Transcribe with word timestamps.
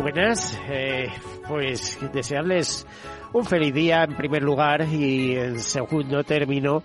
Buenas. 0.00 0.58
Eh, 0.68 1.08
pues 1.46 1.98
desearles 2.12 2.84
un 3.32 3.44
feliz 3.44 3.72
día 3.72 4.02
en 4.02 4.16
primer 4.16 4.42
lugar 4.42 4.86
y 4.90 5.36
en 5.36 5.60
segundo 5.60 6.24
término 6.24 6.82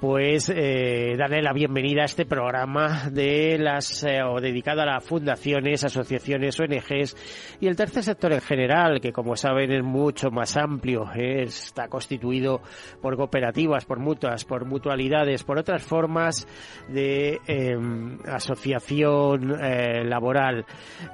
pues 0.00 0.48
eh, 0.48 1.14
darle 1.16 1.42
la 1.42 1.52
bienvenida 1.52 2.02
a 2.02 2.06
este 2.06 2.26
programa 2.26 3.08
de 3.10 3.56
las 3.58 4.02
eh, 4.02 4.20
o 4.22 4.40
dedicado 4.40 4.80
a 4.82 4.86
las 4.86 5.04
fundaciones, 5.04 5.84
asociaciones, 5.84 6.58
ONGs 6.58 7.56
y 7.60 7.68
el 7.68 7.76
tercer 7.76 8.02
sector 8.02 8.32
en 8.32 8.40
general, 8.40 9.00
que 9.00 9.12
como 9.12 9.36
saben 9.36 9.70
es 9.70 9.84
mucho 9.84 10.30
más 10.32 10.56
amplio, 10.56 11.08
eh, 11.14 11.44
está 11.44 11.86
constituido 11.86 12.62
por 13.00 13.16
cooperativas, 13.16 13.84
por 13.84 14.00
mutuas, 14.00 14.44
por 14.44 14.64
mutualidades, 14.64 15.44
por 15.44 15.58
otras 15.58 15.84
formas 15.84 16.48
de 16.88 17.38
em, 17.46 18.18
asociación 18.26 19.56
eh, 19.62 20.02
laboral. 20.04 20.64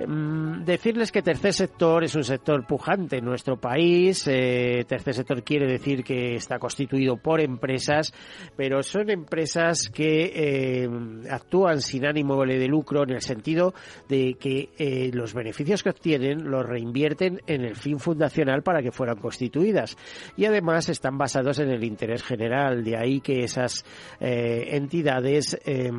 Mm, 0.07 0.65
decirles 0.65 1.13
que 1.13 1.21
tercer 1.21 1.53
sector 1.53 2.05
es 2.05 2.15
un 2.15 2.25
sector 2.25 2.67
pujante 2.67 3.19
en 3.19 3.27
nuestro 3.27 3.59
país. 3.59 4.27
Eh, 4.29 4.68
tercer 4.87 5.15
sector 5.15 5.43
quiere 5.43 5.67
decir 5.67 6.03
que 6.05 6.35
está 6.35 6.59
constituido 6.59 7.17
por 7.17 7.41
empresas, 7.41 8.13
pero 8.57 8.83
son 8.83 9.11
empresas 9.11 9.89
que 9.89 10.33
eh, 10.35 10.89
actúan 11.31 11.81
sin 11.81 12.07
ánimo 12.07 12.37
de 12.45 12.69
lucro 12.69 13.03
en 13.03 13.11
el 13.11 13.21
sentido 13.21 13.75
de 14.09 14.37
que 14.39 14.71
eh, 14.79 15.11
los 15.13 15.35
beneficios 15.35 15.83
que 15.83 15.91
obtienen 15.91 16.51
los 16.51 16.65
reinvierten 16.65 17.41
en 17.47 17.65
el 17.65 17.77
fin 17.77 17.99
fundacional 17.99 18.63
para 18.63 18.83
que 18.83 18.93
fueran 18.93 19.17
constituidas 19.17 19.97
y 20.37 20.45
además 20.45 20.89
están 20.89 21.19
basados 21.19 21.59
en 21.59 21.71
el 21.71 21.85
interés 21.85 22.23
general. 22.23 22.85
De 22.85 22.97
ahí 22.97 23.21
que 23.21 23.45
esas 23.45 23.85
eh, 24.21 24.69
entidades 24.73 25.59
eh, 25.65 25.91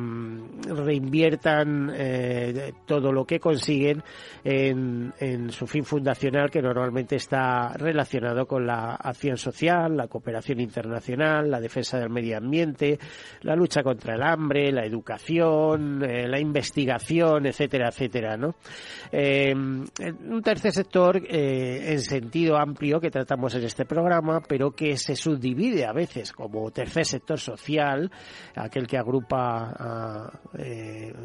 reinviertan 0.66 1.92
todo 2.86 3.12
lo 3.12 3.24
que 3.24 3.38
consiguen 3.38 4.02
en, 4.44 5.12
en 5.18 5.50
su 5.50 5.66
fin 5.66 5.84
fundacional 5.84 6.50
que 6.50 6.62
normalmente 6.62 7.16
está 7.16 7.72
relacionado 7.74 8.46
con 8.46 8.59
la 8.66 8.94
acción 8.94 9.36
social, 9.36 9.96
la 9.96 10.08
cooperación 10.08 10.60
internacional, 10.60 11.50
la 11.50 11.60
defensa 11.60 11.98
del 11.98 12.10
medio 12.10 12.36
ambiente, 12.36 12.98
la 13.42 13.54
lucha 13.54 13.82
contra 13.82 14.14
el 14.14 14.22
hambre, 14.22 14.72
la 14.72 14.84
educación, 14.84 16.02
eh, 16.04 16.28
la 16.28 16.38
investigación, 16.38 17.46
etcétera, 17.46 17.88
etcétera, 17.88 18.36
¿no? 18.36 18.54
Eh, 19.10 19.52
un 19.54 20.42
tercer 20.42 20.72
sector 20.72 21.16
eh, 21.16 21.92
en 21.92 22.00
sentido 22.00 22.56
amplio 22.56 23.00
que 23.00 23.10
tratamos 23.10 23.54
en 23.54 23.64
este 23.64 23.84
programa, 23.84 24.40
pero 24.40 24.72
que 24.72 24.96
se 24.96 25.16
subdivide 25.16 25.84
a 25.86 25.92
veces 25.92 26.32
como 26.32 26.70
tercer 26.70 27.06
sector 27.06 27.38
social, 27.38 28.10
aquel 28.54 28.86
que 28.86 28.98
agrupa 28.98 29.74
a, 29.76 30.40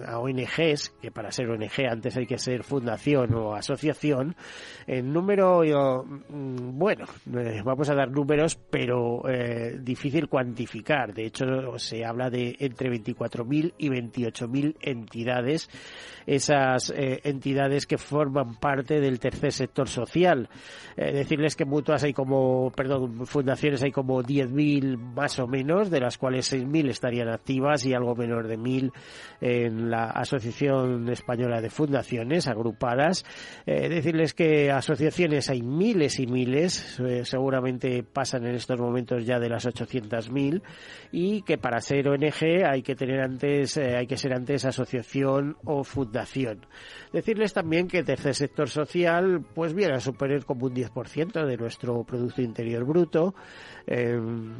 a 0.07 0.19
ONGs, 0.19 0.95
que 1.01 1.11
para 1.11 1.31
ser 1.31 1.49
ONG 1.49 1.87
antes 1.89 2.17
hay 2.17 2.25
que 2.25 2.37
ser 2.37 2.63
fundación 2.63 3.33
o 3.33 3.55
asociación, 3.55 4.35
en 4.87 5.11
número, 5.13 5.63
mm, 6.03 6.77
bueno, 6.77 7.05
eh, 7.33 7.61
vamos 7.63 7.89
a 7.89 7.95
dar 7.95 8.11
números, 8.11 8.59
pero 8.69 9.27
eh, 9.27 9.79
difícil 9.81 10.27
cuantificar. 10.27 11.11
De 11.11 11.25
hecho, 11.25 11.45
se 11.79 12.05
habla 12.05 12.29
de 12.29 12.55
entre 12.59 12.91
24.000 12.91 13.73
y 13.79 13.89
28.000 13.89 14.75
entidades, 14.81 15.67
esas 16.27 16.91
eh, 16.95 17.21
entidades 17.23 17.87
que 17.87 17.97
forman 17.97 18.55
parte 18.59 18.99
del 18.99 19.19
tercer 19.19 19.51
sector 19.51 19.89
social. 19.89 20.49
Decirles 20.95 21.55
que 21.55 21.65
mutuas 21.65 22.03
hay 22.03 22.13
como, 22.13 22.71
perdón, 22.71 23.25
fundaciones 23.25 23.83
hay 23.83 23.91
como 23.91 24.23
10.000 24.23 24.97
más 24.97 25.39
o 25.39 25.47
menos, 25.47 25.89
de 25.89 25.99
las 25.99 26.17
cuales 26.17 26.53
6.000 26.53 26.89
estarían 26.89 27.27
activas 27.27 27.85
y 27.85 27.93
algo 27.93 28.15
menos 28.15 28.47
de 28.47 28.57
1.000 28.57 28.91
en 29.41 29.89
la 29.89 30.05
Asociación 30.05 31.09
Española 31.09 31.59
de 31.59 31.69
Fundaciones 31.69 32.47
agrupadas. 32.47 33.25
Decirles 33.65 34.33
que 34.33 34.71
asociaciones 34.71 35.49
hay 35.49 35.63
miles 35.63 36.19
y 36.19 36.27
miles, 36.27 36.97
seguramente 37.23 38.03
pasan 38.03 38.45
en 38.45 38.55
estos 38.55 38.79
momentos 38.79 39.25
ya 39.25 39.39
de 39.39 39.49
las 39.49 39.65
800.000 39.65 40.61
y 41.11 41.43
que 41.43 41.57
para 41.57 41.79
ser 41.79 42.09
ONG 42.09 42.65
hay 42.65 42.81
que 42.81 42.95
tener 42.95 43.21
antes, 43.21 43.77
eh, 43.77 43.95
hay 43.95 44.07
que 44.07 44.17
ser 44.17 44.33
antes 44.33 44.65
asociación 44.65 45.57
o 45.63 45.83
fundación. 45.83 46.65
Decirles 47.13 47.53
también 47.53 47.87
que 47.87 48.03
tercer 48.03 48.35
sector 48.35 48.69
social 48.69 49.45
pues 49.53 49.73
viene 49.73 49.93
a 49.93 49.99
superar 49.99 50.43
como 50.45 50.65
un 50.65 50.73
10% 50.73 51.45
de 51.45 51.57
nuestro 51.57 52.03
Producto 52.03 52.41
Interior 52.41 52.83
Bruto, 52.83 53.35
mm, 53.87 54.51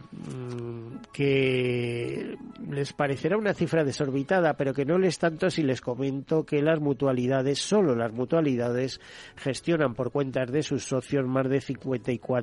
que 1.11 2.37
les 2.69 2.93
parecerá 2.93 3.37
una 3.37 3.53
cifra 3.53 3.83
desorbitada, 3.83 4.53
pero 4.53 4.73
que 4.73 4.85
no 4.85 4.97
les 4.97 5.17
tanto 5.19 5.49
si 5.49 5.63
les 5.63 5.81
comento 5.81 6.45
que 6.45 6.61
las 6.61 6.79
mutualidades, 6.79 7.59
solo 7.59 7.95
las 7.95 8.13
mutualidades, 8.13 9.01
gestionan 9.35 9.93
por 9.93 10.11
cuentas 10.11 10.51
de 10.51 10.63
sus 10.63 10.85
socios 10.85 11.25
más 11.25 11.49
de 11.49 11.61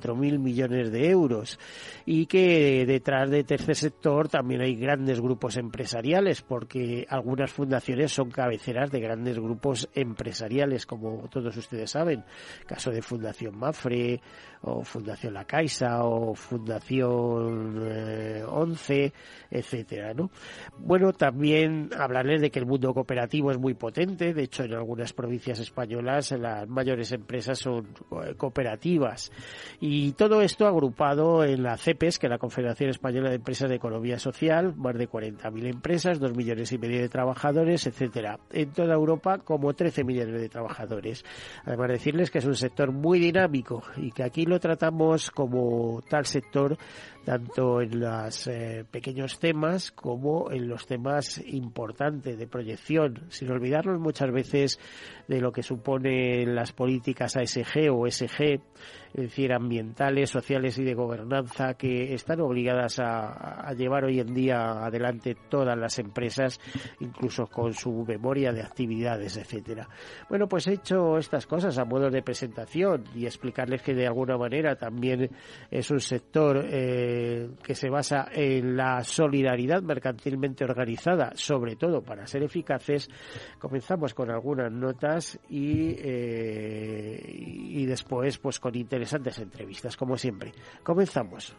54.000 0.02 0.38
millones 0.38 0.90
de 0.90 1.10
euros. 1.10 1.58
Y 2.04 2.26
que 2.26 2.84
detrás 2.86 3.30
de 3.30 3.44
tercer 3.44 3.76
sector 3.76 4.28
también 4.28 4.60
hay 4.60 4.74
grandes 4.76 5.20
grupos 5.20 5.56
empresariales 5.56 6.42
porque 6.42 7.06
algunas 7.08 7.50
fundaciones 7.50 8.12
son 8.12 8.30
cabeceras 8.30 8.90
de 8.90 9.00
grandes 9.00 9.38
grupos 9.38 9.88
empresariales 9.94 10.86
como 10.86 11.28
todos 11.28 11.56
ustedes 11.56 11.90
saben. 11.90 12.24
Caso 12.66 12.90
de 12.90 13.02
Fundación 13.02 13.56
Mafre 13.56 14.20
o 14.62 14.82
Fundación 14.82 15.34
La 15.34 15.44
Caixa 15.44 16.04
o 16.04 16.34
Fundación 16.34 17.82
eh, 17.84 18.44
11 18.46 19.12
etcétera 19.50 20.14
¿no? 20.14 20.30
bueno 20.78 21.12
también 21.12 21.90
hablarles 21.98 22.40
de 22.40 22.50
que 22.50 22.58
el 22.58 22.66
mundo 22.66 22.94
cooperativo 22.94 23.50
es 23.50 23.58
muy 23.58 23.74
potente 23.74 24.34
de 24.34 24.42
hecho 24.42 24.64
en 24.64 24.74
algunas 24.74 25.12
provincias 25.12 25.58
españolas 25.58 26.32
las 26.32 26.68
mayores 26.68 27.12
empresas 27.12 27.58
son 27.58 27.88
eh, 28.24 28.34
cooperativas 28.36 29.30
y 29.80 30.12
todo 30.12 30.42
esto 30.42 30.66
agrupado 30.66 31.44
en 31.44 31.62
la 31.62 31.76
CEPES, 31.76 32.18
que 32.18 32.26
es 32.26 32.30
la 32.30 32.38
Confederación 32.38 32.90
Española 32.90 33.30
de 33.30 33.36
Empresas 33.36 33.68
de 33.68 33.76
Economía 33.76 34.18
Social, 34.18 34.74
más 34.76 34.96
de 34.96 35.08
40.000 35.08 35.66
empresas, 35.66 36.20
2 36.20 36.36
millones 36.36 36.72
y 36.72 36.78
medio 36.78 37.00
de 37.00 37.08
trabajadores, 37.08 37.86
etcétera. 37.86 38.38
En 38.52 38.70
toda 38.70 38.94
Europa, 38.94 39.38
como 39.38 39.74
13 39.74 40.04
millones 40.04 40.40
de 40.40 40.48
trabajadores. 40.48 41.24
Además, 41.64 41.88
decirles 41.88 42.30
que 42.30 42.38
es 42.38 42.44
un 42.44 42.54
sector 42.54 42.92
muy 42.92 43.18
dinámico 43.18 43.82
y 43.96 44.10
que 44.12 44.22
aquí 44.22 44.46
lo 44.52 44.60
tratamos 44.60 45.30
como 45.30 46.02
tal 46.08 46.26
sector 46.26 46.76
tanto 47.24 47.80
en 47.80 48.00
los 48.00 48.46
eh, 48.46 48.84
pequeños 48.90 49.38
temas 49.38 49.92
como 49.92 50.50
en 50.50 50.68
los 50.68 50.86
temas 50.86 51.38
importantes 51.46 52.38
de 52.38 52.46
proyección, 52.46 53.26
sin 53.28 53.50
olvidarnos 53.50 54.00
muchas 54.00 54.30
veces 54.32 54.80
de 55.28 55.40
lo 55.40 55.52
que 55.52 55.62
suponen 55.62 56.54
las 56.54 56.72
políticas 56.72 57.36
ASG 57.36 57.90
o 57.90 58.10
SG, 58.10 58.60
es 59.14 59.24
decir, 59.24 59.52
ambientales, 59.52 60.30
sociales 60.30 60.78
y 60.78 60.84
de 60.84 60.94
gobernanza, 60.94 61.74
que 61.74 62.14
están 62.14 62.40
obligadas 62.40 62.98
a, 62.98 63.72
llevar 63.76 64.04
hoy 64.04 64.20
en 64.20 64.34
día 64.34 64.84
adelante 64.84 65.36
todas 65.48 65.76
las 65.78 65.98
empresas, 65.98 66.60
incluso 67.00 67.46
con 67.46 67.72
su 67.74 68.04
memoria 68.06 68.52
de 68.52 68.62
actividades, 68.62 69.36
etcétera. 69.36 69.88
Bueno, 70.28 70.48
pues 70.48 70.66
he 70.66 70.74
hecho 70.74 71.18
estas 71.18 71.46
cosas 71.46 71.78
a 71.78 71.84
modo 71.84 72.10
de 72.10 72.22
presentación 72.22 73.04
y 73.14 73.26
explicarles 73.26 73.82
que 73.82 73.94
de 73.94 74.06
alguna 74.06 74.36
manera 74.38 74.76
también 74.76 75.30
es 75.70 75.90
un 75.90 76.00
sector 76.00 76.64
eh, 76.64 77.11
que 77.62 77.74
se 77.74 77.88
basa 77.88 78.28
en 78.32 78.76
la 78.76 79.02
solidaridad 79.04 79.82
mercantilmente 79.82 80.64
organizada, 80.64 81.32
sobre 81.34 81.76
todo 81.76 82.02
para 82.02 82.26
ser 82.26 82.42
eficaces. 82.42 83.08
Comenzamos 83.58 84.14
con 84.14 84.30
algunas 84.30 84.70
notas 84.72 85.38
y, 85.48 85.94
eh, 85.98 87.20
y 87.32 87.86
después 87.86 88.38
pues 88.38 88.58
con 88.60 88.74
interesantes 88.74 89.38
entrevistas, 89.38 89.96
como 89.96 90.16
siempre. 90.16 90.52
Comenzamos. 90.82 91.54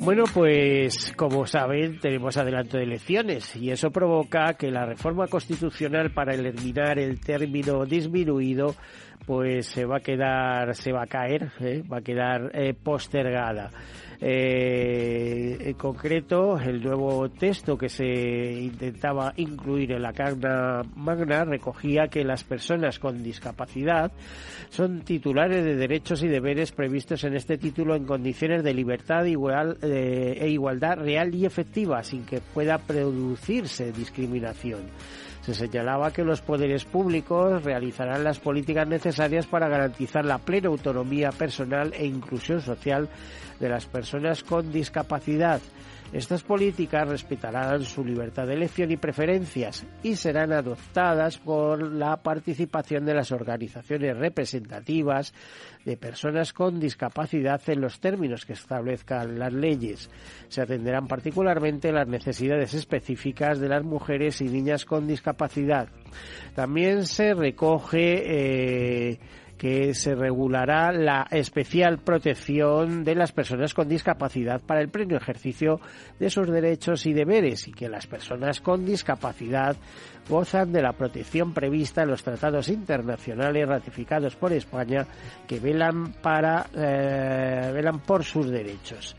Bueno, 0.00 0.24
pues 0.34 1.14
como 1.16 1.46
saben, 1.46 1.98
tenemos 1.98 2.36
adelanto 2.36 2.76
de 2.76 2.82
elecciones 2.82 3.56
y 3.56 3.70
eso 3.70 3.90
provoca 3.90 4.52
que 4.52 4.70
la 4.70 4.84
reforma 4.84 5.28
constitucional 5.28 6.10
para 6.10 6.34
eliminar 6.34 6.98
el 6.98 7.20
término 7.20 7.86
disminuido 7.86 8.74
pues 9.26 9.66
se 9.66 9.84
va 9.84 9.98
a 9.98 10.00
quedar, 10.00 10.74
se 10.74 10.92
va 10.92 11.02
a 11.02 11.06
caer, 11.06 11.50
¿eh? 11.60 11.82
va 11.90 11.98
a 11.98 12.02
quedar 12.02 12.50
eh, 12.54 12.74
postergada. 12.74 13.70
Eh, 14.20 15.56
en 15.60 15.74
concreto, 15.74 16.58
el 16.58 16.82
nuevo 16.82 17.28
texto 17.30 17.76
que 17.76 17.88
se 17.88 18.04
intentaba 18.04 19.32
incluir 19.36 19.92
en 19.92 20.02
la 20.02 20.12
Carta 20.12 20.82
Magna 20.94 21.44
recogía 21.44 22.08
que 22.08 22.24
las 22.24 22.44
personas 22.44 22.98
con 22.98 23.22
discapacidad 23.22 24.12
son 24.70 25.02
titulares 25.02 25.64
de 25.64 25.74
derechos 25.74 26.22
y 26.22 26.28
deberes 26.28 26.72
previstos 26.72 27.24
en 27.24 27.34
este 27.34 27.58
título 27.58 27.96
en 27.96 28.04
condiciones 28.04 28.62
de 28.62 28.72
libertad 28.72 29.24
igual, 29.24 29.78
e 29.82 30.48
igualdad 30.48 30.96
real 30.96 31.34
y 31.34 31.44
efectiva, 31.44 32.02
sin 32.02 32.24
que 32.24 32.40
pueda 32.40 32.78
producirse 32.78 33.92
discriminación. 33.92 34.82
Se 35.44 35.52
señalaba 35.52 36.10
que 36.10 36.24
los 36.24 36.40
poderes 36.40 36.86
públicos 36.86 37.62
realizarán 37.62 38.24
las 38.24 38.38
políticas 38.38 38.88
necesarias 38.88 39.46
para 39.46 39.68
garantizar 39.68 40.24
la 40.24 40.38
plena 40.38 40.68
autonomía 40.68 41.30
personal 41.32 41.92
e 41.92 42.06
inclusión 42.06 42.62
social 42.62 43.10
de 43.60 43.68
las 43.68 43.84
personas 43.84 44.42
con 44.42 44.72
discapacidad. 44.72 45.60
Estas 46.14 46.44
políticas 46.44 47.08
respetarán 47.08 47.82
su 47.82 48.04
libertad 48.04 48.46
de 48.46 48.54
elección 48.54 48.88
y 48.92 48.96
preferencias 48.96 49.84
y 50.04 50.14
serán 50.14 50.52
adoptadas 50.52 51.38
por 51.38 51.92
la 51.92 52.22
participación 52.22 53.04
de 53.04 53.14
las 53.14 53.32
organizaciones 53.32 54.16
representativas 54.16 55.34
de 55.84 55.96
personas 55.96 56.52
con 56.52 56.78
discapacidad 56.78 57.60
en 57.66 57.80
los 57.80 57.98
términos 57.98 58.46
que 58.46 58.52
establezcan 58.52 59.40
las 59.40 59.52
leyes. 59.52 60.08
Se 60.46 60.62
atenderán 60.62 61.08
particularmente 61.08 61.90
las 61.90 62.06
necesidades 62.06 62.74
específicas 62.74 63.58
de 63.58 63.70
las 63.70 63.82
mujeres 63.82 64.40
y 64.40 64.44
niñas 64.44 64.84
con 64.84 65.08
discapacidad. 65.08 65.88
También 66.54 67.06
se 67.06 67.34
recoge 67.34 69.10
eh, 69.10 69.18
que 69.64 69.94
se 69.94 70.14
regulará 70.14 70.92
la 70.92 71.26
especial 71.30 71.96
protección 71.96 73.02
de 73.02 73.14
las 73.14 73.32
personas 73.32 73.72
con 73.72 73.88
discapacidad 73.88 74.60
para 74.60 74.82
el 74.82 74.90
pleno 74.90 75.16
ejercicio 75.16 75.80
de 76.18 76.28
sus 76.28 76.50
derechos 76.50 77.06
y 77.06 77.14
deberes 77.14 77.66
y 77.66 77.72
que 77.72 77.88
las 77.88 78.06
personas 78.06 78.60
con 78.60 78.84
discapacidad 78.84 79.74
gozan 80.28 80.70
de 80.70 80.82
la 80.82 80.92
protección 80.92 81.54
prevista 81.54 82.02
en 82.02 82.10
los 82.10 82.22
tratados 82.22 82.68
internacionales 82.68 83.66
ratificados 83.66 84.36
por 84.36 84.52
España 84.52 85.06
que 85.48 85.60
velan 85.60 86.12
para 86.12 86.66
eh, 86.74 87.70
velan 87.72 88.00
por 88.00 88.22
sus 88.22 88.50
derechos. 88.50 89.16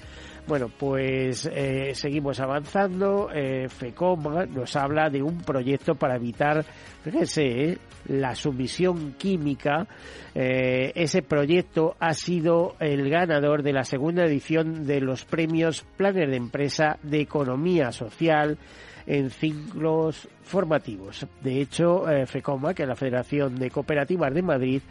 Bueno, 0.47 0.69
pues 0.69 1.49
eh, 1.51 1.95
seguimos 1.95 2.39
avanzando. 2.39 3.29
Eh, 3.33 3.67
FECOM 3.67 4.23
nos 4.53 4.75
habla 4.75 5.09
de 5.09 5.23
un 5.23 5.39
proyecto 5.39 5.95
para 5.95 6.17
evitar, 6.17 6.63
fíjense, 7.03 7.41
eh, 7.43 7.77
la 8.09 8.35
sumisión 8.35 9.13
química. 9.13 9.87
Eh, 10.35 10.91
ese 10.93 11.23
proyecto 11.23 11.95
ha 11.99 12.13
sido 12.13 12.75
el 12.79 13.09
ganador 13.09 13.63
de 13.63 13.73
la 13.73 13.83
segunda 13.85 14.25
edición 14.25 14.85
de 14.85 15.01
los 15.01 15.25
premios 15.25 15.83
Planes 15.97 16.29
de 16.29 16.37
Empresa 16.37 16.99
de 17.01 17.21
Economía 17.21 17.91
Social 17.91 18.59
en 19.07 19.29
ciclos 19.29 20.27
formativos. 20.43 21.25
De 21.41 21.61
hecho, 21.61 22.09
eh, 22.09 22.25
FECOMA, 22.25 22.73
que 22.73 22.83
es 22.83 22.87
la 22.87 22.95
Federación 22.95 23.55
de 23.55 23.71
Cooperativas 23.71 24.33
de 24.33 24.41
Madrid, 24.41 24.81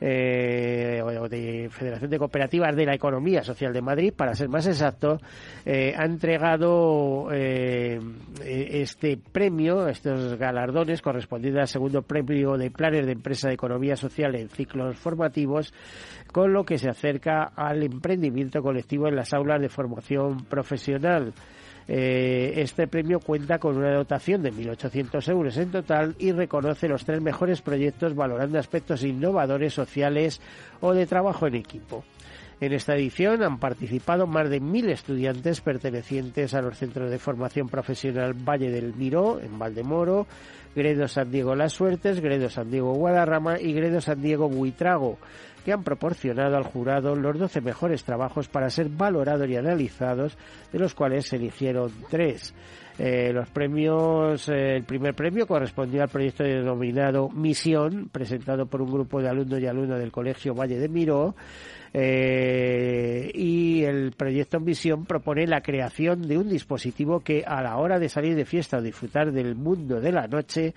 eh, 0.00 1.02
o 1.02 1.28
de 1.28 1.68
Federación 1.70 2.10
de 2.10 2.18
Cooperativas 2.18 2.76
de 2.76 2.86
la 2.86 2.94
Economía 2.94 3.42
Social 3.42 3.72
de 3.72 3.82
Madrid, 3.82 4.12
para 4.14 4.34
ser 4.34 4.48
más 4.48 4.66
exacto, 4.66 5.18
eh, 5.64 5.94
ha 5.96 6.04
entregado 6.04 7.28
e-, 7.32 8.00
este 8.44 9.16
premio, 9.16 9.88
estos 9.88 10.38
galardones 10.38 11.02
correspondientes 11.02 11.60
al 11.60 11.68
segundo 11.68 12.02
premio 12.02 12.56
de 12.56 12.70
planes 12.70 13.06
de 13.06 13.12
empresa 13.12 13.48
de 13.48 13.54
economía 13.54 13.96
social 13.96 14.34
en 14.34 14.48
ciclos 14.50 14.96
formativos, 14.96 15.72
con 16.32 16.52
lo 16.52 16.64
que 16.64 16.78
se 16.78 16.90
acerca 16.90 17.44
al 17.56 17.82
emprendimiento 17.82 18.62
colectivo 18.62 19.08
en 19.08 19.16
las 19.16 19.32
aulas 19.32 19.60
de 19.60 19.68
formación 19.68 20.44
profesional. 20.44 21.32
Eh, 21.90 22.52
este 22.56 22.86
premio 22.86 23.18
cuenta 23.18 23.58
con 23.58 23.78
una 23.78 23.94
dotación 23.94 24.42
de 24.42 24.52
1.800 24.52 25.26
euros 25.30 25.56
en 25.56 25.70
total 25.70 26.14
y 26.18 26.32
reconoce 26.32 26.86
los 26.86 27.06
tres 27.06 27.22
mejores 27.22 27.62
proyectos 27.62 28.14
valorando 28.14 28.58
aspectos 28.58 29.02
innovadores, 29.02 29.72
sociales 29.72 30.42
o 30.82 30.92
de 30.92 31.06
trabajo 31.06 31.46
en 31.46 31.54
equipo. 31.54 32.04
En 32.60 32.72
esta 32.72 32.96
edición 32.96 33.42
han 33.42 33.58
participado 33.58 34.26
más 34.26 34.50
de 34.50 34.60
mil 34.60 34.90
estudiantes 34.90 35.60
pertenecientes 35.60 36.54
a 36.54 36.60
los 36.60 36.76
centros 36.76 37.08
de 37.10 37.18
formación 37.18 37.68
profesional 37.68 38.34
Valle 38.34 38.70
del 38.70 38.94
Miró, 38.94 39.40
en 39.40 39.58
Valdemoro, 39.58 40.26
Gredo 40.74 41.08
San 41.08 41.30
Diego 41.30 41.54
Las 41.54 41.72
Suertes, 41.72 42.20
Gredo 42.20 42.50
San 42.50 42.70
Diego 42.70 42.94
Guadarrama 42.94 43.60
y 43.60 43.72
Gredo 43.72 44.00
San 44.00 44.20
Diego 44.20 44.48
Buitrago, 44.48 45.18
que 45.64 45.72
han 45.72 45.84
proporcionado 45.84 46.56
al 46.56 46.64
jurado 46.64 47.14
los 47.14 47.38
12 47.38 47.60
mejores 47.60 48.04
trabajos 48.04 48.48
para 48.48 48.70
ser 48.70 48.88
valorados 48.88 49.48
y 49.48 49.56
analizados, 49.56 50.36
de 50.72 50.78
los 50.78 50.94
cuales 50.94 51.26
se 51.26 51.36
eligieron 51.36 51.92
tres. 52.10 52.54
Eh, 52.98 53.32
los 53.32 53.48
premios, 53.50 54.48
eh, 54.48 54.76
el 54.76 54.82
primer 54.82 55.14
premio 55.14 55.46
correspondió 55.46 56.02
al 56.02 56.08
proyecto 56.08 56.42
denominado 56.42 57.28
Misión, 57.28 58.08
presentado 58.10 58.66
por 58.66 58.82
un 58.82 58.90
grupo 58.90 59.22
de 59.22 59.28
alumnos 59.28 59.60
y 59.60 59.66
alumnas 59.66 60.00
del 60.00 60.10
Colegio 60.10 60.52
Valle 60.54 60.78
de 60.78 60.88
Miró, 60.88 61.36
eh, 61.94 63.30
y 63.34 63.82
el 63.84 64.12
proyecto 64.12 64.60
Visión 64.60 65.06
propone 65.06 65.46
la 65.46 65.62
creación 65.62 66.22
de 66.22 66.36
un 66.36 66.48
dispositivo 66.48 67.20
que 67.20 67.44
a 67.46 67.62
la 67.62 67.76
hora 67.78 67.98
de 67.98 68.08
salir 68.08 68.34
de 68.34 68.44
fiesta 68.44 68.78
o 68.78 68.82
disfrutar 68.82 69.32
del 69.32 69.54
mundo 69.54 70.00
de 70.00 70.12
la 70.12 70.26
noche 70.26 70.74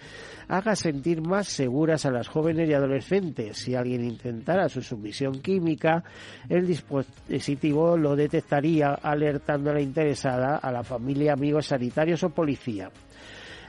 haga 0.47 0.75
sentir 0.75 1.21
más 1.21 1.47
seguras 1.47 2.05
a 2.05 2.11
las 2.11 2.27
jóvenes 2.27 2.69
y 2.69 2.73
adolescentes. 2.73 3.57
Si 3.57 3.75
alguien 3.75 4.03
intentara 4.03 4.69
su 4.69 4.81
sumisión 4.81 5.41
química, 5.41 6.03
el 6.47 6.65
dispositivo 6.65 7.97
lo 7.97 8.15
detectaría 8.15 8.93
alertando 8.93 9.71
a 9.71 9.73
la 9.73 9.81
interesada, 9.81 10.57
a 10.57 10.71
la 10.71 10.83
familia, 10.83 11.33
amigos 11.33 11.67
sanitarios 11.67 12.10
policía. 12.29 12.89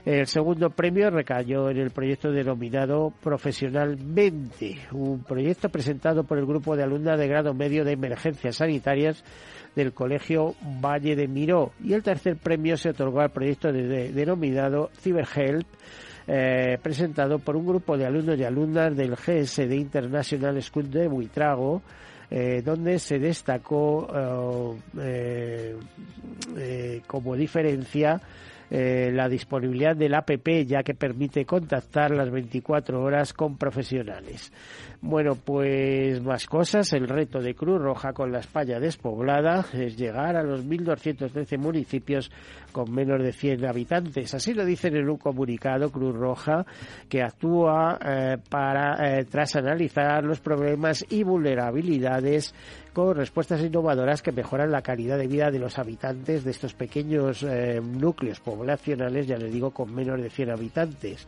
El 0.04 0.26
segundo 0.26 0.70
premio 0.70 1.10
recayó 1.10 1.70
en 1.70 1.76
el 1.76 1.90
proyecto 1.90 2.32
denominado 2.32 3.12
Profesionalmente, 3.22 4.78
un 4.90 5.22
proyecto 5.22 5.68
presentado 5.68 6.24
por 6.24 6.38
el 6.38 6.46
grupo 6.46 6.74
de 6.74 6.82
alumnas 6.82 7.16
de 7.20 7.28
grado 7.28 7.54
medio 7.54 7.84
de 7.84 7.92
emergencias 7.92 8.56
sanitarias 8.56 9.22
del 9.76 9.92
Colegio 9.92 10.56
Valle 10.84 11.14
de 11.14 11.28
Miró. 11.28 11.70
Y 11.84 11.92
el 11.92 12.02
tercer 12.02 12.36
premio 12.36 12.76
se 12.76 12.90
otorgó 12.90 13.20
al 13.20 13.30
proyecto 13.30 13.72
denominado 13.72 14.90
CyberHelp, 15.00 15.68
eh, 16.26 16.78
presentado 16.82 17.38
por 17.38 17.54
un 17.54 17.66
grupo 17.66 17.96
de 17.96 18.06
alumnos 18.06 18.36
y 18.38 18.44
alumnas 18.44 18.96
del 18.96 19.14
GSD 19.14 19.72
International 19.72 20.60
School 20.60 20.90
de 20.90 21.06
Buitrago, 21.06 21.80
eh, 22.34 22.62
donde 22.64 22.98
se 22.98 23.18
destacó 23.18 24.08
eh, 24.98 25.76
como 27.06 27.36
diferencia 27.36 28.22
eh, 28.74 29.10
la 29.12 29.28
disponibilidad 29.28 29.94
del 29.94 30.14
APP, 30.14 30.64
ya 30.66 30.82
que 30.82 30.94
permite 30.94 31.44
contactar 31.44 32.10
las 32.10 32.30
24 32.30 33.02
horas 33.02 33.34
con 33.34 33.58
profesionales. 33.58 34.50
Bueno, 35.02 35.34
pues 35.34 36.22
más 36.22 36.46
cosas. 36.46 36.90
El 36.94 37.06
reto 37.06 37.40
de 37.40 37.54
Cruz 37.54 37.82
Roja 37.82 38.14
con 38.14 38.32
la 38.32 38.38
España 38.38 38.80
despoblada 38.80 39.66
es 39.74 39.98
llegar 39.98 40.36
a 40.36 40.42
los 40.42 40.64
1.213 40.64 41.58
municipios 41.58 42.30
con 42.72 42.90
menos 42.90 43.22
de 43.22 43.32
100 43.32 43.66
habitantes. 43.66 44.32
Así 44.32 44.54
lo 44.54 44.64
dicen 44.64 44.96
en 44.96 45.10
un 45.10 45.18
comunicado 45.18 45.90
Cruz 45.90 46.16
Roja 46.16 46.64
que 47.10 47.20
actúa 47.20 47.98
eh, 48.02 48.38
para 48.48 49.18
eh, 49.18 49.24
tras 49.24 49.54
analizar 49.56 50.24
los 50.24 50.40
problemas 50.40 51.04
y 51.10 51.24
vulnerabilidades 51.24 52.54
con 52.92 53.16
respuestas 53.16 53.60
innovadoras 53.60 54.22
que 54.22 54.32
mejoran 54.32 54.70
la 54.70 54.82
calidad 54.82 55.16
de 55.18 55.26
vida 55.26 55.50
de 55.50 55.58
los 55.58 55.78
habitantes 55.78 56.44
de 56.44 56.50
estos 56.50 56.74
pequeños 56.74 57.42
eh, 57.42 57.80
núcleos 57.82 58.40
poblacionales, 58.40 59.26
ya 59.26 59.38
les 59.38 59.52
digo, 59.52 59.70
con 59.70 59.94
menos 59.94 60.20
de 60.20 60.28
100 60.28 60.50
habitantes. 60.50 61.26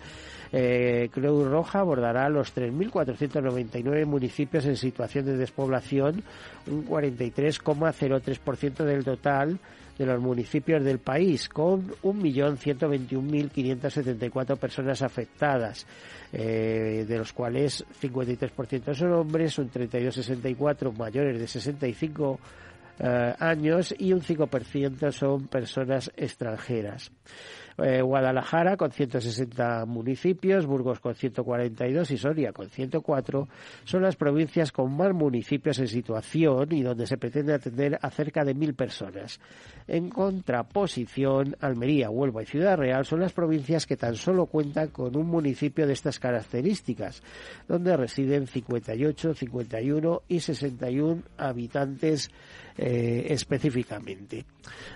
Eh, 0.52 1.08
Cruz 1.12 1.48
Roja 1.48 1.80
abordará 1.80 2.28
los 2.28 2.54
3.499 2.54 4.04
municipios 4.06 4.66
en 4.66 4.76
situación 4.76 5.24
de 5.24 5.36
despoblación, 5.36 6.22
un 6.66 6.86
43,03% 6.86 8.84
del 8.84 9.04
total 9.04 9.58
de 9.98 10.06
los 10.06 10.20
municipios 10.20 10.84
del 10.84 10.98
país, 10.98 11.48
con 11.48 11.88
1.121.574 12.02 14.56
personas 14.56 15.02
afectadas, 15.02 15.86
eh, 16.32 17.04
de 17.06 17.18
los 17.18 17.32
cuales 17.32 17.84
53% 18.00 18.92
son 18.94 19.12
hombres, 19.12 19.56
un 19.58 19.70
32,64 19.70 20.96
mayores 20.96 21.38
de 21.38 21.46
65 21.46 22.40
eh, 22.98 23.34
años 23.38 23.94
y 23.98 24.12
un 24.12 24.20
5% 24.20 25.12
son 25.12 25.46
personas 25.48 26.10
extranjeras. 26.16 27.12
Eh, 27.78 28.02
Guadalajara 28.02 28.76
con 28.76 28.92
160 28.92 29.84
municipios, 29.86 30.66
Burgos 30.66 31.00
con 31.00 31.14
142 31.14 32.10
y 32.10 32.18
Soria 32.18 32.52
con 32.52 32.68
104 32.68 33.48
son 33.84 34.02
las 34.02 34.16
provincias 34.16 34.70
con 34.70 34.96
más 34.96 35.12
municipios 35.12 35.78
en 35.78 35.88
situación 35.88 36.72
y 36.72 36.82
donde 36.82 37.06
se 37.06 37.16
pretende 37.16 37.54
atender 37.54 37.98
a 38.00 38.10
cerca 38.10 38.44
de 38.44 38.54
mil 38.54 38.74
personas. 38.74 39.40
En 39.86 40.08
contraposición, 40.08 41.56
Almería, 41.60 42.10
Huelva 42.10 42.42
y 42.42 42.46
Ciudad 42.46 42.78
Real 42.78 43.04
son 43.04 43.20
las 43.20 43.32
provincias 43.32 43.86
que 43.86 43.96
tan 43.96 44.14
solo 44.14 44.46
cuentan 44.46 44.88
con 44.88 45.16
un 45.16 45.26
municipio 45.26 45.86
de 45.86 45.92
estas 45.92 46.18
características, 46.18 47.22
donde 47.68 47.96
residen 47.96 48.46
58, 48.46 49.34
51 49.34 50.22
y 50.28 50.40
61 50.40 51.22
habitantes 51.36 52.30
eh, 52.76 53.26
específicamente. 53.30 54.44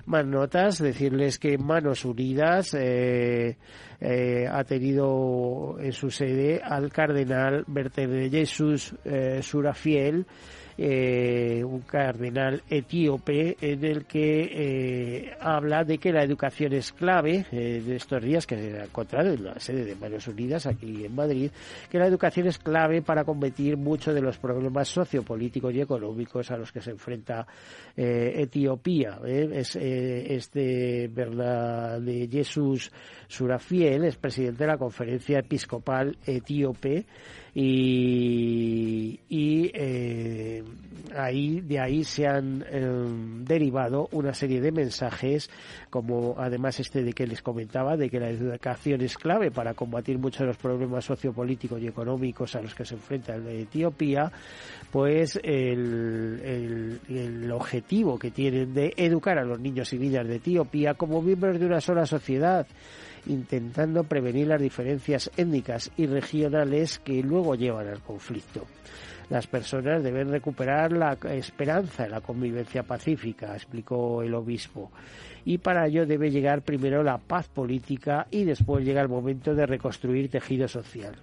Más 0.06 0.26
notas, 0.26 0.78
decirles 0.78 1.38
que 1.38 1.58
Manos 1.58 2.04
Unidas 2.04 2.74
eh, 2.74 3.56
eh, 4.00 4.46
ha 4.50 4.64
tenido 4.64 5.76
en 5.78 5.92
su 5.92 6.10
sede 6.10 6.60
al 6.62 6.90
cardenal 6.90 7.64
Berter 7.68 8.08
de 8.08 8.30
Jesús 8.30 8.94
Surafiel, 9.42 10.26
eh, 10.80 11.64
un 11.64 11.80
cardenal 11.80 12.62
etíope 12.70 13.56
en 13.60 13.84
el 13.84 14.04
que 14.04 14.48
eh, 14.52 15.36
habla 15.40 15.82
de 15.82 15.98
que 15.98 16.12
la 16.12 16.22
educación 16.22 16.72
es 16.72 16.92
clave 16.92 17.46
eh, 17.50 17.82
en 17.84 17.92
estos 17.92 18.22
días 18.22 18.46
que 18.46 18.56
se 18.56 18.78
ha 18.78 18.84
encontrado 18.84 19.32
en 19.32 19.42
la 19.42 19.58
sede 19.58 19.84
de 19.84 19.96
Manos 19.96 20.28
Unidas 20.28 20.66
aquí 20.66 21.04
en 21.04 21.16
Madrid, 21.16 21.50
que 21.90 21.98
la 21.98 22.06
educación 22.06 22.46
es 22.46 22.58
clave 22.58 23.02
para 23.02 23.24
combatir 23.24 23.76
muchos 23.76 24.14
de 24.14 24.20
los 24.20 24.38
problemas 24.38 24.86
sociopolíticos 24.86 25.74
y 25.74 25.80
económicos 25.80 26.48
a 26.52 26.56
los 26.56 26.70
que 26.70 26.80
se 26.80 26.92
enfrenta 26.92 27.44
Etiopía. 27.96 29.18
Es 29.26 29.74
este 29.74 31.08
Bernard 31.08 32.02
de 32.02 32.28
Jesús 32.28 32.92
Surafiel, 33.26 34.04
es 34.04 34.16
presidente 34.16 34.62
de 34.62 34.68
la 34.68 34.78
Conferencia 34.78 35.40
Episcopal 35.40 36.16
Etíope 36.24 37.04
y, 37.60 39.18
eh, 39.74 40.62
ahí 41.16 41.60
de 41.60 41.80
ahí 41.80 42.04
se 42.04 42.24
han 42.28 42.64
em, 42.70 43.44
derivado 43.44 44.08
una 44.12 44.32
serie 44.32 44.60
de 44.60 44.70
mensajes 44.70 45.50
como 45.90 46.36
además 46.38 46.78
este 46.78 47.02
de 47.02 47.12
que 47.12 47.26
les 47.26 47.42
comentaba 47.42 47.96
de 47.96 48.10
que 48.10 48.20
la 48.20 48.30
educación 48.30 49.00
es 49.00 49.16
clave 49.16 49.50
para 49.50 49.74
combatir 49.74 50.18
muchos 50.18 50.40
de 50.40 50.46
los 50.46 50.56
problemas 50.56 51.04
sociopolíticos 51.04 51.80
y 51.82 51.88
económicos 51.88 52.54
a 52.54 52.62
los 52.62 52.76
que 52.76 52.84
se 52.84 52.94
enfrenta 52.94 53.34
Etiopía 53.36 54.30
pues 54.92 55.40
el, 55.42 57.00
el 57.08 57.50
objetivo 57.50 58.20
que 58.20 58.30
tienen 58.30 58.72
de 58.72 58.92
educar 58.96 59.36
a 59.38 59.44
los 59.44 59.58
niños 59.58 59.92
y 59.92 59.98
niñas 59.98 60.28
de 60.28 60.36
Etiopía 60.36 60.94
como 60.94 61.20
miembros 61.22 61.58
de 61.58 61.66
una 61.66 61.80
sola 61.80 62.06
sociedad 62.06 62.68
intentando 63.28 64.04
prevenir 64.04 64.48
las 64.48 64.60
diferencias 64.60 65.30
étnicas 65.36 65.90
y 65.96 66.06
regionales 66.06 66.98
que 66.98 67.22
luego 67.22 67.54
llevan 67.54 67.88
al 67.88 68.00
conflicto. 68.00 68.66
Las 69.30 69.46
personas 69.46 70.02
deben 70.02 70.30
recuperar 70.30 70.92
la 70.92 71.18
esperanza 71.30 72.06
en 72.06 72.12
la 72.12 72.22
convivencia 72.22 72.82
pacífica, 72.82 73.54
explicó 73.54 74.22
el 74.22 74.34
obispo. 74.34 74.90
Y 75.44 75.58
para 75.58 75.86
ello 75.86 76.06
debe 76.06 76.30
llegar 76.30 76.62
primero 76.62 77.02
la 77.02 77.18
paz 77.18 77.48
política 77.48 78.26
y 78.30 78.44
después 78.44 78.84
llega 78.84 79.02
el 79.02 79.08
momento 79.08 79.54
de 79.54 79.66
reconstruir 79.66 80.30
tejido 80.30 80.66
social. 80.66 81.14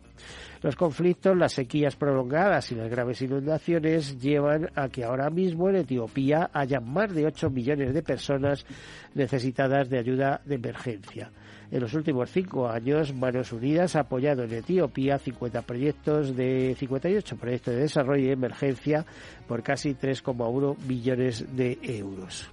Los 0.61 0.75
conflictos, 0.75 1.35
las 1.35 1.53
sequías 1.53 1.95
prolongadas 1.95 2.71
y 2.71 2.75
las 2.75 2.89
graves 2.89 3.21
inundaciones 3.21 4.19
llevan 4.19 4.69
a 4.75 4.89
que 4.89 5.03
ahora 5.03 5.29
mismo 5.29 5.69
en 5.69 5.77
Etiopía 5.77 6.49
haya 6.53 6.79
más 6.79 7.13
de 7.13 7.25
8 7.25 7.49
millones 7.49 7.93
de 7.93 8.01
personas 8.01 8.65
necesitadas 9.13 9.89
de 9.89 9.99
ayuda 9.99 10.41
de 10.45 10.55
emergencia. 10.55 11.31
En 11.71 11.81
los 11.81 11.93
últimos 11.93 12.29
cinco 12.31 12.67
años, 12.67 13.13
Manos 13.13 13.51
Unidas 13.51 13.95
ha 13.95 14.01
apoyado 14.01 14.43
en 14.43 14.53
Etiopía 14.53 15.17
50 15.17 15.61
proyectos 15.63 16.35
de 16.35 16.75
58 16.77 17.37
proyectos 17.37 17.73
de 17.73 17.81
desarrollo 17.81 18.25
y 18.25 18.31
emergencia 18.31 19.05
por 19.47 19.63
casi 19.63 19.93
3,1 19.93 20.77
millones 20.85 21.45
de 21.55 21.79
euros. 21.81 22.49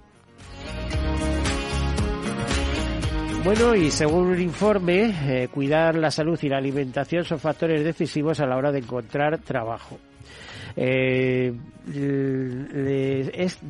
Bueno, 3.43 3.75
y 3.75 3.91
según 3.91 4.27
un 4.27 4.39
informe, 4.39 5.13
eh, 5.25 5.49
cuidar 5.49 5.95
la 5.95 6.11
salud 6.11 6.39
y 6.41 6.47
la 6.47 6.57
alimentación 6.57 7.25
son 7.25 7.39
factores 7.39 7.83
decisivos 7.83 8.39
a 8.39 8.45
la 8.45 8.55
hora 8.55 8.71
de 8.71 8.79
encontrar 8.79 9.37
trabajo. 9.39 9.99
Eh, 10.75 11.53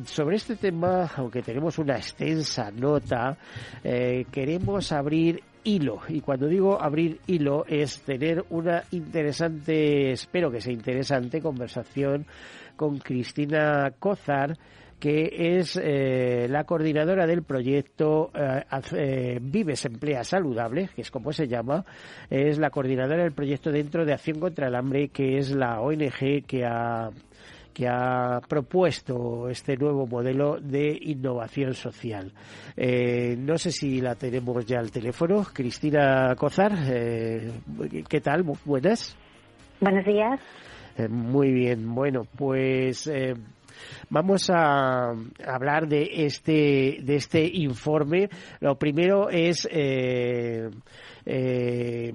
sobre 0.06 0.36
este 0.36 0.56
tema, 0.56 1.10
aunque 1.16 1.42
tenemos 1.42 1.78
una 1.78 1.96
extensa 1.96 2.70
nota, 2.70 3.36
eh, 3.82 4.24
queremos 4.30 4.92
abrir 4.92 5.42
hilo. 5.64 6.00
Y 6.08 6.20
cuando 6.20 6.46
digo 6.46 6.80
abrir 6.80 7.20
hilo 7.26 7.64
es 7.66 8.00
tener 8.02 8.44
una 8.50 8.84
interesante, 8.92 10.12
espero 10.12 10.50
que 10.50 10.60
sea 10.60 10.72
interesante, 10.72 11.40
conversación 11.40 12.26
con 12.76 12.98
Cristina 12.98 13.92
Cozar, 13.98 14.56
que 15.04 15.58
es 15.58 15.78
eh, 15.82 16.46
la 16.48 16.64
coordinadora 16.64 17.26
del 17.26 17.42
proyecto 17.42 18.30
eh, 18.34 18.64
eh, 18.96 19.38
Vives 19.38 19.84
Emplea 19.84 20.24
Saludable, 20.24 20.88
que 20.96 21.02
es 21.02 21.10
como 21.10 21.30
se 21.30 21.46
llama, 21.46 21.84
es 22.30 22.58
la 22.58 22.70
coordinadora 22.70 23.22
del 23.22 23.32
proyecto 23.32 23.70
dentro 23.70 24.06
de 24.06 24.14
Acción 24.14 24.40
contra 24.40 24.68
el 24.68 24.74
Hambre, 24.74 25.08
que 25.08 25.36
es 25.36 25.50
la 25.50 25.82
ONG 25.82 26.46
que 26.46 26.64
ha 26.64 27.10
que 27.74 27.86
ha 27.86 28.40
propuesto 28.48 29.50
este 29.50 29.76
nuevo 29.76 30.06
modelo 30.06 30.58
de 30.58 30.96
innovación 30.98 31.74
social. 31.74 32.32
no 32.74 33.58
sé 33.58 33.72
si 33.72 34.00
la 34.00 34.14
tenemos 34.14 34.64
ya 34.64 34.78
al 34.78 34.90
teléfono. 34.90 35.44
Cristina 35.52 36.34
Cozar, 36.34 36.72
¿qué 38.08 38.20
tal? 38.22 38.44
Buenas. 38.64 39.14
Buenos 39.80 40.06
días. 40.06 40.40
muy 41.10 41.52
bien. 41.52 41.94
Bueno, 41.94 42.26
pues 42.38 43.10
Vamos 44.10 44.50
a 44.50 45.14
hablar 45.46 45.88
de 45.88 46.08
este, 46.26 46.98
de 47.02 47.16
este 47.16 47.44
informe. 47.44 48.28
Lo 48.60 48.76
primero 48.76 49.28
es 49.30 49.68
eh, 49.70 50.70
eh, 51.26 52.12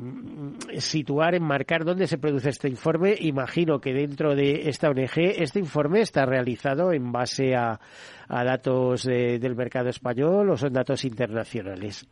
situar, 0.77 1.35
enmarcar 1.35 1.83
dónde 1.83 2.07
se 2.07 2.17
produce 2.17 2.49
este 2.49 2.69
informe. 2.69 3.15
Imagino 3.19 3.79
que 3.79 3.93
dentro 3.93 4.35
de 4.35 4.69
esta 4.69 4.89
ONG 4.89 5.17
este 5.17 5.59
informe 5.59 6.01
está 6.01 6.25
realizado 6.25 6.91
en 6.93 7.11
base 7.11 7.55
a, 7.55 7.79
datos 8.27 9.05
del 9.05 9.55
mercado 9.55 9.89
español 9.89 10.51
o 10.51 10.57
son 10.57 10.71
datos 10.71 11.03
internacionales. 11.03 12.07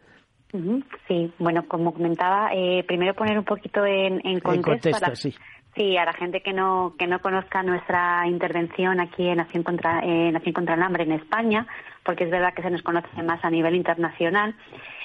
Sí, 1.08 1.32
bueno, 1.40 1.68
como 1.68 1.94
comentaba, 1.94 2.50
eh, 2.54 2.84
primero 2.88 3.14
poner 3.14 3.38
un 3.38 3.44
poquito 3.44 3.86
en, 3.86 4.40
contexto, 4.40 5.16
sí. 5.16 5.36
Sí, 5.78 5.96
a 5.96 6.06
la 6.06 6.14
gente 6.14 6.42
que 6.42 6.54
no, 6.54 6.96
que 6.98 7.06
no 7.06 7.22
conozca 7.22 7.62
nuestra 7.62 8.26
intervención 8.26 9.00
aquí 9.00 9.28
en 9.28 9.40
Acción 9.40 9.62
contra, 9.62 10.00
Acción 10.00 10.54
contra 10.54 10.74
el 10.74 10.82
Hambre 10.82 11.04
en 11.04 11.12
España, 11.12 11.68
porque 12.04 12.24
es 12.24 12.32
verdad 12.32 12.56
que 12.56 12.64
se 12.64 12.72
nos 12.72 12.82
conoce 12.82 13.22
más 13.22 13.46
a 13.46 13.52
nivel 13.52 13.76
internacional. 13.76 14.56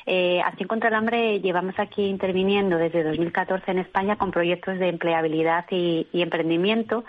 Eh, 0.06 0.40
Acción 0.40 0.68
contra 0.68 0.88
el 0.88 0.94
Hambre 0.94 1.40
llevamos 1.40 1.78
aquí 1.78 2.06
interviniendo 2.06 2.78
desde 2.78 3.04
2014 3.04 3.70
en 3.70 3.80
España 3.80 4.16
con 4.16 4.30
proyectos 4.30 4.78
de 4.78 4.88
empleabilidad 4.88 5.66
y, 5.70 6.08
emprendimiento, 6.14 7.04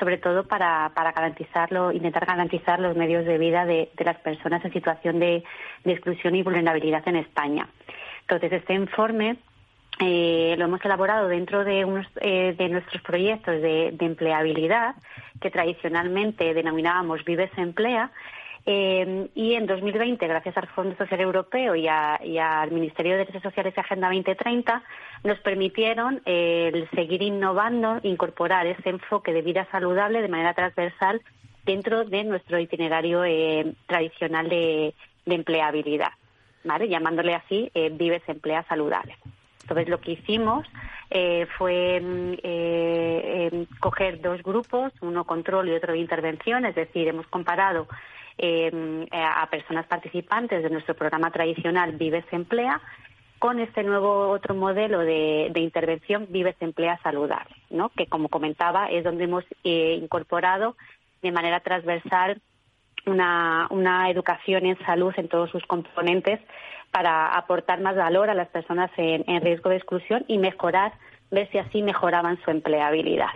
sobre 0.00 0.18
todo 0.18 0.48
para, 0.48 0.90
para 0.96 1.12
garantizarlo, 1.12 1.92
intentar 1.92 2.26
garantizar 2.26 2.80
los 2.80 2.96
medios 2.96 3.24
de 3.26 3.38
vida 3.38 3.64
de, 3.64 3.90
las 3.96 4.16
personas 4.16 4.64
en 4.64 4.72
situación 4.72 5.20
de 5.20 5.44
exclusión 5.84 6.34
y 6.34 6.42
vulnerabilidad 6.42 7.06
en 7.06 7.16
España. 7.16 7.68
Entonces, 8.22 8.50
este 8.50 8.74
informe 8.74 9.36
eh, 10.00 10.56
lo 10.58 10.64
hemos 10.64 10.84
elaborado 10.84 11.28
dentro 11.28 11.64
de, 11.64 11.84
unos, 11.84 12.06
eh, 12.20 12.54
de 12.58 12.68
nuestros 12.68 13.00
proyectos 13.02 13.60
de, 13.62 13.94
empleabilidad, 14.00 14.96
que 15.40 15.50
tradicionalmente 15.50 16.52
denominábamos 16.52 17.24
Vives 17.24 17.50
Emplea, 17.56 18.10
eh, 18.66 19.28
y 19.34 19.54
en 19.54 19.66
2020, 19.66 20.26
gracias 20.26 20.56
al 20.56 20.66
Fondo 20.68 20.96
Social 20.96 21.20
Europeo 21.20 21.76
y, 21.76 21.86
al 21.86 22.70
Ministerio 22.72 23.12
de 23.12 23.18
Derechos 23.18 23.42
Sociales 23.42 23.74
y 23.76 23.80
Agenda 23.80 24.08
2030, 24.08 24.82
nos 25.22 25.38
permitieron 25.40 26.22
seguir 26.24 27.22
innovando, 27.22 28.00
incorporar 28.02 28.66
ese 28.66 28.88
enfoque 28.88 29.32
de 29.32 29.42
vida 29.42 29.68
saludable 29.70 30.22
de 30.22 30.28
manera 30.28 30.54
transversal 30.54 31.20
dentro 31.64 32.04
de 32.04 32.24
nuestro 32.24 32.58
itinerario 32.58 33.22
tradicional 33.86 34.48
de, 34.48 34.94
empleabilidad, 35.26 36.12
¿vale? 36.64 36.88
llamándole 36.88 37.34
así 37.34 37.70
Vives 37.74 38.22
Emplea 38.26 38.64
Saludable. 38.64 39.14
Entonces, 39.64 39.88
lo 39.88 39.98
que 39.98 40.12
hicimos 40.12 40.66
eh, 41.10 41.46
fue 41.56 42.00
mm, 42.00 42.32
eh, 42.42 43.48
em, 43.50 43.66
coger 43.80 44.20
dos 44.20 44.42
grupos, 44.42 44.92
uno 45.00 45.24
control 45.24 45.68
y 45.68 45.72
otro 45.72 45.94
intervención, 45.94 46.66
es 46.66 46.74
decir, 46.74 47.08
hemos 47.08 47.26
comparado 47.28 47.88
em, 48.36 49.06
a 49.12 49.48
personas 49.48 49.86
participantes 49.86 50.62
de 50.62 50.70
nuestro 50.70 50.94
programa 50.94 51.30
tradicional 51.30 51.92
Vives 51.92 52.26
Emplea 52.30 52.80
con 53.38 53.58
este 53.58 53.82
nuevo 53.82 54.28
otro 54.30 54.54
modelo 54.54 55.00
de, 55.00 55.50
intervención 55.56 56.26
Vives 56.30 56.56
Emplea 56.60 56.98
Saludable, 57.02 57.54
que 57.96 58.06
como 58.06 58.28
comentaba 58.28 58.86
es 58.90 59.04
donde 59.04 59.24
hemos 59.24 59.44
eh, 59.64 59.98
incorporado 60.00 60.76
de 61.22 61.32
manera 61.32 61.60
transversal 61.60 62.40
una, 63.06 63.66
una 63.70 64.10
educación 64.10 64.66
en 64.66 64.78
salud 64.84 65.12
en 65.16 65.28
todos 65.28 65.50
sus 65.50 65.64
componentes 65.66 66.40
para 66.94 67.36
aportar 67.36 67.80
más 67.80 67.96
valor 67.96 68.30
a 68.30 68.34
las 68.34 68.48
personas 68.50 68.88
en, 68.96 69.24
riesgo 69.42 69.70
de 69.70 69.76
exclusión 69.76 70.24
y 70.28 70.38
mejorar, 70.38 70.92
ver 71.30 71.50
si 71.50 71.58
así 71.58 71.82
mejoraban 71.82 72.38
su 72.44 72.52
empleabilidad. 72.52 73.30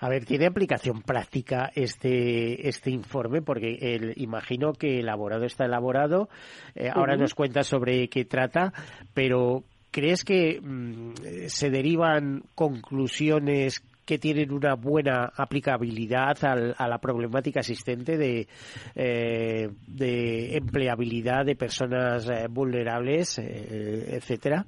A 0.00 0.10
ver, 0.10 0.26
¿tiene 0.26 0.44
aplicación 0.44 1.00
práctica 1.00 1.70
este, 1.74 2.68
este 2.68 2.90
informe? 2.90 3.40
Porque 3.40 3.78
el, 3.80 4.12
imagino 4.16 4.74
que 4.74 5.00
elaborado 5.00 5.46
está 5.46 5.64
elaborado. 5.64 6.28
Eh, 6.74 6.90
ahora 6.92 7.16
nos 7.16 7.34
cuenta 7.34 7.62
sobre 7.62 8.08
qué 8.08 8.26
trata, 8.26 8.74
pero 9.14 9.64
¿crees 9.90 10.22
que 10.22 10.60
mm, 10.60 11.14
se 11.46 11.70
derivan 11.70 12.42
conclusiones 12.54 13.82
que 14.04 14.18
tienen 14.18 14.52
una 14.52 14.74
buena 14.74 15.32
aplicabilidad 15.36 16.36
a 16.44 16.88
la 16.88 16.98
problemática 16.98 17.60
existente 17.60 18.16
de, 18.16 18.48
eh, 18.94 19.68
de 19.86 20.56
empleabilidad 20.56 21.44
de 21.44 21.56
personas 21.56 22.28
eh, 22.28 22.46
vulnerables, 22.48 23.38
eh, 23.38 24.16
etcétera? 24.16 24.64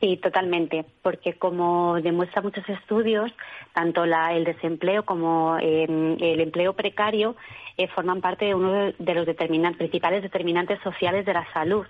Sí, 0.00 0.18
totalmente, 0.18 0.84
porque 1.02 1.34
como 1.38 2.00
demuestran 2.02 2.44
muchos 2.44 2.68
estudios, 2.68 3.32
tanto 3.72 4.04
la, 4.04 4.34
el 4.34 4.44
desempleo 4.44 5.04
como 5.04 5.56
em, 5.58 6.16
el 6.20 6.40
empleo 6.40 6.74
precario 6.74 7.34
forman 7.94 8.20
parte 8.20 8.46
de 8.46 8.54
uno 8.54 8.92
de 8.98 9.14
los 9.14 9.26
determinantes, 9.26 9.78
principales 9.78 10.22
determinantes 10.22 10.80
sociales 10.82 11.26
de 11.26 11.32
la 11.34 11.46
salud. 11.52 11.86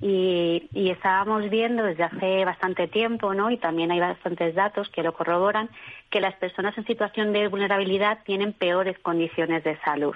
Y, 0.00 0.68
y, 0.72 0.90
estábamos 0.90 1.50
viendo 1.50 1.82
desde 1.82 2.04
hace 2.04 2.44
bastante 2.44 2.86
tiempo, 2.86 3.34
¿no? 3.34 3.50
Y 3.50 3.56
también 3.56 3.90
hay 3.90 3.98
bastantes 3.98 4.54
datos 4.54 4.88
que 4.90 5.02
lo 5.02 5.12
corroboran, 5.12 5.68
que 6.08 6.20
las 6.20 6.34
personas 6.34 6.78
en 6.78 6.86
situación 6.86 7.32
de 7.32 7.48
vulnerabilidad 7.48 8.20
tienen 8.24 8.52
peores 8.52 8.96
condiciones 9.00 9.64
de 9.64 9.76
salud. 9.80 10.14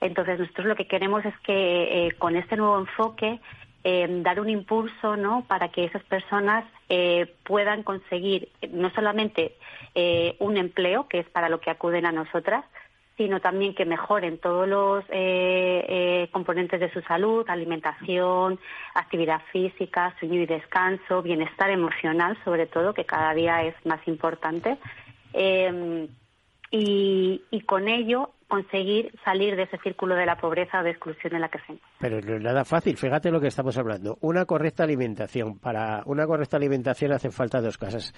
Entonces, 0.00 0.38
nosotros 0.38 0.66
lo 0.66 0.76
que 0.76 0.88
queremos 0.88 1.24
es 1.24 1.38
que 1.40 2.06
eh, 2.06 2.12
con 2.18 2.36
este 2.36 2.56
nuevo 2.56 2.78
enfoque 2.78 3.40
eh, 3.84 4.06
dar 4.22 4.40
un 4.40 4.50
impulso, 4.50 5.16
¿no? 5.16 5.44
Para 5.46 5.68
que 5.68 5.84
esas 5.84 6.02
personas 6.04 6.64
eh, 6.88 7.32
puedan 7.44 7.84
conseguir 7.84 8.48
no 8.70 8.90
solamente 8.90 9.54
un 10.40 10.56
empleo, 10.56 11.06
que 11.06 11.20
es 11.20 11.28
para 11.28 11.48
lo 11.48 11.60
que 11.60 11.70
acuden 11.70 12.04
a 12.04 12.10
nosotras, 12.10 12.64
sino 13.16 13.40
también 13.40 13.74
que 13.74 13.84
mejoren 13.84 14.38
todos 14.38 14.66
los 14.66 15.04
eh, 15.08 15.84
eh, 15.88 16.28
componentes 16.32 16.80
de 16.80 16.92
su 16.92 17.00
salud, 17.02 17.44
alimentación, 17.48 18.58
actividad 18.94 19.40
física, 19.52 20.14
sueño 20.18 20.40
y 20.40 20.46
descanso, 20.46 21.22
bienestar 21.22 21.70
emocional, 21.70 22.36
sobre 22.44 22.66
todo, 22.66 22.92
que 22.92 23.04
cada 23.04 23.32
día 23.34 23.62
es 23.62 23.74
más 23.84 24.00
importante. 24.08 24.78
Eh, 25.32 26.08
y, 26.70 27.42
y, 27.50 27.60
con 27.60 27.86
ello 27.88 28.30
conseguir 28.54 29.10
salir 29.24 29.56
de 29.56 29.64
ese 29.64 29.78
círculo 29.78 30.14
de 30.14 30.26
la 30.26 30.36
pobreza 30.36 30.78
o 30.78 30.84
de 30.84 30.90
exclusión 30.90 31.34
en 31.34 31.40
la 31.40 31.48
que 31.48 31.58
se 31.66 31.76
Pero 31.98 32.20
no 32.20 32.36
es 32.36 32.42
nada 32.42 32.64
fácil, 32.64 32.96
fíjate 32.96 33.32
lo 33.32 33.40
que 33.40 33.48
estamos 33.48 33.76
hablando. 33.76 34.16
Una 34.20 34.44
correcta 34.44 34.84
alimentación. 34.84 35.58
Para 35.58 36.04
una 36.06 36.24
correcta 36.24 36.56
alimentación 36.56 37.12
hacen 37.12 37.32
falta 37.32 37.60
dos 37.60 37.78
cosas. 37.78 38.14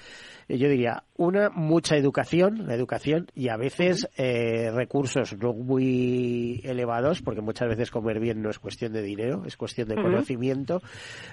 Yo 0.46 0.68
diría, 0.68 1.04
una, 1.16 1.48
mucha 1.48 1.96
educación, 1.96 2.66
la 2.66 2.74
educación, 2.74 3.28
y 3.34 3.48
a 3.48 3.56
veces 3.56 4.10
eh, 4.18 4.70
recursos 4.74 5.38
no 5.38 5.54
muy 5.54 6.60
elevados, 6.64 7.22
porque 7.22 7.40
muchas 7.40 7.68
veces 7.68 7.90
comer 7.90 8.20
bien 8.20 8.42
no 8.42 8.50
es 8.50 8.58
cuestión 8.58 8.92
de 8.92 9.00
dinero, 9.00 9.42
es 9.46 9.56
cuestión 9.56 9.88
de 9.88 9.94
conocimiento, 9.94 10.82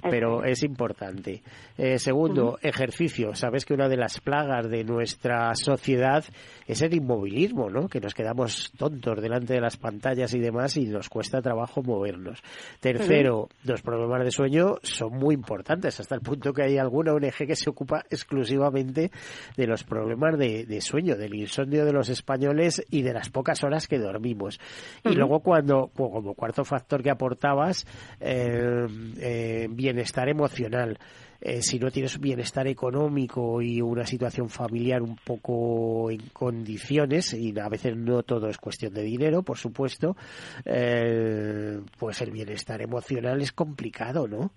pero 0.02 0.46
es 0.46 0.64
importante. 0.64 1.44
Eh, 1.78 2.00
segundo, 2.00 2.58
ejercicio. 2.62 3.36
Sabes 3.36 3.66
que 3.66 3.74
una 3.74 3.90
de 3.90 3.98
las 3.98 4.22
plagas 4.22 4.70
de 4.70 4.86
nuestra 4.86 5.54
sociedad 5.56 6.24
es 6.66 6.82
el 6.82 6.94
inmovilismo, 6.94 7.70
¿no? 7.70 7.90
Que 7.90 8.00
nos 8.00 8.14
quedamos 8.14 8.72
tontos 8.78 8.93
delante 9.02 9.54
de 9.54 9.62
las 9.62 9.78
pantallas 9.78 10.34
y 10.34 10.40
demás 10.40 10.78
y 10.78 10.86
nos 10.86 11.10
cuesta 11.10 11.42
trabajo 11.42 11.82
movernos. 11.82 12.42
Tercero, 12.80 13.50
los 13.64 13.82
problemas 13.82 14.24
de 14.24 14.32
sueño 14.32 14.76
son 14.82 15.14
muy 15.14 15.36
importantes, 15.36 16.00
hasta 16.00 16.16
el 16.16 16.22
punto 16.22 16.54
que 16.54 16.64
hay 16.64 16.78
alguna 16.78 17.14
ONG 17.14 17.48
que 17.48 17.56
se 17.56 17.70
ocupa 17.70 18.04
exclusivamente 18.10 19.12
de 19.56 19.68
los 19.68 19.84
problemas 19.84 20.38
de, 20.38 20.82
sueño, 20.82 21.16
del 21.16 21.36
insomnio 21.36 21.86
de 21.86 21.94
los 21.94 22.10
españoles 22.10 22.84
y 22.90 23.02
de 23.02 23.14
las 23.14 23.30
pocas 23.30 23.64
horas 23.64 23.88
que 23.88 24.00
dormimos. 24.00 24.60
Y 25.04 25.14
luego 25.14 25.40
cuando, 25.40 25.92
como 25.96 26.34
cuarto 26.34 26.64
factor 26.64 27.02
que 27.02 27.10
aportabas, 27.10 27.86
eh, 28.20 28.88
eh, 29.20 29.68
bienestar 29.70 30.30
emocional. 30.30 30.98
Eh, 31.46 31.62
si 31.62 31.78
no 31.78 31.92
tienes 31.92 32.22
bienestar 32.22 32.68
económico 32.68 33.62
y 33.62 33.82
una 33.82 34.06
situación 34.06 34.48
familiar 34.48 35.02
un 35.02 35.18
poco 35.18 36.10
en 36.10 36.22
condiciones, 36.32 37.34
y 37.34 37.54
a 37.60 37.68
veces 37.68 37.98
no 37.98 38.24
todo 38.24 38.48
es 38.48 38.58
cuestión 38.58 38.83
de 38.92 39.04
dinero, 39.04 39.44
por 39.44 39.58
supuesto, 39.58 40.16
eh, 40.66 41.80
pues 41.98 42.22
el 42.22 42.32
bienestar 42.32 42.82
emocional 42.82 43.42
es 43.42 43.52
complicado, 43.52 44.28
¿no? 44.28 44.52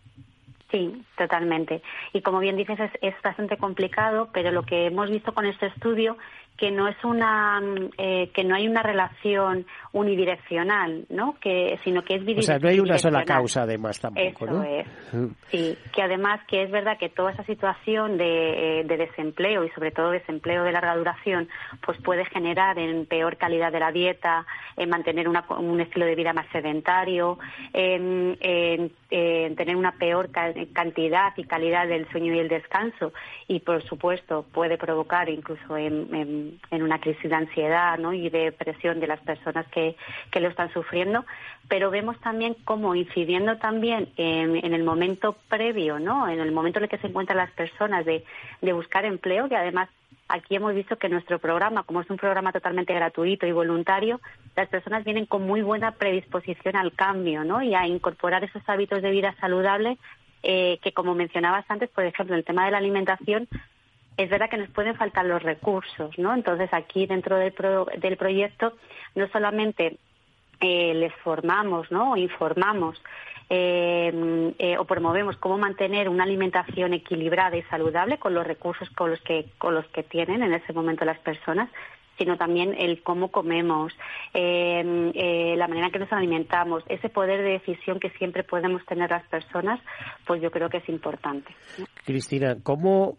Sí, 0.70 1.04
totalmente. 1.16 1.80
Y 2.12 2.22
como 2.22 2.40
bien 2.40 2.56
dices, 2.56 2.78
es, 2.80 2.90
es, 3.00 3.14
bastante 3.22 3.56
complicado, 3.56 4.30
pero 4.32 4.50
lo 4.50 4.64
que 4.64 4.86
hemos 4.86 5.08
visto 5.10 5.32
con 5.32 5.46
este 5.46 5.66
estudio 5.66 6.16
que 6.56 6.70
no 6.70 6.88
es 6.88 6.96
una 7.04 7.60
eh, 7.98 8.30
que 8.34 8.44
no 8.44 8.54
hay 8.54 8.68
una 8.68 8.82
relación 8.82 9.66
unidireccional, 9.92 11.06
¿no? 11.08 11.36
Que 11.40 11.78
sino 11.84 12.02
que 12.02 12.14
es 12.14 12.20
bidireccional. 12.20 12.58
O 12.58 12.60
sea, 12.60 12.68
no 12.68 12.72
hay 12.72 12.80
una 12.80 12.98
sola 12.98 13.24
causa 13.24 13.62
además 13.62 14.00
tampoco, 14.00 14.46
Eso 14.46 14.62
es. 14.62 14.86
Mm. 15.12 15.26
Sí, 15.50 15.78
que 15.94 16.02
además 16.02 16.40
que 16.48 16.62
es 16.62 16.70
verdad 16.70 16.98
que 16.98 17.08
toda 17.08 17.32
esa 17.32 17.44
situación 17.44 18.18
de, 18.18 18.80
eh, 18.80 18.84
de, 18.84 18.96
desempleo 18.96 19.64
y 19.64 19.70
sobre 19.70 19.90
todo 19.90 20.10
desempleo 20.10 20.64
de 20.64 20.72
larga 20.72 20.96
duración, 20.96 21.48
pues 21.84 21.98
puede 22.02 22.24
generar 22.26 22.78
en 22.78 23.06
peor 23.06 23.36
calidad 23.36 23.72
de 23.72 23.80
la 23.80 23.92
dieta, 23.92 24.46
en 24.76 24.90
mantener 24.90 25.28
una, 25.28 25.44
un 25.58 25.80
estilo 25.80 26.06
de 26.06 26.14
vida 26.14 26.32
más 26.32 26.46
sedentario, 26.52 27.38
en, 27.72 28.36
en, 28.40 28.92
en 29.10 29.56
tener 29.56 29.76
una 29.76 29.92
peor 29.92 30.30
cantidad 30.72 31.32
y 31.36 31.44
calidad 31.44 31.86
del 31.86 32.08
sueño 32.10 32.34
y 32.34 32.38
el 32.38 32.48
descanso 32.48 33.12
y 33.48 33.60
por 33.60 33.82
supuesto 33.82 34.44
puede 34.52 34.76
provocar 34.78 35.28
incluso 35.28 35.76
en 35.76 35.96
en, 36.12 36.45
una 36.70 37.00
crisis 37.00 37.30
de 37.30 37.36
ansiedad 37.36 37.98
¿no? 37.98 38.12
y 38.12 38.28
de 38.28 38.44
depresión 38.44 39.00
de 39.00 39.06
las 39.06 39.20
personas 39.20 39.66
que, 39.68 39.96
que 40.30 40.40
lo 40.40 40.48
están 40.48 40.72
sufriendo, 40.72 41.24
pero 41.68 41.90
vemos 41.90 42.18
también 42.20 42.56
cómo 42.64 42.94
incidiendo 42.94 43.56
también 43.58 44.08
en, 44.16 44.56
en, 44.56 44.74
el 44.74 44.84
momento 44.84 45.36
previo, 45.48 45.98
¿no? 45.98 46.28
en 46.28 46.40
el 46.40 46.52
momento 46.52 46.78
en 46.78 46.84
el 46.84 46.90
que 46.90 46.98
se 46.98 47.08
encuentran 47.08 47.38
las 47.38 47.50
personas 47.52 48.04
de, 48.04 48.24
de 48.62 48.72
buscar 48.72 49.04
empleo, 49.04 49.48
que 49.48 49.56
además 49.56 49.88
aquí 50.28 50.56
hemos 50.56 50.74
visto 50.74 50.96
que 50.96 51.08
nuestro 51.08 51.38
programa, 51.38 51.82
como 51.84 52.00
es 52.00 52.10
un 52.10 52.16
programa 52.16 52.52
totalmente 52.52 52.94
gratuito 52.94 53.46
y 53.46 53.52
voluntario, 53.52 54.20
las 54.56 54.68
personas 54.68 55.04
vienen 55.04 55.26
con 55.26 55.46
muy 55.46 55.62
buena 55.62 55.92
predisposición 55.92 56.76
al 56.76 56.92
cambio 56.92 57.44
¿no? 57.44 57.62
y 57.62 57.74
a 57.74 57.86
incorporar 57.86 58.44
esos 58.44 58.62
hábitos 58.68 59.02
de 59.02 59.10
vida 59.10 59.34
saludable 59.40 59.98
eh, 60.42 60.78
que, 60.82 60.92
como 60.92 61.14
mencionabas 61.14 61.64
antes, 61.68 61.90
por 61.90 62.04
ejemplo, 62.04 62.34
en 62.34 62.38
el 62.38 62.44
tema 62.44 62.64
de 62.66 62.70
la 62.70 62.78
alimentación, 62.78 63.48
es 64.16 64.30
verdad 64.30 64.48
que 64.48 64.56
nos 64.56 64.70
pueden 64.70 64.96
faltar 64.96 65.26
los 65.26 65.42
recursos, 65.42 66.18
¿no? 66.18 66.34
Entonces 66.34 66.72
aquí 66.72 67.06
dentro 67.06 67.36
del, 67.36 67.52
del 67.98 68.16
proyecto 68.16 68.74
no 69.14 69.28
solamente 69.28 69.98
eh, 70.60 70.94
les 70.94 71.14
formamos, 71.16 71.90
¿no? 71.90 72.12
O 72.12 72.16
informamos 72.16 73.02
eh, 73.50 74.54
eh, 74.58 74.78
o 74.78 74.84
promovemos 74.86 75.36
cómo 75.36 75.58
mantener 75.58 76.08
una 76.08 76.24
alimentación 76.24 76.94
equilibrada 76.94 77.56
y 77.56 77.62
saludable 77.64 78.18
con 78.18 78.34
los 78.34 78.46
recursos 78.46 78.88
con 78.90 79.10
los 79.10 79.20
que 79.20 79.46
con 79.58 79.74
los 79.74 79.86
que 79.88 80.02
tienen 80.02 80.42
en 80.42 80.54
ese 80.54 80.72
momento 80.72 81.04
las 81.04 81.18
personas 81.20 81.68
sino 82.18 82.38
también 82.38 82.74
el 82.78 83.02
cómo 83.02 83.30
comemos, 83.30 83.92
la 84.32 85.68
manera 85.68 85.86
en 85.88 85.92
que 85.92 85.98
nos 85.98 86.12
alimentamos, 86.14 86.82
ese 86.88 87.10
poder 87.10 87.42
de 87.42 87.50
decisión 87.50 88.00
que 88.00 88.08
siempre 88.08 88.42
podemos 88.42 88.82
tener 88.86 89.10
las 89.10 89.26
personas, 89.28 89.78
pues 90.26 90.40
yo 90.40 90.50
creo 90.50 90.70
que 90.70 90.78
es 90.78 90.88
importante. 90.88 91.54
Cristina, 92.06 92.56
¿cómo 92.62 93.18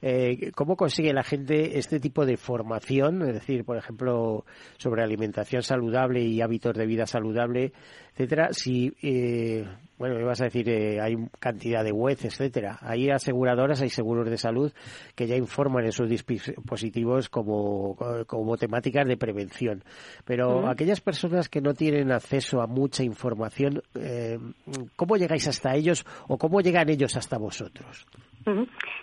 eh, 0.00 0.52
¿Cómo 0.54 0.76
consigue 0.76 1.12
la 1.12 1.24
gente 1.24 1.78
este 1.78 1.98
tipo 1.98 2.24
de 2.24 2.36
formación? 2.36 3.22
Es 3.22 3.34
decir, 3.34 3.64
por 3.64 3.76
ejemplo, 3.76 4.44
sobre 4.76 5.02
alimentación 5.02 5.62
saludable 5.62 6.22
y 6.22 6.40
hábitos 6.40 6.74
de 6.76 6.86
vida 6.86 7.06
saludable, 7.06 7.72
etcétera. 8.12 8.50
Si, 8.52 8.92
eh, 9.02 9.66
bueno, 9.98 10.24
vas 10.24 10.40
a 10.40 10.44
decir, 10.44 10.68
eh, 10.68 11.00
hay 11.00 11.16
cantidad 11.40 11.82
de 11.82 11.92
webs, 11.92 12.24
etcétera. 12.24 12.78
Hay 12.80 13.10
aseguradoras, 13.10 13.82
hay 13.82 13.90
seguros 13.90 14.28
de 14.30 14.38
salud 14.38 14.72
que 15.16 15.26
ya 15.26 15.36
informan 15.36 15.84
en 15.84 15.92
sus 15.92 16.08
dispositivos 16.08 17.28
como, 17.28 17.96
como 18.26 18.56
temáticas 18.56 19.06
de 19.06 19.16
prevención. 19.16 19.82
Pero 20.24 20.68
aquellas 20.68 21.00
personas 21.00 21.48
que 21.48 21.60
no 21.60 21.74
tienen 21.74 22.12
acceso 22.12 22.60
a 22.60 22.66
mucha 22.66 23.02
información, 23.02 23.82
eh, 23.94 24.38
¿cómo 24.94 25.16
llegáis 25.16 25.48
hasta 25.48 25.74
ellos 25.74 26.06
o 26.28 26.38
cómo 26.38 26.60
llegan 26.60 26.88
ellos 26.88 27.16
hasta 27.16 27.36
vosotros? 27.36 28.06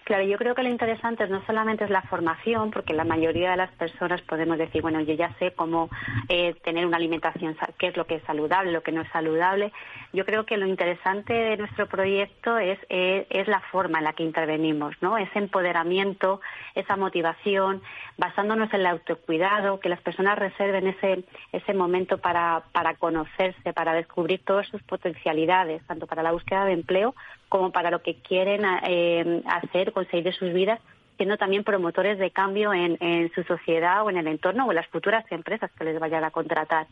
Claro, 0.06 0.24
yo 0.24 0.38
creo 0.38 0.56
que 0.56 0.64
lo 0.64 0.70
interesante 0.70 1.28
no 1.28 1.46
solamente 1.46 1.84
es 1.84 1.90
la 1.92 2.02
formación, 2.04 2.72
porque 2.72 2.94
la 2.94 3.04
mayoría 3.04 3.52
de 3.52 3.58
las 3.58 3.72
personas 3.74 4.22
podemos 4.24 4.58
decir, 4.58 4.82
bueno, 4.82 5.02
yo 5.02 5.14
ya 5.14 5.34
sé 5.38 5.52
cómo 5.52 5.90
eh, 6.30 6.56
tener 6.64 6.86
una 6.86 6.98
alimentación, 6.98 7.56
qué 7.78 7.88
es 7.88 7.98
lo 7.98 8.06
que 8.06 8.16
es 8.16 8.24
saludable, 8.24 8.72
lo 8.72 8.82
que 8.82 8.92
no 8.92 9.02
es 9.02 9.10
saludable. 9.12 9.72
Yo 10.14 10.26
creo 10.26 10.46
que 10.46 10.58
lo 10.58 10.66
interesante 10.66 10.85
interesante 10.86 11.34
de 11.34 11.58
nuestro 11.58 11.88
proyecto 11.88 12.60
es, 12.60 12.78
es, 12.90 13.48
la 13.48 13.60
forma 13.72 13.98
en 13.98 14.04
la 14.04 14.14
que 14.14 14.22
intervenimos, 14.22 14.96
¿no? 15.02 15.18
Ese 15.18 15.40
empoderamiento, 15.40 16.42
esa 16.76 16.96
motivación, 16.96 17.82
basándonos 18.18 18.72
en 18.72 18.82
el 18.82 18.86
autocuidado, 18.86 19.80
que 19.80 19.90
las 19.90 20.00
personas 20.02 20.38
reserven 20.38 20.86
ese, 20.86 21.24
ese 21.52 21.74
momento 21.74 22.20
para, 22.20 22.66
para 22.72 22.94
conocerse, 22.98 23.74
para 23.74 23.94
descubrir 23.94 24.42
todas 24.46 24.68
sus 24.68 24.84
potencialidades, 24.84 25.82
tanto 25.88 26.06
para 26.06 26.22
la 26.22 26.32
búsqueda 26.32 26.66
de 26.66 26.74
empleo 26.74 27.16
como 27.50 27.72
para 27.72 27.90
lo 27.90 28.04
que 28.04 28.22
quieren 28.22 28.62
eh, 28.84 29.42
hacer, 29.48 29.92
conseguir 29.92 30.26
de 30.26 30.34
sus 30.34 30.54
vidas 30.54 30.80
siendo 31.18 31.38
también 31.38 31.64
promotores 31.64 32.20
de 32.20 32.30
cambio 32.30 32.74
en, 32.74 32.98
en, 33.00 33.32
su 33.34 33.42
sociedad 33.44 34.04
o 34.04 34.10
en 34.10 34.18
el 34.18 34.28
entorno 34.28 34.66
o 34.66 34.72
en 34.72 34.76
las 34.76 34.88
futuras 34.88 35.24
empresas 35.32 35.72
que 35.72 35.86
les 35.86 35.98
vayan 35.98 36.26
a 36.26 36.32
contratar. 36.32 36.88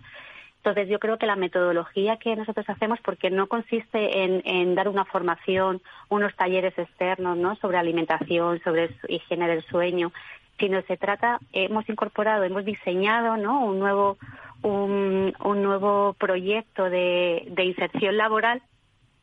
Entonces, 0.65 0.87
yo 0.87 0.97
creo 0.97 1.17
que 1.17 1.25
la 1.25 1.35
metodología 1.35 2.15
que 2.15 2.37
nosotros 2.37 2.69
hacemos, 2.69 2.97
porque 3.01 3.29
no 3.29 3.47
consiste 3.47 4.23
en, 4.23 4.75
dar 4.75 4.87
una 4.87 5.03
formación, 5.03 5.81
unos 6.07 6.33
talleres 6.37 6.73
externos, 6.77 7.35
¿no? 7.35 7.57
Sobre 7.57 7.77
alimentación, 7.77 8.61
sobre 8.63 8.89
higiene 9.09 9.49
del 9.49 9.65
sueño, 9.65 10.13
sino 10.57 10.81
se 10.83 10.95
trata, 10.95 11.39
hemos 11.51 11.89
incorporado, 11.89 12.45
hemos 12.45 12.63
diseñado, 12.63 13.35
¿no? 13.35 13.65
Un 13.65 13.79
nuevo, 13.79 14.17
un, 14.61 15.33
nuevo 15.43 16.13
proyecto 16.13 16.89
de, 16.89 17.43
inserción 17.57 18.15
laboral 18.15 18.61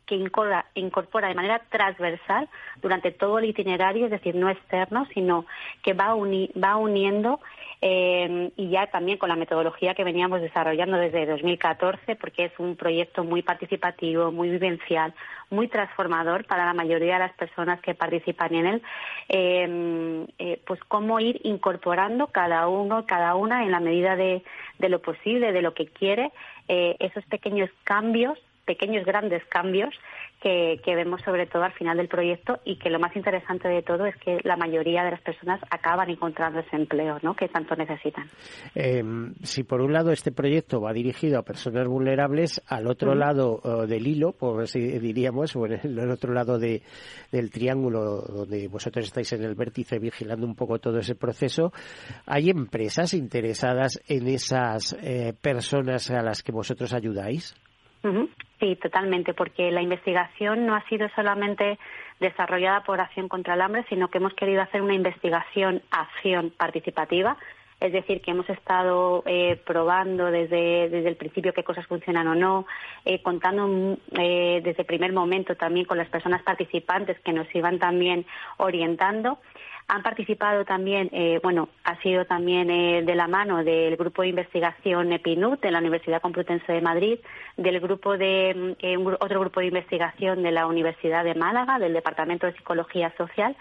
que 0.04 0.16
incorpora, 0.16 0.66
incorpora, 0.74 1.28
de 1.28 1.34
manera 1.36 1.62
transversal 1.70 2.50
durante 2.82 3.12
todo 3.12 3.38
el 3.38 3.46
itinerario, 3.46 4.04
es 4.04 4.10
decir, 4.10 4.34
no 4.34 4.50
externo, 4.50 5.06
sino 5.14 5.46
que 5.82 5.94
va, 5.94 6.08
va 6.08 6.76
uniendo 6.76 7.40
eh, 7.82 8.52
y 8.56 8.68
ya 8.68 8.88
también 8.88 9.16
con 9.16 9.30
la 9.30 9.36
metodología 9.36 9.94
que 9.94 10.04
veníamos 10.04 10.42
desarrollando 10.42 10.98
desde 10.98 11.24
2014, 11.24 12.16
porque 12.16 12.46
es 12.46 12.52
un 12.58 12.76
proyecto 12.76 13.24
muy 13.24 13.42
participativo, 13.42 14.30
muy 14.30 14.50
vivencial, 14.50 15.14
muy 15.48 15.68
transformador 15.68 16.44
para 16.44 16.66
la 16.66 16.74
mayoría 16.74 17.14
de 17.14 17.20
las 17.20 17.32
personas 17.32 17.80
que 17.80 17.94
participan 17.94 18.54
en 18.54 18.66
él, 18.66 18.82
eh, 19.28 20.26
eh, 20.38 20.60
pues 20.66 20.80
cómo 20.84 21.20
ir 21.20 21.40
incorporando 21.44 22.26
cada 22.26 22.68
uno, 22.68 23.06
cada 23.06 23.34
una, 23.34 23.64
en 23.64 23.70
la 23.70 23.80
medida 23.80 24.14
de, 24.14 24.42
de 24.78 24.88
lo 24.88 25.00
posible, 25.00 25.52
de 25.52 25.62
lo 25.62 25.74
que 25.74 25.86
quiere, 25.86 26.30
esos 26.68 27.24
pequeños 27.24 27.68
cambios 27.82 28.38
pequeños 28.64 29.04
grandes 29.04 29.44
cambios 29.46 29.94
que, 30.40 30.80
vemos 30.86 31.20
sobre 31.22 31.46
todo 31.46 31.64
al 31.64 31.72
final 31.72 31.98
del 31.98 32.08
proyecto 32.08 32.60
y 32.64 32.76
que 32.76 32.90
lo 32.90 32.98
más 32.98 33.14
interesante 33.14 33.68
de 33.68 33.82
todo 33.82 34.06
es 34.06 34.16
que 34.16 34.38
la 34.42 34.56
mayoría 34.56 35.04
de 35.04 35.10
las 35.12 35.20
personas 35.20 35.60
acaban 35.70 36.08
encontrando 36.08 36.60
ese 36.60 36.76
empleo 36.76 37.18
¿no? 37.22 37.34
que 37.34 37.48
tanto 37.48 37.76
necesitan. 37.76 38.26
Em, 38.74 39.34
si 39.42 39.64
por 39.64 39.80
un 39.80 39.92
lado 39.92 40.12
este 40.12 40.32
proyecto 40.32 40.80
va 40.80 40.92
dirigido 40.92 41.38
a 41.38 41.42
personas 41.42 41.86
vulnerables, 41.86 42.62
al 42.66 42.86
otro 42.86 43.14
lado 43.14 43.60
del 43.86 44.06
hilo, 44.06 44.32
por 44.32 44.62
así 44.62 44.80
diríamos, 44.98 45.54
o 45.56 45.66
en 45.66 45.80
el, 45.82 46.10
otro 46.10 46.32
lado 46.32 46.58
de, 46.58 46.82
del 47.30 47.50
triángulo 47.50 48.22
donde 48.22 48.68
vosotros 48.68 49.04
estáis 49.04 49.32
en 49.32 49.44
el 49.44 49.54
vértice 49.54 49.98
vigilando 49.98 50.46
un 50.46 50.54
poco 50.54 50.78
todo 50.78 50.98
ese 50.98 51.14
proceso, 51.14 51.72
¿hay 52.26 52.50
empresas 52.50 53.14
interesadas 53.14 54.00
en 54.08 54.26
esas 54.28 54.96
eh, 55.02 55.34
personas 55.40 56.10
a 56.10 56.22
las 56.22 56.42
que 56.42 56.52
vosotros 56.52 56.94
ayudáis? 56.94 57.54
Sí, 58.60 58.76
totalmente, 58.76 59.32
porque 59.32 59.70
la 59.70 59.80
investigación 59.80 60.66
no 60.66 60.74
ha 60.74 60.86
sido 60.88 61.08
solamente 61.16 61.78
desarrollada 62.20 62.84
por 62.84 63.00
Acción 63.00 63.26
contra 63.26 63.54
el 63.54 63.62
Hambre, 63.62 63.86
sino 63.88 64.08
que 64.08 64.18
hemos 64.18 64.34
querido 64.34 64.60
hacer 64.60 64.82
una 64.82 64.92
investigación 64.92 65.82
acción 65.90 66.50
participativa, 66.50 67.38
es 67.80 67.94
decir, 67.94 68.20
que 68.20 68.32
hemos 68.32 68.48
estado 68.50 69.22
eh, 69.24 69.58
probando 69.64 70.26
desde, 70.26 70.90
desde 70.90 71.08
el 71.08 71.16
principio 71.16 71.54
qué 71.54 71.64
cosas 71.64 71.86
funcionan 71.86 72.28
o 72.28 72.34
no, 72.34 72.66
eh, 73.06 73.22
contando 73.22 73.96
eh, 74.12 74.60
desde 74.62 74.82
el 74.82 74.86
primer 74.86 75.14
momento 75.14 75.56
también 75.56 75.86
con 75.86 75.96
las 75.96 76.10
personas 76.10 76.42
participantes 76.42 77.18
que 77.20 77.32
nos 77.32 77.52
iban 77.54 77.78
también 77.78 78.26
orientando 78.58 79.38
han 79.90 80.04
participado 80.04 80.64
también, 80.64 81.10
eh, 81.12 81.40
bueno, 81.42 81.68
ha 81.82 82.00
sido 82.00 82.24
también 82.24 82.70
eh, 82.70 83.02
de 83.02 83.14
la 83.16 83.26
mano 83.26 83.64
del 83.64 83.96
grupo 83.96 84.22
de 84.22 84.28
investigación 84.28 85.12
EPINUT 85.12 85.60
de 85.60 85.72
la 85.72 85.80
Universidad 85.80 86.22
Complutense 86.22 86.72
de 86.72 86.80
Madrid, 86.80 87.18
del 87.56 87.80
grupo 87.80 88.16
de 88.16 88.76
mm, 88.80 88.86
eh, 88.86 88.96
otro 89.18 89.40
grupo 89.40 89.58
de 89.58 89.66
investigación 89.66 90.44
de 90.44 90.52
la 90.52 90.68
Universidad 90.68 91.24
de 91.24 91.34
Málaga, 91.34 91.80
del 91.80 91.92
Departamento 91.92 92.46
de 92.46 92.52
Psicología 92.52 93.12
Social 93.16 93.56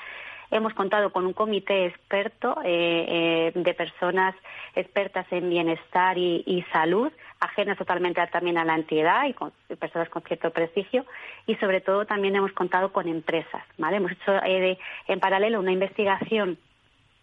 Hemos 0.51 0.73
contado 0.73 1.11
con 1.11 1.25
un 1.25 1.33
comité 1.33 1.85
experto 1.85 2.57
eh, 2.63 3.05
eh, 3.07 3.51
de 3.53 3.73
personas 3.73 4.35
expertas 4.75 5.27
en 5.31 5.49
bienestar 5.49 6.17
y, 6.17 6.65
salud, 6.71 7.11
ajenas 7.39 7.77
totalmente 7.77 8.25
también 8.27 8.57
a 8.57 8.65
la 8.65 8.75
entidad 8.75 9.25
y 9.27 9.33
con 9.33 9.51
personas 9.79 10.09
con 10.09 10.23
cierto 10.23 10.49
prestigio. 10.51 11.05
Y 11.45 11.55
sobre 11.55 11.81
todo 11.81 12.05
también 12.05 12.35
hemos 12.35 12.51
contado 12.53 12.91
con 12.91 13.07
empresas. 13.07 13.63
¿vale? 13.77 13.97
Hemos 13.97 14.11
hecho 14.11 14.35
eh, 14.43 14.77
en 15.07 15.19
paralelo 15.19 15.59
una 15.59 15.71
investigación 15.71 16.57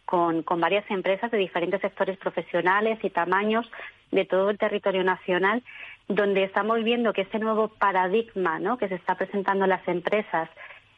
con, 0.06 0.44
varias 0.60 0.88
empresas 0.90 1.30
de 1.30 1.38
diferentes 1.38 1.80
sectores 1.80 2.16
profesionales 2.16 2.98
y 3.02 3.10
tamaños 3.10 3.70
de 4.12 4.24
todo 4.24 4.50
el 4.50 4.58
territorio 4.58 5.02
nacional, 5.02 5.62
donde 6.08 6.44
estamos 6.44 6.82
viendo 6.84 7.12
que 7.12 7.22
este 7.22 7.40
nuevo 7.40 7.68
paradigma 7.68 8.60
¿no? 8.60 8.78
que 8.78 8.88
se 8.88 8.94
está 8.94 9.16
presentando 9.16 9.64
en 9.64 9.70
las 9.70 9.86
empresas 9.88 10.48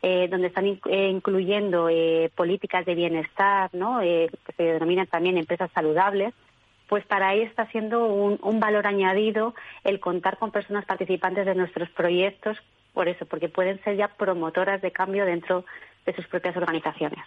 eh, 0.03 0.29
donde 0.31 0.49
están 0.49 0.67
eh, 0.67 1.09
incluyendo 1.11 1.89
eh, 1.89 2.31
políticas 2.35 2.87
de 2.87 2.95
bienestar, 2.95 3.71
¿no? 3.73 4.01
que 4.01 4.31
se 4.57 4.63
denominan 4.63 5.07
también 5.07 5.37
empresas 5.37 5.71
saludables, 5.75 6.35
pues 6.89 7.05
para 7.05 7.29
ahí 7.29 7.43
está 7.43 7.67
siendo 7.71 8.07
un, 8.07 8.39
un, 8.43 8.61
valor 8.61 8.87
añadido 8.87 9.55
el 9.85 10.01
contar 10.01 10.39
con 10.39 10.53
personas 10.53 10.85
participantes 10.87 11.47
de 11.47 11.55
nuestros 11.55 11.89
proyectos, 11.91 12.57
por 12.95 13.09
eso, 13.09 13.27
porque 13.27 13.49
pueden 13.49 13.83
ser 13.83 13.97
ya 13.97 14.09
promotoras 14.09 14.81
de 14.81 14.91
cambio 14.91 15.27
dentro 15.27 15.65
de 16.07 16.15
sus 16.15 16.27
propias 16.27 16.57
organizaciones. 16.57 17.23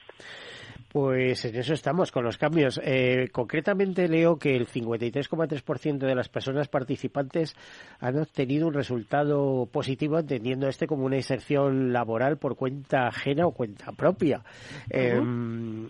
Pues 0.92 1.46
en 1.46 1.56
eso 1.56 1.74
estamos, 1.74 2.12
con 2.12 2.26
los 2.26 2.38
cambios. 2.38 2.80
Eh, 2.84 3.30
concretamente 3.32 4.10
leo 4.10 4.38
que 4.38 4.58
el 4.58 4.68
53,3% 4.68 6.00
de 6.00 6.16
las 6.16 6.28
personas 6.28 6.68
participantes 6.68 7.56
han 8.02 8.18
obtenido 8.20 8.68
un 8.68 8.74
resultado 8.74 9.70
positivo, 9.72 10.20
entendiendo 10.20 10.68
este 10.68 10.88
como 10.88 11.06
una 11.06 11.16
inserción 11.16 11.94
laboral 11.94 12.38
por 12.38 12.58
cuenta 12.58 13.08
ajena 13.08 13.48
o 13.48 13.52
cuenta 13.52 13.94
propia. 13.94 14.44
Em, 14.90 15.90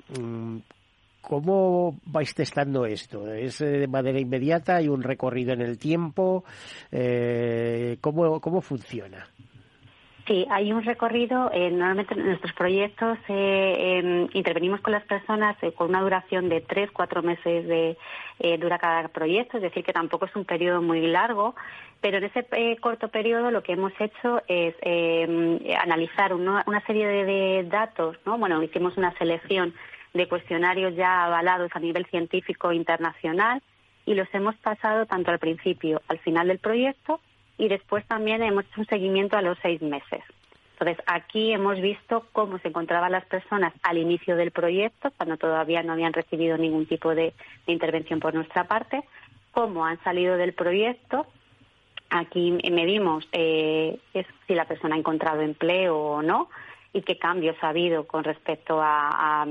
¿Cómo 1.22 2.00
vais 2.06 2.34
testando 2.36 2.86
esto? 2.86 3.32
¿Es 3.34 3.62
eh, 3.62 3.66
de 3.66 3.88
manera 3.88 4.20
inmediata? 4.20 4.76
¿Hay 4.76 4.88
un 4.88 5.02
recorrido 5.02 5.54
en 5.54 5.62
el 5.62 5.80
tiempo? 5.80 6.44
Eh, 6.92 7.98
¿cómo, 8.02 8.40
¿Cómo 8.40 8.62
funciona? 8.62 9.28
Sí, 10.32 10.48
hay 10.50 10.72
un 10.72 10.82
recorrido. 10.86 11.52
Eh, 11.54 11.70
normalmente 11.70 12.14
en 12.14 12.26
nuestros 12.26 12.54
proyectos 12.54 13.18
eh, 13.28 14.00
em, 14.00 14.30
intervenimos 14.32 14.80
con 14.80 14.94
las 14.94 15.04
personas 15.04 15.62
eh, 15.62 15.74
con 15.74 15.90
una 15.90 16.00
duración 16.00 16.48
de 16.48 16.62
tres, 16.62 16.90
cuatro 16.90 17.22
meses 17.22 17.68
de 17.68 17.98
dura 18.58 18.80
cada 18.80 19.10
proyecto, 19.10 19.58
es 19.58 19.64
decir, 19.64 19.84
que 19.84 19.94
tampoco 19.94 20.26
es 20.26 20.36
un 20.36 20.46
periodo 20.46 20.82
muy 20.82 21.02
largo. 21.06 21.54
Pero 22.00 22.18
en 22.18 22.24
ese 22.24 22.48
corto 22.80 23.10
periodo 23.10 23.52
lo 23.52 23.62
que 23.62 23.74
hemos 23.74 23.92
hecho 24.00 24.42
es 24.48 24.74
em, 24.82 25.60
analizar 25.78 26.34
una, 26.34 26.64
serie 26.88 27.08
de, 27.08 27.64
datos. 27.70 28.16
¿no? 28.26 28.38
Bueno, 28.38 28.64
hicimos 28.64 28.96
una 28.96 29.12
selección 29.18 29.74
de 30.14 30.30
cuestionarios 30.30 30.96
ya 30.96 31.26
avalados 31.26 31.72
a 31.74 31.80
nivel 31.80 32.06
científico 32.06 32.72
internacional 32.72 33.62
y 34.06 34.14
los 34.14 34.34
hemos 34.34 34.56
pasado 34.56 35.06
tanto 35.06 35.30
al 35.30 35.40
principio, 35.40 36.02
al 36.08 36.20
final 36.20 36.48
del 36.48 36.60
proyecto 36.60 37.20
y 37.62 37.68
después 37.68 38.04
también 38.08 38.42
hemos 38.42 38.66
hecho 38.66 38.82
un 38.82 38.88
seguimiento 38.88 39.38
a 39.38 39.44
los 39.44 39.56
seis 39.62 39.80
meses. 39.84 40.24
Entonces, 40.72 40.98
aquí 41.06 41.54
hemos 41.54 41.80
visto 41.80 42.26
cómo 42.32 42.58
se 42.58 42.70
encontraban 42.70 43.12
las 43.12 43.24
personas 43.26 43.72
al 43.84 44.00
inicio 44.00 44.36
del 44.36 44.50
proyecto, 44.50 45.12
cuando 45.16 45.38
todavía 45.38 45.84
no 45.84 45.94
habían 45.94 46.12
recibido 46.12 46.58
ningún 46.58 46.88
tipo 46.88 47.14
de, 47.14 47.36
intervención 47.68 48.20
por 48.20 48.34
nuestra 48.34 48.64
parte, 48.64 49.04
cómo 49.52 49.86
han 49.86 50.04
salido 50.04 50.38
del 50.38 50.54
proyecto. 50.54 51.28
Aquí 52.10 52.58
medimos 52.72 53.30
eh, 53.32 54.00
si 54.48 54.56
la 54.56 54.66
persona 54.66 54.96
ha 54.96 54.98
encontrado 54.98 55.42
empleo 55.42 55.96
o 55.96 56.22
no 56.24 56.50
y 56.94 57.04
qué 57.04 57.20
cambios 57.20 57.56
ha 57.62 57.70
habido 57.70 58.08
con 58.08 58.24
respecto 58.24 58.80
a, 58.82 59.46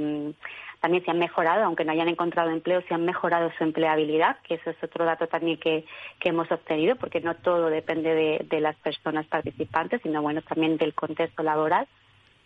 también 0.81 1.05
se 1.05 1.11
han 1.11 1.19
mejorado, 1.19 1.65
aunque 1.65 1.85
no 1.85 1.93
hayan 1.93 2.09
encontrado 2.09 2.51
empleo, 2.51 2.83
se 2.89 2.95
han 2.95 3.05
mejorado 3.05 3.51
su 3.57 3.65
empleabilidad, 3.65 4.39
que 4.43 4.55
eso 4.55 4.71
es 4.71 4.83
otro 4.83 5.05
dato 5.05 5.27
también 5.27 5.59
que, 5.59 5.85
hemos 6.23 6.51
obtenido, 6.51 6.97
porque 6.97 7.21
no 7.21 7.35
todo 7.35 7.69
depende 7.69 8.45
de, 8.49 8.61
las 8.61 8.77
personas 8.77 9.27
participantes, 9.27 10.01
sino 10.03 10.23
bueno, 10.23 10.43
también 10.43 10.77
del 10.77 10.95
contexto 10.95 11.43
laboral. 11.43 11.87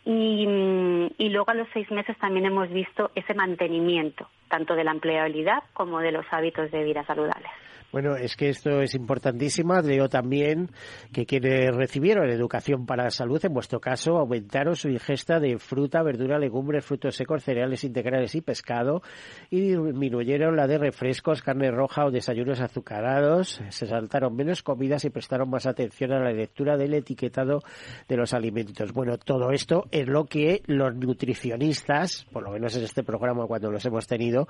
Y, 0.05 0.47
mm, 0.47 1.11
y 1.17 1.29
luego 1.31 1.51
a 1.51 1.55
los 1.55 1.69
seis 1.73 1.91
meses 1.91 2.17
también 2.19 2.47
hemos 2.47 2.69
visto 2.71 3.11
ese 3.15 3.35
mantenimiento, 3.35 4.29
tanto 4.49 4.75
de 4.75 4.85
la 4.85 4.91
empleabilidad 4.91 5.63
como 5.73 6.01
de 6.01 6.13
los 6.13 6.27
hábitos 6.31 6.71
de 6.71 6.85
vida 6.85 7.05
saludables. 7.05 7.51
Bueno, 7.95 8.17
es 8.17 8.35
que 8.35 8.49
esto 8.49 8.81
es 8.81 8.97
importantísimo. 8.97 9.81
Leo 9.81 10.09
también 10.09 10.69
que 11.13 11.27
quienes 11.27 11.73
recibieron 11.77 12.29
educación 12.29 12.87
para 12.87 13.05
la 13.05 13.11
salud, 13.11 13.39
en 13.45 13.55
vuestro 13.55 13.79
caso, 13.81 14.17
aumentaron 14.17 14.75
su 14.75 14.89
ingesta 14.89 15.39
de 15.39 15.59
fruta, 15.59 16.03
verdura, 16.03 16.41
legumbres, 16.41 16.85
frutos 16.85 17.15
secos, 17.15 17.45
cereales 17.45 17.85
integrales 17.85 18.35
y 18.35 18.41
pescado 18.41 19.01
y 19.49 19.77
disminuyeron 19.77 20.57
la 20.57 20.67
de 20.67 20.79
refrescos, 20.79 21.41
carne 21.41 21.71
roja 21.71 22.05
o 22.05 22.11
desayunos 22.11 22.61
azucarados. 22.61 23.63
Se 23.69 23.87
saltaron 23.87 24.35
menos 24.35 24.65
comidas 24.65 25.05
y 25.05 25.11
prestaron 25.11 25.49
más 25.49 25.67
atención 25.67 26.11
a 26.11 26.19
la 26.19 26.33
lectura 26.33 26.77
del 26.77 26.95
etiquetado 26.95 27.61
de 28.09 28.17
los 28.17 28.35
alimentos. 28.35 28.93
Bueno, 28.93 29.19
todo 29.19 29.53
esto 29.53 29.85
es 29.93 30.09
lo 30.09 30.25
que 30.25 30.63
los 30.67 30.97
nutricionistas, 30.97 32.27
por 32.33 32.43
lo 32.43 32.51
menos 32.51 32.75
en 32.75 32.83
este 32.83 33.05
programa 33.05 33.47
cuando 33.47 33.71
los 33.71 33.85
hemos 33.85 34.09
tenido, 34.09 34.49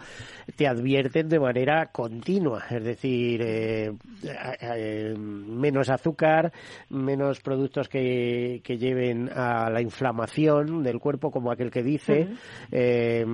te 0.57 0.67
advierten 0.67 1.29
de 1.29 1.41
manera 1.41 1.91
continua. 1.93 2.65
Es 2.71 2.83
decir, 2.83 3.34
eh, 3.43 3.93
eh, 4.61 5.15
menos 5.17 5.91
azúcar, 5.91 6.53
menos 6.91 7.41
productos 7.41 7.89
que, 7.89 8.61
lleven 8.65 9.31
a 9.33 9.71
la 9.71 9.81
inflamación 9.81 10.83
del 10.83 10.99
cuerpo, 10.99 11.31
como 11.31 11.51
aquel 11.51 11.71
que 11.71 11.83
dice. 11.83 12.29
Eh, 12.73 13.25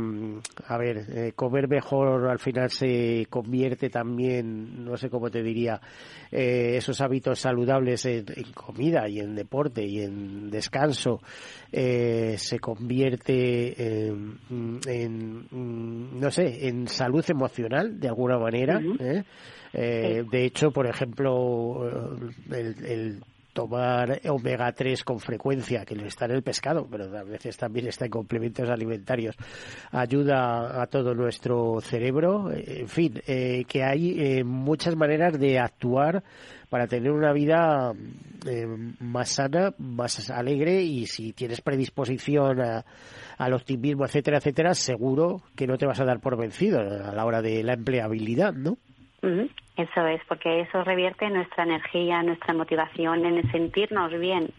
a 0.67 0.79
ver, 0.79 1.33
comer 1.35 1.69
mejor 1.69 2.29
al 2.29 2.39
final 2.39 2.71
se 2.71 3.27
convierte 3.31 3.89
también, 3.89 4.85
no 4.85 4.97
sé 4.97 5.09
cómo 5.09 5.31
te 5.31 5.43
diría, 5.43 5.81
esos 6.31 7.01
hábitos 7.01 7.41
saludables 7.41 8.05
en, 8.05 8.27
comida 8.55 9.09
y 9.09 9.21
en 9.21 9.35
deporte 9.35 9.85
y 9.85 10.01
en 10.03 10.51
descanso 10.51 11.21
se 11.73 12.59
convierte 12.61 14.09
en, 14.09 15.49
no 16.21 16.31
sé, 16.31 16.69
en 16.69 16.89
salud 16.89 17.25
emocional 17.29 17.99
de 17.99 18.09
alguna 18.09 18.39
manera. 18.39 18.81
Eh, 18.99 19.23
de 19.73 20.45
hecho, 20.45 20.71
por 20.71 20.87
ejemplo, 20.87 22.17
eh, 22.53 22.75
el, 22.85 23.23
tomar 23.53 24.21
omega 24.29 24.73
3 24.73 25.03
con 25.03 25.19
frecuencia, 25.19 25.85
que 25.85 25.95
está 26.07 26.27
en 26.27 26.33
el 26.33 26.43
pescado, 26.43 26.87
pero 26.89 27.05
a 27.17 27.25
veces 27.25 27.57
también 27.57 27.89
está 27.89 28.05
en 28.05 28.13
complementos 28.13 28.69
alimentarios, 28.71 29.35
ayuda 29.91 30.81
a 30.81 30.87
todo 30.87 31.15
nuestro 31.15 31.81
cerebro. 31.81 32.51
En 32.53 32.89
fin, 32.89 33.21
eh, 33.27 33.65
que 33.67 33.83
hay 33.83 34.45
muchas 34.45 34.95
maneras 34.95 35.39
de 35.39 35.59
actuar 35.59 36.23
para 36.69 36.87
tener 36.87 37.11
una 37.11 37.33
vida 37.33 37.93
más 39.01 39.31
sana, 39.31 39.75
más 39.79 40.31
alegre 40.31 40.83
y 40.83 41.07
si 41.07 41.33
tienes 41.33 41.61
predisposición 41.61 42.61
al 42.61 43.53
optimismo, 43.53 44.05
etcétera, 44.05 44.39
etcétera, 44.39 44.75
seguro 44.75 45.43
que 45.57 45.67
no 45.67 45.77
te 45.77 45.87
vas 45.87 45.99
a 45.99 46.05
dar 46.05 46.21
por 46.21 46.37
vencido 46.37 46.79
a 46.79 47.13
la 47.13 47.25
hora 47.25 47.43
de 47.43 47.65
la 47.65 47.75
empleabilidad, 47.75 48.53
¿no? 48.53 48.79
Eso 49.23 50.07
es, 50.07 50.23
porque 50.27 50.61
eso 50.61 50.83
revierte 50.85 51.29
nuestra 51.31 51.65
energía, 51.65 52.23
nuestra 52.23 52.55
motivación 52.55 53.25
en 53.25 53.51
sentirnos 53.51 54.13
bien. 54.19 54.51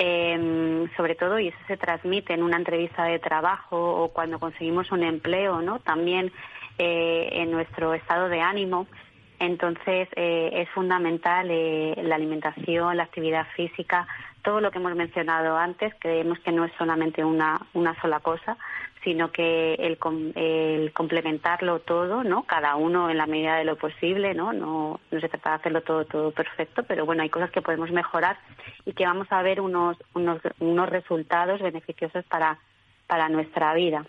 Eh, 0.00 0.88
sobre 0.96 1.16
todo, 1.16 1.40
y 1.40 1.48
eso 1.48 1.58
se 1.66 1.76
transmite 1.76 2.32
en 2.32 2.42
una 2.44 2.56
entrevista 2.56 3.04
de 3.04 3.18
trabajo 3.18 3.76
o 3.76 4.08
cuando 4.12 4.38
conseguimos 4.38 4.92
un 4.92 5.02
empleo, 5.02 5.60
¿no? 5.60 5.80
También 5.80 6.32
eh, 6.78 7.28
en 7.32 7.50
nuestro 7.50 7.94
estado 7.94 8.28
de 8.28 8.40
ánimo. 8.40 8.86
Entonces, 9.40 10.08
eh, 10.14 10.50
es 10.52 10.68
fundamental 10.70 11.48
eh, 11.50 11.94
la 12.04 12.14
alimentación, 12.14 12.96
la 12.96 13.02
actividad 13.04 13.46
física, 13.56 14.06
todo 14.42 14.60
lo 14.60 14.70
que 14.70 14.78
hemos 14.78 14.94
mencionado 14.94 15.56
antes. 15.56 15.92
Creemos 15.98 16.38
que 16.40 16.52
no 16.52 16.64
es 16.64 16.72
solamente 16.78 17.24
una, 17.24 17.60
una 17.74 18.00
sola 18.00 18.20
cosa, 18.20 18.56
sino 19.04 19.30
que 19.30 19.74
el, 19.74 19.98
complementarlo 20.92 21.80
todo, 21.80 22.24
¿no? 22.24 22.44
Cada 22.44 22.76
uno 22.76 23.10
en 23.10 23.16
la 23.16 23.26
medida 23.26 23.56
de 23.56 23.64
lo 23.64 23.76
posible, 23.76 24.34
¿no? 24.34 24.52
No, 24.52 25.00
no 25.10 25.20
se 25.20 25.28
trata 25.28 25.50
de 25.50 25.56
hacerlo 25.56 25.82
todo, 25.82 26.04
todo 26.04 26.30
perfecto, 26.30 26.82
pero 26.82 27.06
bueno, 27.06 27.22
hay 27.22 27.30
cosas 27.30 27.50
que 27.50 27.62
podemos 27.62 27.90
mejorar 27.90 28.38
y 28.84 28.92
que 28.92 29.04
vamos 29.04 29.28
a 29.30 29.42
ver 29.42 29.60
unos, 29.60 29.96
unos, 30.14 30.40
unos 30.60 30.88
resultados 30.88 31.60
beneficiosos 31.60 32.24
para, 32.26 32.58
para 33.06 33.28
nuestra 33.28 33.74
vida. 33.74 34.04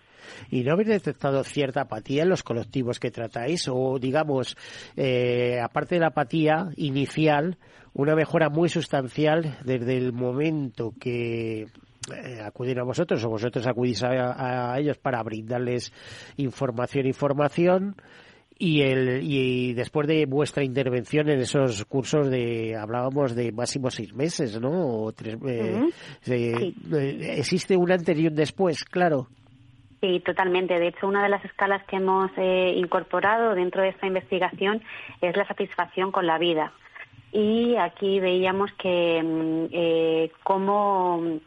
¿Y 0.50 0.64
no 0.64 0.74
habéis 0.74 0.90
detectado 0.90 1.44
cierta 1.44 1.82
apatía 1.82 2.24
en 2.24 2.30
los 2.30 2.44
colectivos 2.44 3.00
que 3.00 3.12
tratáis? 3.12 3.68
O, 3.70 4.00
digamos, 4.00 4.58
eh, 4.96 5.60
aparte 5.64 5.96
de 5.96 6.02
la 6.02 6.08
apatía 6.08 6.70
inicial, 6.76 7.58
una 7.94 8.16
mejora 8.16 8.50
muy 8.50 8.70
sustancial 8.70 9.58
desde 9.64 9.98
el 9.98 10.14
momento 10.14 10.94
que 11.00 11.68
eh, 12.16 12.42
acuden 12.42 12.80
a 12.80 12.84
vosotros 12.84 13.24
o 13.26 13.30
vosotros 13.30 13.68
acudís 13.68 14.04
a, 14.04 14.78
ellos 14.80 14.98
para 14.98 15.22
brindarles 15.22 15.94
información, 16.38 17.06
información 17.06 17.96
y 18.58 18.82
el 18.82 19.22
y 19.22 19.74
después 19.74 20.08
de 20.08 20.26
vuestra 20.26 20.64
intervención 20.64 21.30
en 21.30 21.40
esos 21.40 21.86
cursos 21.86 22.30
de 22.30 22.76
hablábamos 22.76 23.36
de 23.36 23.52
máximo 23.52 23.92
seis 23.92 24.14
meses, 24.14 24.60
¿no? 24.60 25.04
O 25.04 25.12
tres, 25.12 25.38
eh, 25.46 25.92
eh, 26.28 27.36
existe 27.38 27.78
un 27.78 27.92
anterior 27.92 28.20
y 28.24 28.28
un 28.28 28.36
después, 28.36 28.84
claro. 28.86 29.28
Sí, 30.02 30.22
totalmente. 30.26 30.80
De 30.80 30.88
hecho, 30.88 31.08
una 31.08 31.22
de 31.24 31.30
las 31.30 31.44
escalas 31.44 31.84
que 31.86 31.98
hemos 31.98 32.32
incorporado 32.76 33.54
dentro 33.54 33.82
de 33.82 33.90
esta 33.90 34.08
investigación 34.08 34.82
es 35.22 35.36
la 35.36 35.46
satisfacción 35.46 36.12
con 36.12 36.26
la 36.26 36.38
vida. 36.38 36.72
Y 37.34 37.76
aquí 37.76 38.20
veíamos 38.22 38.72
que 38.74 39.22
mm, 39.22 40.42
cómo 40.44 41.40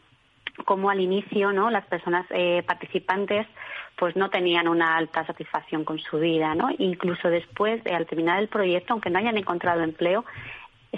como 0.64 0.90
al 0.90 1.01
inicio 1.01 1.53
no 1.53 1.70
las 1.70 1.87
personas 1.87 2.27
eh, 2.31 2.62
participantes 2.66 3.46
pues 3.96 4.16
no 4.16 4.31
tenían 4.31 4.68
una 4.68 4.96
alta 4.96 5.27
satisfacción 5.27 5.85
con 5.85 5.98
su 5.98 6.18
vida 6.18 6.55
no 6.55 6.70
incluso 6.79 7.29
después 7.29 7.81
al 7.87 8.07
terminar 8.07 8.40
el 8.40 8.48
proyecto 8.48 8.92
aunque 8.92 9.11
no 9.11 9.18
hayan 9.18 9.37
encontrado 9.37 9.83
empleo 9.83 10.25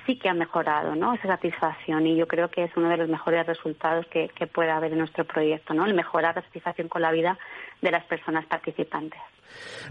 sí 0.07 0.19
que 0.19 0.29
ha 0.29 0.35
mejorado 0.35 0.95
¿no? 0.95 1.15
esa 1.15 1.29
satisfacción 1.29 2.07
y 2.07 2.17
yo 2.17 2.27
creo 2.27 2.49
que 2.49 2.65
es 2.65 2.77
uno 2.77 2.89
de 2.89 2.97
los 2.97 3.09
mejores 3.09 3.47
resultados 3.47 4.07
que, 4.07 4.29
que 4.29 4.47
puede 4.47 4.71
haber 4.71 4.93
en 4.93 4.99
nuestro 4.99 5.25
proyecto, 5.25 5.75
¿no? 5.75 5.87
el 5.87 5.95
mejorar 5.95 6.35
la 6.35 6.43
satisfacción 6.43 6.89
con 6.89 7.03
la 7.03 7.13
vida 7.13 7.39
de 7.81 7.91
las 7.91 8.05
personas 8.05 8.45
participantes. 8.47 9.21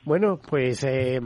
Bueno, 0.04 0.40
pues 0.50 0.84
eh, 0.84 1.22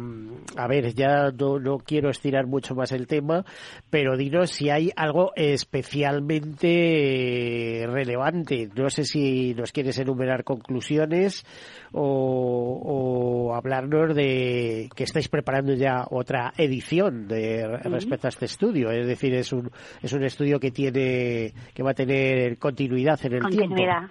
a 0.56 0.68
ver, 0.68 0.94
ya 0.94 1.32
no, 1.32 1.80
quiero 1.80 2.10
estirar 2.10 2.46
mucho 2.46 2.76
más 2.76 2.92
el 2.92 3.08
tema, 3.08 3.44
pero 3.90 4.18
dinos 4.18 4.52
si 4.52 4.70
hay 4.70 4.92
algo 4.96 5.32
especialmente 5.36 7.86
relevante. 7.88 8.70
No 8.76 8.90
sé 8.90 9.06
si 9.06 9.54
nos 9.56 9.72
quieres 9.72 9.98
enumerar 10.00 10.44
conclusiones 10.44 11.46
o, 11.92 13.54
hablarnos 13.56 14.14
de 14.16 14.90
que 14.96 15.04
estáis 15.04 15.28
preparando 15.30 15.74
ya 15.74 16.06
otra 16.12 16.54
edición 16.58 17.28
de 17.28 17.66
respecto 17.84 18.28
a 18.28 18.30
este 18.30 18.46
estudio. 18.46 18.67
Es 18.76 19.08
decir, 19.08 19.34
es 19.34 19.52
un, 19.54 19.70
es 20.02 20.14
un 20.14 20.24
estudio 20.24 20.60
que 20.60 20.72
tiene 20.72 21.54
que 21.74 21.84
va 21.84 21.92
a 21.92 21.94
tener 21.94 22.58
continuidad 22.58 23.20
en 23.26 23.34
el 23.34 23.42
continuidad. 23.42 24.04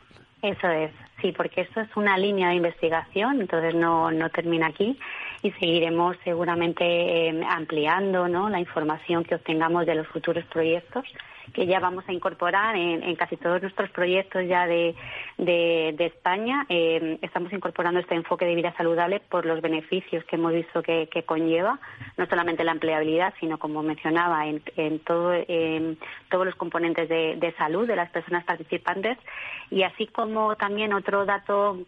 Eso 0.42 0.68
es. 0.68 0.92
Sí, 1.20 1.32
porque 1.32 1.62
esto 1.62 1.80
es 1.80 1.96
una 1.96 2.18
línea 2.18 2.50
de 2.50 2.56
investigación, 2.56 3.40
entonces 3.40 3.74
no, 3.74 4.10
no 4.10 4.28
termina 4.30 4.66
aquí 4.66 4.98
y 5.46 5.52
seguiremos 5.52 6.16
seguramente 6.24 6.84
eh, 6.84 7.40
ampliando 7.48 8.26
¿no? 8.26 8.48
la 8.48 8.58
información 8.58 9.22
que 9.24 9.36
obtengamos 9.36 9.86
de 9.86 9.94
los 9.94 10.06
futuros 10.08 10.44
proyectos 10.46 11.04
que 11.54 11.66
ya 11.66 11.78
vamos 11.78 12.04
a 12.08 12.12
incorporar 12.12 12.74
en, 12.76 13.14
casi 13.14 13.36
todos 13.36 13.62
nuestros 13.62 13.88
proyectos 13.90 14.46
ya 14.48 14.66
de, 14.66 14.94
de, 15.38 15.94
España. 16.04 16.66
Eh, 16.68 17.18
estamos 17.22 17.52
incorporando 17.52 18.00
este 18.00 18.16
enfoque 18.16 18.44
de 18.44 18.56
vida 18.56 18.74
saludable 18.76 19.20
por 19.20 19.46
los 19.46 19.60
beneficios 19.60 20.24
que 20.24 20.36
hemos 20.36 20.52
visto 20.52 20.82
que, 20.82 21.08
conlleva, 21.24 21.78
no 22.16 22.26
solamente 22.26 22.64
la 22.64 22.72
empleabilidad, 22.72 23.32
sino 23.38 23.58
como 23.58 23.82
mencionaba, 23.82 24.46
en, 24.48 24.60
en, 24.76 24.98
todo, 24.98 25.32
en 25.32 25.98
todos 26.30 26.46
los 26.46 26.56
componentes 26.56 27.08
de, 27.08 27.36
de 27.36 27.52
salud 27.52 27.86
de 27.86 27.96
las 27.96 28.10
personas 28.10 28.44
participantes 28.44 29.16
y 29.70 29.84
así 29.84 30.08
como 30.08 30.56
también 30.56 30.92
otro 30.92 31.24
dato 31.24 31.78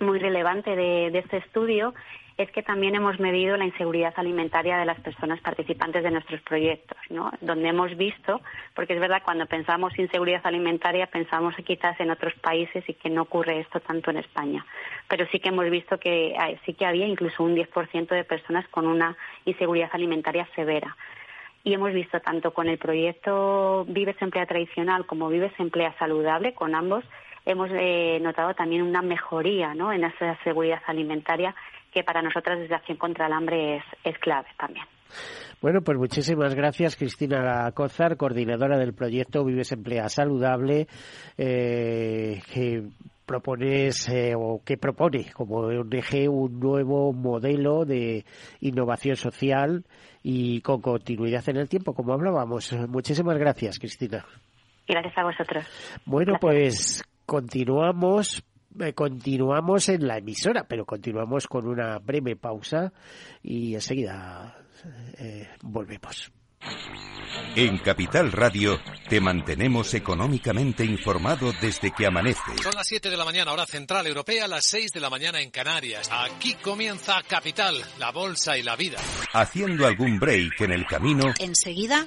muy 0.00 0.18
relevante 0.18 0.74
de, 0.74 1.10
de 1.10 1.18
este 1.18 1.38
estudio 1.38 1.94
es 2.42 2.50
que 2.52 2.62
también 2.62 2.94
hemos 2.94 3.20
medido 3.20 3.56
la 3.58 3.66
inseguridad 3.66 4.14
alimentaria 4.16 4.78
de 4.78 4.86
las 4.86 4.98
personas 5.00 5.40
participantes 5.40 6.02
de 6.02 6.10
nuestros 6.10 6.40
proyectos, 6.40 6.96
¿no? 7.10 7.30
Donde 7.42 7.68
hemos 7.68 7.94
visto, 7.98 8.40
porque 8.74 8.94
es 8.94 9.00
verdad, 9.00 9.22
cuando 9.22 9.44
pensamos 9.44 9.98
inseguridad 9.98 10.40
alimentaria 10.44 11.06
pensamos 11.06 11.54
quizás 11.66 12.00
en 12.00 12.10
otros 12.10 12.32
países 12.40 12.82
y 12.88 12.94
que 12.94 13.10
no 13.10 13.22
ocurre 13.22 13.60
esto 13.60 13.80
tanto 13.80 14.10
en 14.10 14.16
España. 14.16 14.64
Pero 15.06 15.26
sí 15.30 15.38
que 15.38 15.50
hemos 15.50 15.68
visto 15.68 15.98
que 15.98 16.34
sí 16.64 16.72
que 16.72 16.86
había 16.86 17.06
incluso 17.06 17.44
un 17.44 17.54
10% 17.54 18.08
de 18.08 18.24
personas 18.24 18.66
con 18.68 18.86
una 18.86 19.16
inseguridad 19.44 19.90
alimentaria 19.92 20.48
severa. 20.54 20.96
Y 21.62 21.74
hemos 21.74 21.92
visto 21.92 22.20
tanto 22.20 22.54
con 22.54 22.68
el 22.68 22.78
proyecto 22.78 23.84
Vives 23.86 24.16
Emplea 24.20 24.46
Tradicional 24.46 25.04
como 25.04 25.28
Vives 25.28 25.52
Emplea 25.58 25.94
Saludable, 25.98 26.54
con 26.54 26.74
ambos, 26.74 27.04
hemos 27.50 27.70
eh, 27.72 28.18
notado 28.20 28.54
también 28.54 28.82
una 28.82 29.02
mejoría 29.02 29.72
en 29.72 30.04
esa 30.04 30.36
seguridad 30.44 30.80
alimentaria 30.86 31.54
que 31.92 32.04
para 32.04 32.22
nosotras 32.22 32.58
desde 32.58 32.74
Acción 32.74 32.98
contra 32.98 33.26
el 33.26 33.32
Hambre 33.32 33.76
es, 33.76 33.84
es 34.04 34.18
clave 34.18 34.48
también. 34.58 34.86
Bueno, 35.60 35.82
pues 35.82 35.98
muchísimas 35.98 36.54
gracias, 36.54 36.96
Cristina 36.96 37.70
Cozar, 37.72 38.16
coordinadora 38.16 38.78
del 38.78 38.94
proyecto 38.94 39.44
Vives 39.44 39.72
Emplea 39.72 40.08
Saludable, 40.08 40.86
eh, 41.36 42.40
que 42.52 42.84
propones 43.26 44.08
eh, 44.08 44.34
o 44.36 44.62
que 44.64 44.76
propone 44.76 45.30
como 45.32 45.58
ONG 45.58 46.28
un 46.30 46.58
nuevo 46.58 47.12
modelo 47.12 47.84
de 47.84 48.24
innovación 48.60 49.16
social 49.16 49.84
y 50.22 50.60
con 50.62 50.80
continuidad 50.80 51.46
en 51.48 51.58
el 51.58 51.68
tiempo, 51.68 51.94
como 51.94 52.14
hablábamos. 52.14 52.72
Muchísimas 52.88 53.36
gracias, 53.36 53.78
Cristina. 53.78 54.24
Gracias 54.88 55.16
a 55.18 55.24
vosotros. 55.24 55.64
Bueno, 56.04 56.38
pues 56.40 57.04
continuamos 57.30 58.42
eh, 58.80 58.92
continuamos 58.92 59.88
en 59.88 60.08
la 60.08 60.18
emisora, 60.18 60.66
pero 60.66 60.84
continuamos 60.84 61.46
con 61.46 61.68
una 61.68 62.00
breve 62.00 62.34
pausa 62.34 62.92
y 63.40 63.74
enseguida 63.74 64.58
eh, 65.16 65.48
volvemos. 65.62 66.32
En 67.54 67.78
Capital 67.78 68.32
Radio 68.32 68.80
te 69.08 69.20
mantenemos 69.20 69.94
económicamente 69.94 70.84
informado 70.84 71.52
desde 71.60 71.92
que 71.92 72.06
amanece. 72.06 72.56
Son 72.62 72.74
las 72.74 72.86
7 72.86 73.10
de 73.10 73.16
la 73.16 73.24
mañana, 73.24 73.52
hora 73.52 73.66
central 73.66 74.06
europea, 74.06 74.48
las 74.48 74.66
6 74.66 74.92
de 74.92 75.00
la 75.00 75.10
mañana 75.10 75.40
en 75.40 75.50
Canarias. 75.50 76.10
Aquí 76.12 76.54
comienza 76.54 77.22
Capital, 77.28 77.76
la 77.98 78.10
bolsa 78.10 78.58
y 78.58 78.62
la 78.62 78.76
vida. 78.76 78.98
Haciendo 79.32 79.86
algún 79.86 80.18
break 80.18 80.60
en 80.60 80.72
el 80.72 80.84
camino. 80.86 81.32
Enseguida, 81.38 82.06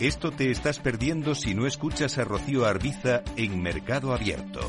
Esto 0.00 0.32
te 0.32 0.50
estás 0.50 0.80
perdiendo 0.80 1.36
si 1.36 1.54
no 1.54 1.68
escuchas 1.68 2.18
a 2.18 2.24
Rocío 2.24 2.66
Arbiza 2.66 3.22
en 3.36 3.62
Mercado 3.62 4.12
Abierto. 4.12 4.60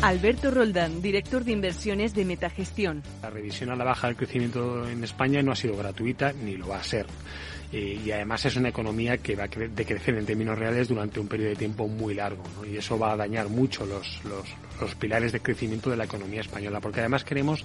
Alberto 0.00 0.50
Roldán, 0.50 1.02
director 1.02 1.44
de 1.44 1.52
inversiones 1.52 2.14
de 2.14 2.24
Metagestión. 2.24 3.02
La 3.22 3.28
revisión 3.28 3.70
a 3.70 3.76
la 3.76 3.84
baja 3.84 4.06
del 4.06 4.16
crecimiento 4.16 4.88
en 4.88 5.04
España 5.04 5.42
no 5.42 5.52
ha 5.52 5.56
sido 5.56 5.76
gratuita 5.76 6.32
ni 6.32 6.56
lo 6.56 6.68
va 6.68 6.78
a 6.78 6.82
ser. 6.82 7.06
Eh, 7.70 8.00
y 8.02 8.10
además 8.12 8.46
es 8.46 8.56
una 8.56 8.70
economía 8.70 9.18
que 9.18 9.36
va 9.36 9.44
a 9.44 9.48
decrecer 9.48 10.16
en 10.16 10.24
términos 10.24 10.58
reales 10.58 10.88
durante 10.88 11.20
un 11.20 11.28
periodo 11.28 11.50
de 11.50 11.56
tiempo 11.56 11.86
muy 11.86 12.14
largo 12.14 12.42
y 12.66 12.76
eso 12.76 12.98
va 12.98 13.12
a 13.12 13.16
dañar 13.16 13.48
mucho 13.48 13.84
los, 13.84 14.22
los, 14.24 14.46
los 14.80 14.94
pilares 14.94 15.32
de 15.32 15.40
crecimiento 15.40 15.90
de 15.90 15.96
la 15.96 16.04
economía 16.04 16.40
española 16.40 16.80
porque 16.80 17.00
además 17.00 17.24
queremos 17.24 17.64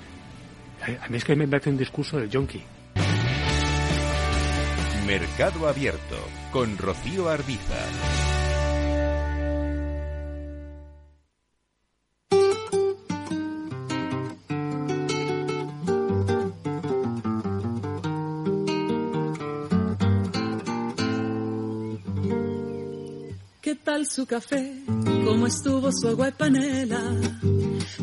A 0.81 1.09
mí 1.09 1.17
es 1.17 1.23
que 1.23 1.35
me 1.35 1.47
parece 1.47 1.69
un 1.69 1.77
discurso 1.77 2.17
del 2.17 2.29
yonki. 2.29 2.61
Mercado 5.05 5.67
Abierto 5.67 6.17
con 6.51 6.77
Rocío 6.77 7.29
Arbiza. 7.29 7.75
¿Qué 23.61 23.75
tal 23.75 24.07
su 24.07 24.25
café? 24.25 24.83
¿Cómo 25.25 25.45
estuvo 25.45 25.91
su 25.91 26.07
agua 26.07 26.29
y 26.29 26.31
panela? 26.31 27.01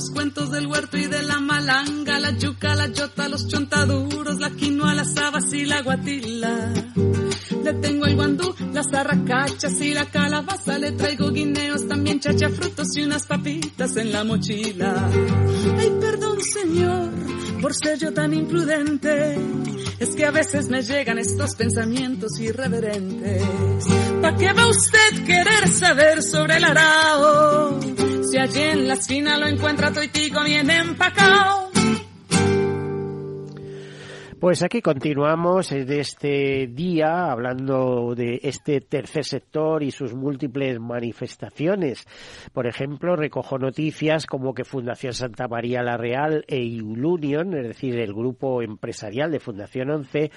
Los 0.00 0.10
cuentos 0.12 0.50
del 0.50 0.66
huerto 0.66 0.96
y 0.96 1.04
de 1.08 1.22
la 1.24 1.40
malanga, 1.40 2.18
la 2.20 2.30
yuca, 2.30 2.74
la 2.74 2.86
yota, 2.86 3.28
los 3.28 3.46
chontaduros, 3.48 4.40
la 4.40 4.48
quinoa, 4.48 4.94
las 4.94 5.14
habas 5.18 5.52
y 5.52 5.66
la 5.66 5.82
guatila. 5.82 6.72
Le 7.62 7.74
tengo 7.74 8.06
el 8.06 8.16
guandú, 8.16 8.54
las 8.72 8.86
arracachas 8.94 9.78
y 9.82 9.92
la 9.92 10.06
calabaza, 10.06 10.78
le 10.78 10.92
traigo 10.92 11.30
guineos, 11.30 11.86
también 11.86 12.18
chachafrutos 12.18 12.96
y 12.96 13.02
unas 13.02 13.26
papitas 13.26 13.94
en 13.98 14.10
la 14.10 14.24
mochila. 14.24 15.10
Ay, 15.78 15.92
perdón 16.00 16.38
señor, 16.40 17.10
por 17.60 17.74
ser 17.74 17.98
yo 17.98 18.12
tan 18.12 18.32
imprudente, 18.32 19.36
es 19.98 20.10
que 20.14 20.24
a 20.24 20.30
veces 20.30 20.68
me 20.68 20.82
llegan 20.82 21.18
estos 21.18 21.54
pensamientos 21.54 22.38
irreverentes. 22.40 23.42
¿Para 24.20 24.36
qué 24.36 24.52
va 24.52 24.66
usted 24.66 25.24
querer 25.24 25.68
saber 25.68 26.22
sobre 26.22 26.56
el 26.56 26.64
arao? 26.64 27.80
Si 28.30 28.38
allí 28.38 28.62
en 28.62 28.88
la 28.88 28.94
esquina 28.94 29.36
lo 29.38 29.46
encuentra 29.46 29.92
toitico 29.92 30.42
bien 30.44 30.70
empacado. 30.70 31.69
Pues 34.40 34.62
aquí 34.62 34.80
continuamos 34.80 35.70
en 35.70 35.92
este 35.92 36.66
día 36.66 37.30
hablando 37.30 38.14
de 38.14 38.40
este 38.42 38.80
tercer 38.80 39.26
sector 39.26 39.82
y 39.82 39.90
sus 39.90 40.14
múltiples 40.14 40.80
manifestaciones. 40.80 42.06
Por 42.54 42.66
ejemplo, 42.66 43.16
recojo 43.16 43.58
noticias 43.58 44.24
como 44.24 44.54
que 44.54 44.64
Fundación 44.64 45.12
Santa 45.12 45.46
María 45.46 45.82
la 45.82 45.98
Real 45.98 46.46
e 46.48 46.64
Iulunion, 46.64 47.52
es 47.52 47.68
decir, 47.68 47.98
el 47.98 48.14
grupo 48.14 48.62
empresarial 48.62 49.30
de 49.30 49.40
Fundación 49.40 49.90
11, 49.90 50.30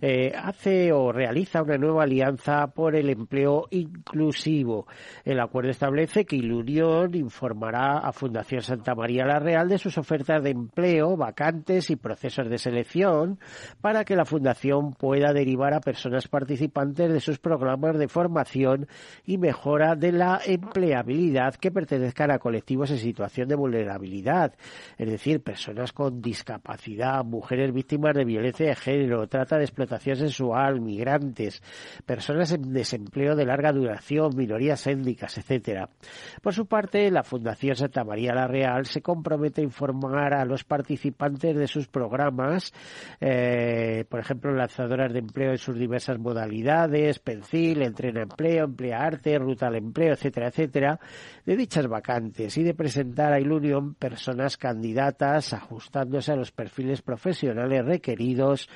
eh, 0.00 0.32
hace 0.34 0.90
o 0.94 1.12
realiza 1.12 1.62
una 1.62 1.76
nueva 1.76 2.04
alianza 2.04 2.68
por 2.68 2.96
el 2.96 3.10
empleo 3.10 3.66
inclusivo. 3.72 4.86
El 5.22 5.38
acuerdo 5.38 5.68
establece 5.68 6.24
que 6.24 6.36
Iulunion 6.36 7.14
informará 7.14 7.98
a 7.98 8.10
Fundación 8.14 8.62
Santa 8.62 8.94
María 8.94 9.26
la 9.26 9.38
Real 9.38 9.68
de 9.68 9.76
sus 9.76 9.98
ofertas 9.98 10.42
de 10.42 10.48
empleo, 10.48 11.14
vacantes 11.14 11.90
y 11.90 11.96
procesos 11.96 12.48
de 12.48 12.56
selección 12.56 13.38
para 13.80 14.04
que 14.04 14.16
la 14.16 14.24
Fundación 14.24 14.92
pueda 14.92 15.32
derivar 15.32 15.74
a 15.74 15.80
personas 15.80 16.28
participantes 16.28 17.12
de 17.12 17.20
sus 17.20 17.38
programas 17.38 17.98
de 17.98 18.08
formación 18.08 18.88
y 19.24 19.38
mejora 19.38 19.94
de 19.96 20.12
la 20.12 20.40
empleabilidad 20.44 21.54
que 21.54 21.70
pertenezcan 21.70 22.30
a 22.30 22.38
colectivos 22.38 22.90
en 22.90 22.98
situación 22.98 23.48
de 23.48 23.54
vulnerabilidad, 23.54 24.54
es 24.98 25.10
decir, 25.10 25.42
personas 25.42 25.92
con 25.92 26.20
discapacidad, 26.20 27.24
mujeres 27.24 27.72
víctimas 27.72 28.14
de 28.14 28.24
violencia 28.24 28.66
de 28.66 28.76
género, 28.76 29.26
trata 29.28 29.58
de 29.58 29.64
explotación 29.64 30.16
sexual, 30.16 30.80
migrantes, 30.80 31.62
personas 32.04 32.52
en 32.52 32.72
desempleo 32.72 33.36
de 33.36 33.46
larga 33.46 33.72
duración, 33.72 34.36
minorías 34.36 34.86
étnicas, 34.86 35.38
etcétera. 35.38 35.88
Por 36.42 36.54
su 36.54 36.66
parte, 36.66 37.10
la 37.10 37.22
Fundación 37.22 37.76
Santa 37.76 38.04
María 38.04 38.34
la 38.34 38.46
Real 38.46 38.86
se 38.86 39.02
compromete 39.02 39.60
a 39.60 39.64
informar 39.64 40.34
a 40.34 40.44
los 40.44 40.64
participantes 40.64 41.56
de 41.56 41.66
sus 41.66 41.88
programas 41.88 42.72
eh, 43.20 43.39
eh, 43.42 44.04
por 44.04 44.20
ejemplo, 44.20 44.52
lanzadoras 44.52 45.12
de 45.12 45.20
empleo 45.20 45.52
en 45.52 45.58
sus 45.58 45.78
diversas 45.78 46.18
modalidades, 46.18 47.18
Pencil, 47.18 47.82
Entrena 47.82 48.22
Empleo, 48.22 48.64
Emplea 48.64 49.02
Arte, 49.02 49.38
Ruta 49.38 49.68
al 49.68 49.76
Empleo, 49.76 50.12
etcétera, 50.12 50.48
etcétera, 50.48 51.00
de 51.46 51.56
dichas 51.56 51.86
vacantes 51.86 52.56
y 52.58 52.62
de 52.62 52.74
presentar 52.74 53.32
a 53.32 53.40
Ilunion 53.40 53.94
personas 53.94 54.56
candidatas 54.56 55.52
ajustándose 55.52 56.32
a 56.32 56.36
los 56.36 56.52
perfiles 56.52 57.02
profesionales 57.02 57.84
requeridos 57.84 58.68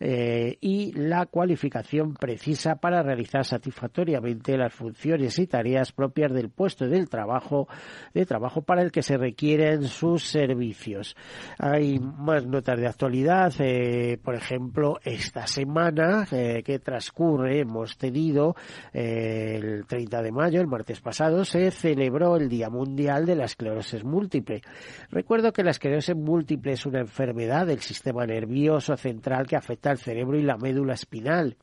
eh, 0.00 0.56
y 0.60 0.92
la 0.92 1.26
cualificación 1.26 2.14
precisa 2.14 2.76
para 2.76 3.02
realizar 3.02 3.44
satisfactoriamente 3.44 4.56
las 4.56 4.72
funciones 4.72 5.38
y 5.38 5.46
tareas 5.46 5.92
propias 5.92 6.32
del 6.32 6.50
puesto 6.50 6.88
del 6.88 7.08
trabajo, 7.08 7.68
de 8.14 8.26
trabajo 8.26 8.62
para 8.62 8.82
el 8.82 8.90
que 8.90 9.02
se 9.02 9.16
requieren 9.16 9.84
sus 9.84 10.24
servicios. 10.24 11.16
Hay 11.58 11.98
más 11.98 12.46
notas 12.46 12.78
de 12.78 12.86
actualidad. 12.86 13.52
Eh, 13.58 14.07
por 14.16 14.34
ejemplo, 14.34 14.98
esta 15.04 15.46
semana 15.46 16.26
eh, 16.32 16.62
que 16.64 16.78
transcurre, 16.78 17.60
hemos 17.60 17.98
tenido 17.98 18.56
eh, 18.94 19.56
el 19.60 19.86
30 19.86 20.22
de 20.22 20.32
mayo, 20.32 20.60
el 20.60 20.66
martes 20.66 21.00
pasado, 21.00 21.44
se 21.44 21.70
celebró 21.70 22.36
el 22.36 22.48
Día 22.48 22.70
Mundial 22.70 23.26
de 23.26 23.36
la 23.36 23.44
Esclerosis 23.44 24.04
Múltiple. 24.04 24.62
Recuerdo 25.10 25.52
que 25.52 25.64
la 25.64 25.72
esclerosis 25.72 26.16
múltiple 26.16 26.72
es 26.72 26.86
una 26.86 27.00
enfermedad 27.00 27.66
del 27.66 27.80
sistema 27.80 28.24
nervioso 28.24 28.96
central 28.96 29.46
que 29.46 29.56
afecta 29.56 29.90
al 29.90 29.98
cerebro 29.98 30.38
y 30.38 30.42
la 30.42 30.56
médula 30.56 30.94
espinal 30.94 31.56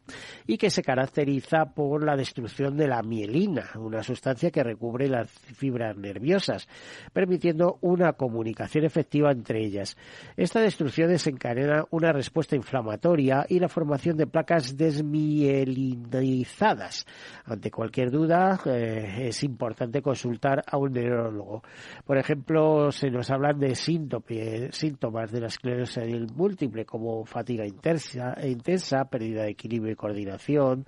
y 0.46 0.58
que 0.58 0.70
se 0.70 0.84
caracteriza 0.84 1.66
por 1.74 2.04
la 2.04 2.16
destrucción 2.16 2.78
de 2.78 2.88
la 2.88 3.02
mielina, 3.02 3.72
una 3.76 4.04
sustancia 4.04 4.52
que 4.52 4.64
recubre 4.64 5.08
las 5.08 5.30
fibras 5.30 5.98
nerviosas, 5.98 6.68
permitiendo 7.14 7.78
una 7.82 8.14
comunicación 8.14 8.86
efectiva 8.86 9.32
entre 9.32 9.64
ellas. 9.64 9.98
Esta 10.38 10.62
destrucción 10.62 11.10
desencadena 11.10 11.86
una 11.92 12.12
respuesta 12.12 12.35
inflamatoria 12.52 13.46
y 13.48 13.60
la 13.60 13.70
formación 13.70 14.18
de 14.18 14.28
placas 14.28 14.76
desmielinizadas. 14.76 17.06
Ante 17.46 17.72
cualquier 17.72 18.12
duda, 18.12 18.60
eh, 18.66 19.28
es 19.30 19.42
importante 19.44 20.02
consultar 20.02 20.62
a 20.68 20.78
un 20.78 20.92
neurólogo. 20.92 21.64
Por 22.06 22.18
ejemplo, 22.18 22.92
se 22.92 23.10
nos 23.10 23.32
hablan 23.32 23.58
de 23.60 23.76
síntomas 23.76 25.32
de 25.32 25.40
la 25.40 25.48
esclerosis 25.48 26.36
múltiple 26.36 26.84
como 26.86 27.24
fatiga 27.26 27.66
intensa, 27.66 28.36
intensa, 28.44 29.06
pérdida 29.06 29.44
de 29.44 29.52
equilibrio 29.52 29.94
y 29.94 29.96
coordinación, 29.96 30.86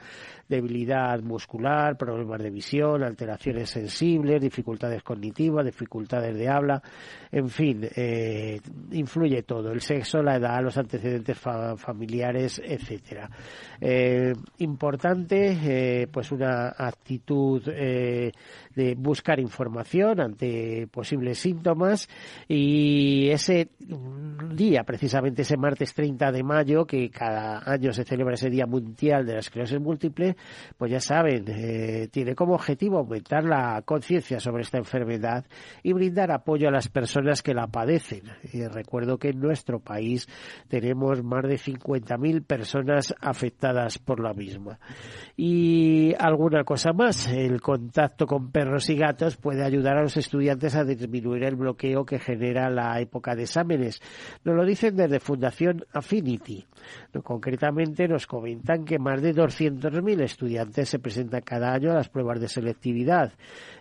debilidad 0.47 1.19
muscular, 1.21 1.97
problemas 1.97 2.41
de 2.41 2.49
visión, 2.49 3.03
alteraciones 3.03 3.69
sensibles, 3.69 4.41
dificultades 4.41 5.03
cognitivas, 5.03 5.65
dificultades 5.65 6.37
de 6.37 6.49
habla, 6.49 6.81
en 7.31 7.49
fin, 7.49 7.87
eh, 7.95 8.59
influye 8.91 9.43
todo, 9.43 9.71
el 9.71 9.81
sexo, 9.81 10.21
la 10.21 10.35
edad, 10.35 10.61
los 10.61 10.77
antecedentes 10.77 11.36
familiares, 11.37 12.61
etcétera. 12.63 13.29
Eh, 13.79 14.33
importante, 14.59 15.57
eh, 15.63 16.07
pues 16.11 16.31
una 16.31 16.69
actitud 16.77 17.61
eh, 17.67 18.31
de 18.75 18.95
buscar 18.95 19.39
información 19.39 20.19
ante 20.19 20.87
posibles 20.87 21.39
síntomas 21.39 22.09
y 22.47 23.29
ese 23.29 23.69
día, 24.53 24.83
precisamente 24.83 25.43
ese 25.43 25.57
martes 25.57 25.93
30 25.93 26.31
de 26.31 26.43
mayo, 26.43 26.85
que 26.85 27.09
cada 27.09 27.61
año 27.65 27.93
se 27.93 28.03
celebra 28.03 28.35
ese 28.35 28.49
Día 28.49 28.65
Mundial 28.65 29.25
de 29.25 29.33
la 29.33 29.39
Esclerosis 29.39 29.79
Múltiple, 29.79 30.35
pues 30.77 30.91
ya 30.91 30.99
saben, 30.99 31.45
tiene 32.11 32.35
como 32.35 32.53
objetivo 32.53 32.97
aumentar 32.97 33.43
la 33.43 33.81
conciencia 33.83 34.39
sobre 34.39 34.63
esta 34.63 34.77
enfermedad 34.77 35.45
y 35.83 35.93
brindar 35.93 36.31
apoyo 36.31 36.67
a 36.67 36.71
las 36.71 36.87
personas 36.87 37.41
que 37.41 37.53
la 37.53 37.67
padecen. 37.67 38.23
Y 38.53 38.65
recuerdo 38.65 39.17
que 39.17 39.29
en 39.29 39.39
nuestro 39.39 39.79
país 39.79 40.27
tenemos 40.67 41.16
más 41.23 41.43
de 41.43 41.55
50.000 41.55 42.43
personas 42.45 43.13
afectadas 43.21 43.97
por 43.97 44.19
la 44.19 44.33
misma. 44.33 44.79
Y 45.35 46.13
alguna 46.19 46.63
cosa 46.63 46.93
más, 46.93 47.27
el 47.31 47.61
contacto 47.61 48.25
con 48.25 48.51
perros 48.51 48.89
y 48.89 48.95
gatos 48.95 49.37
puede 49.37 49.63
ayudar 49.63 49.97
a 49.97 50.01
los 50.01 50.17
estudiantes 50.17 50.75
a 50.75 50.83
disminuir 50.83 51.43
el 51.43 51.55
bloqueo 51.55 52.05
que 52.05 52.19
genera 52.19 52.69
la 52.69 52.99
época 52.99 53.35
de 53.35 53.43
exámenes. 53.43 54.01
Nos 54.43 54.55
lo 54.55 54.65
dicen 54.65 54.95
desde 54.95 55.19
Fundación 55.19 55.85
Affinity. 55.93 56.65
Concretamente 57.23 58.07
nos 58.07 58.27
comentan 58.27 58.85
que 58.85 58.99
más 58.99 59.21
de 59.21 59.33
200.000 59.33 60.21
estudiantes 60.21 60.89
se 60.89 60.99
presentan 60.99 61.41
cada 61.41 61.73
año 61.73 61.91
a 61.91 61.95
las 61.95 62.09
pruebas 62.09 62.39
de 62.39 62.47
selectividad. 62.47 63.33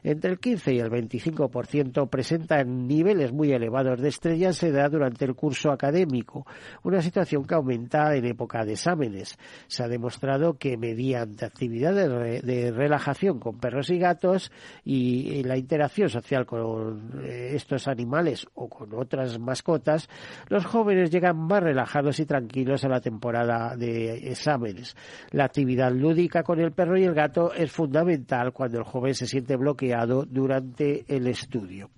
Entre 0.03 0.31
el 0.31 0.39
15 0.39 0.75
y 0.75 0.79
el 0.79 0.91
25% 0.91 2.09
presentan 2.09 2.87
niveles 2.87 3.33
muy 3.33 3.53
elevados 3.53 4.01
de 4.01 4.09
estrellas 4.09 4.63
en 4.63 4.77
edad 4.77 4.91
durante 4.91 5.25
el 5.25 5.35
curso 5.35 5.71
académico, 5.71 6.47
una 6.83 7.01
situación 7.01 7.26
que 7.27 7.55
aumenta 7.55 8.15
en 8.15 8.25
época 8.25 8.65
de 8.65 8.75
exámenes. 8.75 9.39
Se 9.67 9.83
ha 9.83 9.89
demostrado 9.89 10.59
que 10.59 10.77
mediante 10.77 11.45
actividades 11.45 12.43
de 12.45 12.71
relajación 12.71 13.39
con 13.39 13.59
perros 13.59 13.91
y 13.91 13.99
gatos 13.99 14.53
y 14.85 15.43
la 15.43 15.57
interacción 15.57 16.09
social 16.09 16.47
con 16.47 17.23
eh, 17.25 17.51
estos 17.55 17.89
animales 17.89 18.47
o 18.55 18.69
con 18.69 18.95
otras 18.95 19.39
mascotas, 19.39 20.09
los 20.49 20.65
jóvenes 20.65 21.11
llegan 21.11 21.37
más 21.37 21.63
relajados 21.63 22.21
y 22.21 22.27
tranquilos 22.27 22.85
a 22.85 22.89
la 22.89 23.01
temporada 23.01 23.77
de 23.77 24.31
exámenes. 24.31 24.97
La 25.31 25.45
actividad 25.45 25.93
lúdica 25.93 26.43
con 26.43 26.61
el 26.61 26.73
perro 26.73 26.99
y 26.99 27.05
el 27.05 27.15
gato 27.15 27.53
es 27.53 27.71
fundamental 27.73 28.53
cuando 28.53 28.79
el 28.79 28.85
joven 28.85 29.15
se 29.15 29.27
siente 29.27 29.57
bloqueado 29.57 30.25
durante 30.25 31.05
el 31.09 31.27
estudio. 31.27 31.91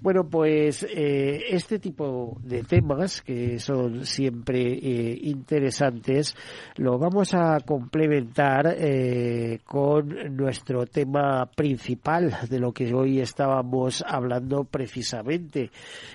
Bueno, 0.00 0.28
pues 0.28 0.84
eh, 0.84 1.42
este 1.50 1.78
tipo 1.78 2.38
de 2.42 2.62
temas 2.62 3.22
que 3.22 3.58
son 3.58 4.04
siempre 4.04 4.63
eh, 4.72 5.18
interesantes 5.22 6.36
lo 6.76 6.98
vamos 6.98 7.34
a 7.34 7.58
complementar 7.60 8.74
eh, 8.78 9.60
con 9.64 10.36
nuestro 10.36 10.86
tema 10.86 11.46
principal 11.46 12.36
de 12.48 12.58
lo 12.58 12.72
que 12.72 12.92
hoy 12.94 13.20
estábamos 13.20 14.04
hablando 14.06 14.64
precisamente 14.64 15.70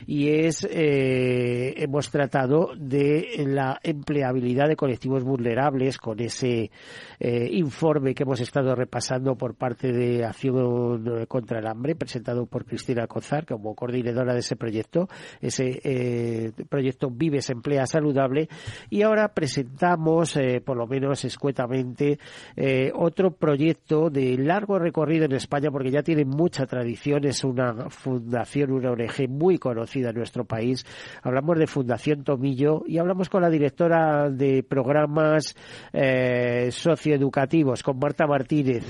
y 0.08 0.30
es 0.30 0.68
hemos 0.72 2.10
tratado 2.10 2.72
de 2.78 3.46
la 3.48 3.80
empleabilidad 3.84 4.68
de 4.68 4.76
colectivos 4.76 5.24
vulnerables 5.24 5.98
con 5.98 6.20
ese 6.20 6.72
informe 7.20 8.14
que 8.14 8.24
hemos 8.24 8.40
estado 8.40 8.76
repasando 8.76 9.36
por 9.36 9.56
parte 9.56 9.92
de 9.92 10.26
Acción 10.26 11.26
contra 11.28 11.60
el 11.60 11.68
Hambre 11.68 11.96
presentado 11.96 12.46
por 12.46 12.66
Cristina 12.66 13.08
Cozar 13.08 13.46
como 13.46 13.76
coordinadora 13.76 14.34
de 14.34 14.40
ese 14.40 14.56
proyecto, 14.56 15.08
ese 15.42 16.54
proyecto 16.70 17.10
Vives 17.10 17.50
Emplea 17.50 17.86
Saludable 17.86 18.39
y 18.90 19.02
ahora 19.02 19.34
presentamos, 19.34 20.36
eh, 20.38 20.62
por 20.64 20.78
lo 20.78 20.88
menos 20.88 21.26
escuetamente, 21.26 22.20
eh, 22.56 22.92
otro 22.94 23.32
proyecto 23.32 24.10
de 24.10 24.38
largo 24.38 24.80
recorrido 24.80 25.26
en 25.26 25.34
España 25.34 25.72
porque 25.72 25.92
ya 25.92 26.04
tiene 26.04 26.26
mucha 26.26 26.66
tradición, 26.66 27.26
es 27.26 27.44
una 27.44 27.90
fundación, 27.90 28.72
una 28.72 28.92
ONG 28.92 29.28
muy 29.28 29.58
conocida 29.58 30.10
en 30.10 30.18
nuestro 30.18 30.46
país. 30.46 30.86
Hablamos 31.24 31.58
de 31.58 31.68
Fundación 31.68 32.24
Tomillo 32.24 32.84
y 32.88 32.98
hablamos 32.98 33.30
con 33.30 33.42
la 33.42 33.50
directora 33.50 34.30
de 34.30 34.64
programas 34.64 35.56
eh, 35.94 36.70
socioeducativos, 36.72 37.84
con 37.84 38.00
Marta 38.00 38.28
Martínez, 38.28 38.84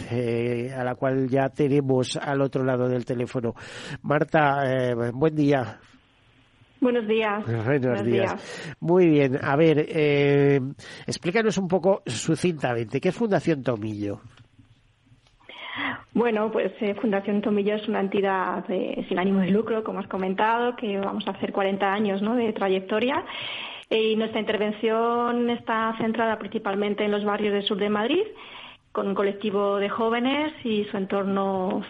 a 0.76 0.84
la 0.84 0.96
cual 0.96 1.28
ya 1.30 1.50
tenemos 1.50 2.18
al 2.18 2.42
otro 2.42 2.64
lado 2.64 2.88
del 2.88 3.06
teléfono. 3.06 3.54
Marta, 4.02 4.64
buen 5.14 5.36
día. 5.36 5.80
Buenos 6.82 7.08
días. 7.08 7.44
Buenos, 7.46 8.06
días. 8.06 8.76
Muy 8.80 9.08
bien. 9.08 9.38
A 9.42 9.56
ver, 9.56 9.86
eh, 9.90 10.62
explícanos 11.06 11.58
un 11.58 11.68
poco 11.68 12.02
sucintamente, 12.06 13.02
¿qué 13.02 13.10
es 13.10 13.16
Fundación 13.16 13.64
Tomillo? 13.64 14.22
Bueno, 16.14 16.52
pues 16.52 16.72
eh, 16.82 16.96
Fundación 16.96 17.42
Tomillo 17.42 17.76
es 17.76 17.88
una 17.88 18.00
entidad 18.00 18.66
sin 18.68 19.20
ánimo 19.20 19.42
de 19.42 19.52
lucro, 19.52 19.84
como 19.84 20.00
has 20.00 20.08
comentado, 20.08 20.76
que 20.76 20.98
vamos 20.98 21.28
a 21.28 21.32
hacer 21.32 21.52
40 21.52 21.86
años 21.86 22.22
¿no? 22.22 22.36
de 22.36 22.52
trayectoria. 22.54 23.24
Y 23.90 24.16
nuestra 24.16 24.40
intervención 24.40 25.50
está 25.50 25.96
centrada 25.98 26.38
principalmente 26.38 27.04
en 27.04 27.12
los 27.12 27.26
barrios 27.26 27.54
del 27.54 27.64
sur 27.64 27.78
de 27.78 27.90
Madrid 27.90 28.24
con 28.92 29.08
un 29.08 29.16
colectivo 29.16 29.78
de 29.78 29.88
jóvenes 29.88 30.54
y 30.64 30.84
su 30.86 30.98
entorno 30.98 31.84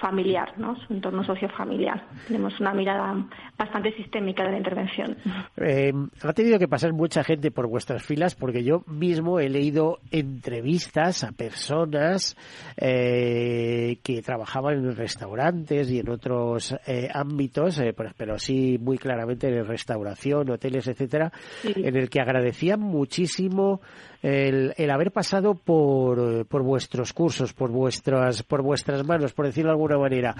familiar, 0.00 0.54
¿no? 0.56 0.76
su 0.86 0.92
entorno 0.92 1.24
sociofamiliar. 1.24 2.06
Tenemos 2.28 2.58
una 2.60 2.72
mirada 2.72 3.26
bastante 3.58 3.92
sistémica 3.96 4.44
de 4.44 4.52
la 4.52 4.58
intervención. 4.58 5.16
Eh, 5.56 5.92
ha 6.22 6.32
tenido 6.32 6.58
que 6.58 6.68
pasar 6.68 6.92
mucha 6.92 7.24
gente 7.24 7.50
por 7.50 7.66
vuestras 7.66 8.04
filas 8.04 8.36
porque 8.36 8.62
yo 8.62 8.84
mismo 8.86 9.40
he 9.40 9.48
leído 9.48 9.98
entrevistas 10.12 11.24
a 11.24 11.32
personas 11.32 12.36
eh, 12.76 13.98
que 14.04 14.22
trabajaban 14.22 14.74
en 14.74 14.96
restaurantes 14.96 15.90
y 15.90 15.98
en 15.98 16.08
otros 16.08 16.76
eh, 16.86 17.08
ámbitos, 17.12 17.82
pero 18.16 18.38
sí 18.38 18.78
muy 18.80 18.98
claramente 18.98 19.48
en 19.48 19.66
restauración, 19.66 20.50
hoteles, 20.50 20.86
etcétera, 20.86 21.32
en 21.64 21.96
el 21.96 22.08
que 22.08 22.20
agradecían 22.20 22.80
muchísimo 22.80 23.80
el, 24.24 24.72
el 24.78 24.90
haber 24.90 25.12
pasado 25.12 25.54
por, 25.54 26.46
por 26.46 26.62
vuestros 26.62 27.12
cursos, 27.12 27.52
por 27.52 27.70
vuestras, 27.70 28.42
por 28.42 28.62
vuestras 28.62 29.06
manos, 29.06 29.34
por 29.34 29.44
decirlo 29.44 29.68
de 29.68 29.74
alguna 29.74 29.98
manera, 29.98 30.34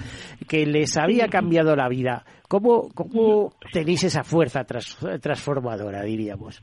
que 0.49 0.65
les 0.65 0.97
había 0.97 1.29
cambiado 1.29 1.77
la 1.77 1.87
vida. 1.91 2.25
¿Cómo, 2.49 2.89
cómo 2.95 3.53
tenéis 3.75 4.05
esa 4.05 4.25
fuerza 4.25 4.65
transformadora, 4.65 6.03
diríamos? 6.03 6.63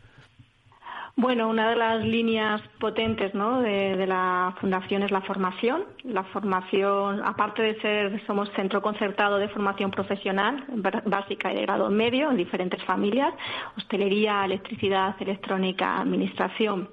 Bueno, 1.18 1.50
una 1.50 1.70
de 1.70 1.76
las 1.76 2.04
líneas 2.04 2.62
potentes 2.80 3.34
¿no? 3.34 3.62
de, 3.62 4.06
la 4.08 4.56
fundación 4.62 5.04
es 5.04 5.12
la 5.12 5.22
formación. 5.22 5.84
La 6.04 6.24
formación, 6.24 7.22
aparte 7.24 7.62
de 7.62 7.82
ser, 7.82 8.26
somos 8.26 8.50
centro 8.56 8.82
concertado 8.82 9.38
de 9.38 9.50
formación 9.50 9.92
profesional 9.92 10.66
básica 11.06 11.52
y 11.52 11.56
de 11.56 11.62
grado 11.64 11.90
medio 11.90 12.32
en 12.32 12.38
diferentes 12.38 12.84
familias, 12.84 13.34
hostelería, 13.78 14.46
electricidad, 14.46 15.16
electrónica, 15.20 15.98
administración 16.00 16.90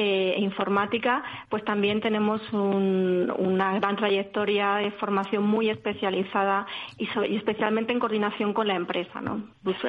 eh, 0.00 0.36
informática, 0.38 1.24
pues 1.48 1.64
también 1.64 2.00
tenemos 2.00 2.40
una 2.52 3.74
gran 3.80 3.96
trayectoria 3.96 4.76
de 4.76 4.92
formación 4.92 5.42
muy 5.42 5.70
especializada 5.70 6.66
y, 6.98 7.08
especialmente 7.34 7.92
en 7.92 7.98
coordinación 7.98 8.52
con 8.52 8.68
la 8.68 8.76
empresa. 8.76 9.20
¿no? 9.20 9.42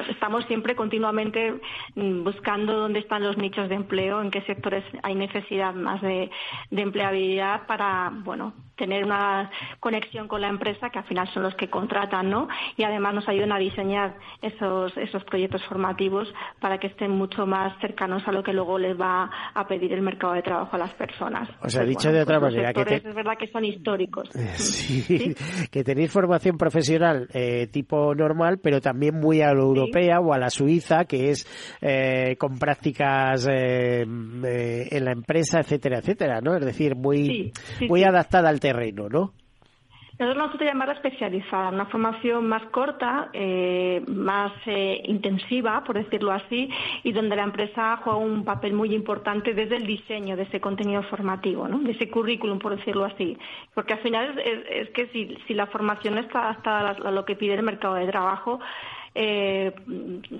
Estamos 0.08 0.44
siempre 0.46 0.74
continuamente 0.74 1.60
mm, 1.94 2.24
buscando 2.24 2.72
dónde 2.76 2.98
están 2.98 3.22
los 3.22 3.36
nichos 3.36 3.68
de 3.68 3.76
empleo, 3.76 4.20
en 4.20 4.32
qué 4.32 4.42
sectores 4.42 4.82
hay 5.04 5.14
necesidad 5.14 5.74
más 5.74 6.02
de, 6.02 6.28
de 6.72 6.82
empleabilidad 6.82 7.68
para, 7.68 8.10
bueno, 8.12 8.52
tener 8.80 9.04
una 9.04 9.50
conexión 9.78 10.26
con 10.26 10.40
la 10.40 10.48
empresa, 10.48 10.88
que 10.88 10.98
al 10.98 11.04
final 11.04 11.28
son 11.34 11.42
los 11.42 11.54
que 11.54 11.68
contratan, 11.68 12.30
¿no? 12.30 12.48
Y 12.78 12.82
además 12.82 13.14
nos 13.14 13.28
ayudan 13.28 13.52
a 13.52 13.58
diseñar 13.58 14.16
esos, 14.40 14.96
esos 14.96 15.22
proyectos 15.24 15.62
formativos 15.66 16.32
para 16.60 16.78
que 16.78 16.86
estén 16.86 17.10
mucho 17.10 17.46
más 17.46 17.78
cercanos 17.82 18.26
a 18.26 18.32
lo 18.32 18.42
que 18.42 18.54
luego 18.54 18.78
les 18.78 18.98
va 18.98 19.30
a 19.52 19.66
pedir 19.66 19.92
el 19.92 20.00
mercado 20.00 20.32
de 20.32 20.40
trabajo 20.40 20.76
a 20.76 20.78
las 20.78 20.94
personas. 20.94 21.46
O 21.62 21.68
sea, 21.68 21.82
pues 21.82 21.90
dicho 21.90 22.10
de 22.10 22.22
otra 22.22 22.40
pues 22.40 22.54
manera, 22.54 22.72
que 22.72 22.94
es 22.94 23.14
verdad 23.14 23.34
que 23.38 23.48
son 23.48 23.64
históricos. 23.64 24.30
Sí, 24.60 25.34
que 25.70 25.84
tenéis 25.84 26.10
formación 26.10 26.56
profesional 26.56 27.28
eh, 27.34 27.66
tipo 27.70 28.14
normal, 28.14 28.58
pero 28.62 28.80
también 28.80 29.14
muy 29.14 29.42
a 29.42 29.52
lo 29.52 29.62
europea 29.64 30.20
o 30.20 30.32
a 30.32 30.38
la 30.38 30.48
suiza, 30.48 31.04
que 31.04 31.30
es 31.30 31.46
eh, 31.80 32.36
con 32.38 32.58
prácticas 32.58 33.46
eh, 33.50 34.02
en 34.02 35.04
la 35.04 35.12
empresa, 35.12 35.60
etcétera, 35.60 35.98
etcétera, 35.98 36.40
¿no? 36.40 36.56
Es 36.56 36.64
decir, 36.64 36.96
muy, 36.96 37.52
muy 37.88 38.04
adaptada 38.04 38.48
al 38.48 38.60
tema 38.60 38.69
terreno, 38.70 39.08
¿no? 39.08 39.32
Nosotros 40.18 40.44
nosotros 40.44 40.68
llamarla 40.68 40.94
especializada, 40.94 41.70
una 41.70 41.86
formación 41.86 42.46
más 42.46 42.62
corta, 42.66 43.30
eh, 43.32 44.02
más 44.06 44.52
eh, 44.66 45.00
intensiva, 45.06 45.82
por 45.82 45.96
decirlo 45.96 46.30
así, 46.32 46.68
y 47.04 47.12
donde 47.12 47.36
la 47.36 47.44
empresa 47.44 47.96
juega 48.04 48.18
un 48.18 48.44
papel 48.44 48.74
muy 48.74 48.94
importante 48.94 49.54
desde 49.54 49.76
el 49.76 49.86
diseño 49.86 50.36
de 50.36 50.42
ese 50.42 50.60
contenido 50.60 51.02
formativo, 51.04 51.66
¿no? 51.68 51.78
de 51.78 51.92
ese 51.92 52.10
currículum, 52.10 52.58
por 52.58 52.76
decirlo 52.76 53.06
así. 53.06 53.38
Porque 53.74 53.94
al 53.94 54.00
final 54.00 54.38
es, 54.38 54.90
que 54.90 55.06
si, 55.06 55.38
si, 55.46 55.54
la 55.54 55.68
formación 55.68 56.18
está 56.18 56.42
adaptada 56.42 56.90
a 57.02 57.10
lo 57.10 57.24
que 57.24 57.34
pide 57.34 57.54
el 57.54 57.62
mercado 57.62 57.94
de 57.94 58.06
trabajo, 58.06 58.60
eh, 59.14 59.72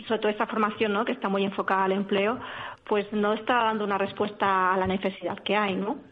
sobre 0.06 0.20
todo 0.20 0.28
esta 0.28 0.46
formación 0.46 0.92
¿no? 0.92 1.06
que 1.06 1.12
está 1.12 1.30
muy 1.30 1.42
enfocada 1.42 1.84
al 1.84 1.92
empleo, 1.92 2.38
pues 2.84 3.10
no 3.14 3.32
está 3.32 3.64
dando 3.64 3.84
una 3.84 3.96
respuesta 3.96 4.74
a 4.74 4.76
la 4.76 4.86
necesidad 4.86 5.38
que 5.38 5.56
hay, 5.56 5.74
¿no? 5.74 6.09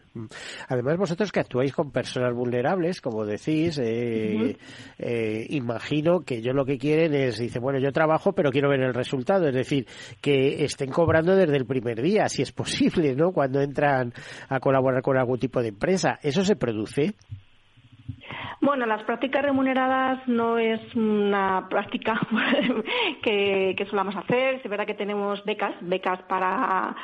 Además, 0.67 0.97
vosotros 0.97 1.31
que 1.31 1.39
actuáis 1.39 1.73
con 1.73 1.91
personas 1.91 2.33
vulnerables, 2.33 3.01
como 3.01 3.25
decís, 3.25 3.79
eh, 3.81 4.57
eh, 4.97 5.45
imagino 5.49 6.21
que 6.21 6.41
yo 6.41 6.53
lo 6.53 6.65
que 6.65 6.77
quieren 6.77 7.13
es, 7.13 7.37
dice, 7.37 7.59
bueno, 7.59 7.79
yo 7.79 7.91
trabajo, 7.91 8.33
pero 8.33 8.51
quiero 8.51 8.69
ver 8.69 8.81
el 8.81 8.93
resultado. 8.93 9.47
Es 9.47 9.55
decir, 9.55 9.87
que 10.21 10.63
estén 10.63 10.91
cobrando 10.91 11.35
desde 11.35 11.57
el 11.57 11.65
primer 11.65 12.01
día, 12.01 12.27
si 12.29 12.41
es 12.41 12.51
posible, 12.59 13.15
¿no? 13.15 13.31
Cuando 13.31 13.61
entran 13.61 14.13
a 14.47 14.59
colaborar 14.59 15.01
con 15.01 15.17
algún 15.17 15.39
tipo 15.39 15.61
de 15.61 15.69
empresa. 15.69 16.19
¿Eso 16.21 16.43
se 16.43 16.55
produce? 16.55 17.15
Bueno, 18.61 18.85
las 18.85 19.03
prácticas 19.03 19.41
remuneradas 19.41 20.27
no 20.27 20.57
es 20.57 20.81
una 20.93 21.67
práctica 21.69 22.19
que, 23.23 23.73
que 23.77 23.85
solamos 23.85 24.15
hacer. 24.17 24.55
Es 24.55 24.69
verdad 24.69 24.85
que 24.85 24.95
tenemos 24.95 25.43
becas, 25.45 25.73
becas 25.79 26.21
para 26.23 26.95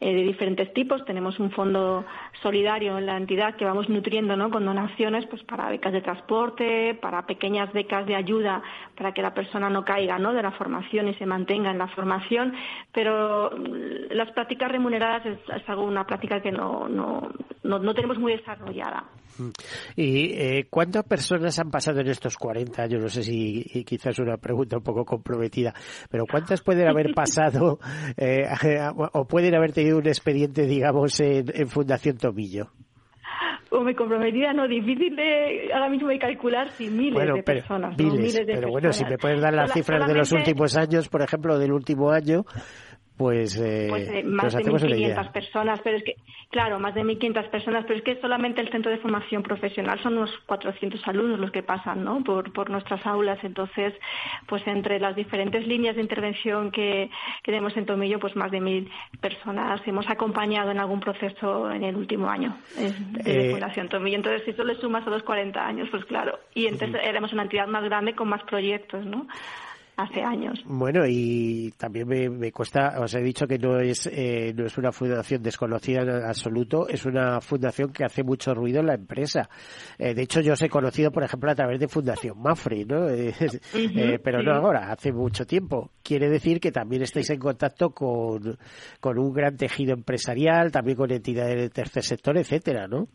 eh, 0.00 0.12
de 0.12 0.22
diferentes 0.22 0.72
tipos. 0.74 1.04
Tenemos 1.04 1.38
un 1.38 1.52
fondo 1.52 2.04
solidario 2.42 2.98
en 2.98 3.06
la 3.06 3.16
entidad 3.16 3.54
que 3.54 3.64
vamos 3.64 3.88
nutriendo 3.88 4.36
¿no? 4.36 4.50
con 4.50 4.66
donaciones 4.66 5.24
pues 5.26 5.42
para 5.44 5.68
becas 5.68 5.92
de 5.92 6.02
transporte, 6.02 6.94
para 6.94 7.26
pequeñas 7.26 7.72
becas 7.72 8.04
de 8.06 8.16
ayuda 8.16 8.60
para 8.96 9.12
que 9.12 9.22
la 9.22 9.34
persona 9.34 9.70
no 9.70 9.84
caiga 9.84 10.18
¿no? 10.18 10.32
de 10.32 10.42
la 10.42 10.50
formación 10.50 11.08
y 11.08 11.14
se 11.14 11.26
mantenga 11.26 11.70
en 11.70 11.78
la 11.78 11.86
formación. 11.88 12.54
Pero 12.92 13.50
las 14.10 14.30
prácticas 14.32 14.70
remuneradas 14.70 15.24
es, 15.26 15.68
algo, 15.68 15.84
una 15.84 16.06
práctica 16.06 16.40
que 16.40 16.50
no, 16.50 16.88
no, 16.88 17.30
no, 17.62 17.94
tenemos 17.94 18.18
muy 18.18 18.32
desarrollada. 18.32 19.04
¿Y 19.96 20.32
eh, 20.32 20.66
cuántas 20.70 21.04
personas 21.04 21.58
han 21.58 21.70
pasado 21.70 22.00
en 22.00 22.08
estos 22.08 22.36
40 22.36 22.82
años? 22.82 23.02
No 23.02 23.08
sé 23.08 23.22
si 23.22 23.84
quizás 23.84 24.12
es 24.12 24.18
una 24.20 24.36
pregunta 24.36 24.76
un 24.76 24.82
poco 24.82 25.04
comprometida, 25.04 25.74
pero 26.10 26.24
¿cuántas 26.30 26.62
pueden 26.62 26.88
haber 26.88 27.12
pasado 27.14 27.78
eh, 28.16 28.44
o 29.12 29.26
pueden 29.26 29.54
haber 29.54 29.72
tenido 29.72 29.98
un 29.98 30.06
expediente, 30.06 30.66
digamos, 30.66 31.18
en, 31.20 31.68
Fundación 31.68 32.16
Tomillo? 32.18 32.70
o 33.70 33.80
me 33.80 33.94
comprometida, 33.96 34.52
no, 34.52 34.68
difícil 34.68 35.16
de 35.16 35.72
ahora 35.72 35.88
mismo 35.88 36.08
de 36.08 36.18
calcular 36.18 36.70
si 36.70 36.88
miles 36.88 37.34
de 37.34 37.42
personas. 37.42 37.96
pero 37.96 38.68
bueno, 38.68 38.92
si 38.92 39.04
me 39.04 39.18
puedes 39.18 39.40
dar 39.40 39.52
las 39.52 39.72
cifras 39.72 40.06
de 40.06 40.14
los 40.14 40.30
últimos 40.30 40.76
años, 40.76 41.08
por 41.08 41.22
ejemplo, 41.22 41.58
del 41.58 41.72
último 41.72 42.12
año, 42.12 42.44
pues, 43.16 43.56
eh, 43.56 43.86
pues 43.88 44.08
eh, 44.08 44.24
más 44.24 44.52
de 44.52 44.64
1.500 44.64 45.30
personas, 45.30 45.80
pero 45.84 45.98
es 45.98 46.02
que, 46.02 46.16
claro, 46.50 46.80
más 46.80 46.96
de 46.96 47.04
1.500 47.04 47.48
personas, 47.48 47.84
pero 47.86 47.98
es 48.00 48.04
que 48.04 48.20
solamente 48.20 48.60
el 48.60 48.70
centro 48.70 48.90
de 48.90 48.98
formación 48.98 49.44
profesional 49.44 50.02
son 50.02 50.18
unos 50.18 50.30
400 50.46 51.00
alumnos 51.06 51.38
los 51.38 51.52
que 51.52 51.62
pasan, 51.62 52.02
¿no? 52.02 52.24
Por, 52.24 52.52
por 52.52 52.70
nuestras 52.70 53.06
aulas, 53.06 53.38
entonces, 53.44 53.94
pues 54.48 54.66
entre 54.66 54.98
las 54.98 55.14
diferentes 55.14 55.64
líneas 55.64 55.94
de 55.94 56.02
intervención 56.02 56.72
que, 56.72 57.08
que 57.44 57.52
tenemos 57.52 57.76
en 57.76 57.86
Tomillo, 57.86 58.18
pues 58.18 58.34
más 58.34 58.50
de 58.50 58.60
1.000 58.60 58.90
personas 59.20 59.80
hemos 59.86 60.08
acompañado 60.10 60.72
en 60.72 60.80
algún 60.80 60.98
proceso 60.98 61.70
en 61.70 61.84
el 61.84 61.94
último 61.94 62.28
año 62.28 62.56
de, 62.76 63.46
eh, 63.46 63.50
Fundación 63.52 63.88
Tomillo. 63.88 64.16
Entonces, 64.16 64.42
si 64.44 64.50
eso 64.50 64.64
le 64.64 64.74
sumas 64.80 65.06
a 65.06 65.10
los 65.10 65.22
40 65.22 65.64
años, 65.64 65.88
pues 65.88 66.04
claro, 66.06 66.40
y 66.52 66.66
entonces 66.66 67.00
éramos 67.04 67.32
una 67.32 67.42
entidad 67.42 67.68
más 67.68 67.84
grande 67.84 68.14
con 68.14 68.28
más 68.28 68.42
proyectos, 68.42 69.06
¿no? 69.06 69.28
Hace 69.96 70.22
años. 70.22 70.62
Bueno, 70.66 71.04
y 71.06 71.72
también 71.76 72.08
me, 72.08 72.52
cuesta, 72.52 73.00
os 73.00 73.14
he 73.14 73.20
dicho 73.20 73.46
que 73.46 73.58
no 73.58 73.78
es, 73.78 74.08
eh, 74.12 74.52
no 74.56 74.66
es 74.66 74.76
una 74.78 74.92
fundación 74.92 75.42
desconocida 75.42 76.02
en 76.02 76.10
absoluto, 76.10 76.88
es 76.88 77.04
una 77.06 77.40
fundación 77.40 77.92
que 77.92 78.04
hace 78.04 78.22
mucho 78.22 78.54
ruido 78.54 78.80
en 78.80 78.86
la 78.86 78.94
empresa. 78.94 79.48
Eh, 79.98 80.14
de 80.14 80.22
hecho, 80.22 80.40
yo 80.40 80.54
os 80.54 80.62
he 80.62 80.68
conocido, 80.68 81.10
por 81.10 81.22
ejemplo, 81.22 81.50
a 81.50 81.54
través 81.54 81.78
de 81.78 81.88
Fundación 81.88 82.40
Mafre, 82.40 82.84
¿no? 82.84 83.04
Eh, 83.74 84.18
pero 84.22 84.42
no 84.42 84.52
ahora, 84.52 84.90
hace 84.90 85.12
mucho 85.12 85.46
tiempo. 85.46 85.90
Quiere 86.02 86.28
decir 86.28 86.58
que 86.60 86.72
también 86.72 87.02
estáis 87.02 87.28
en 87.30 87.38
contacto 87.38 87.90
con, 87.90 88.56
con 89.00 89.18
un 89.18 89.32
gran 89.32 89.56
tejido 89.56 89.94
empresarial, 89.94 90.70
también 90.72 90.96
con 90.96 91.10
entidades 91.10 91.56
del 91.56 91.70
tercer 91.70 92.02
sector, 92.02 92.36
etcétera, 92.36 92.86
¿no? 92.86 93.08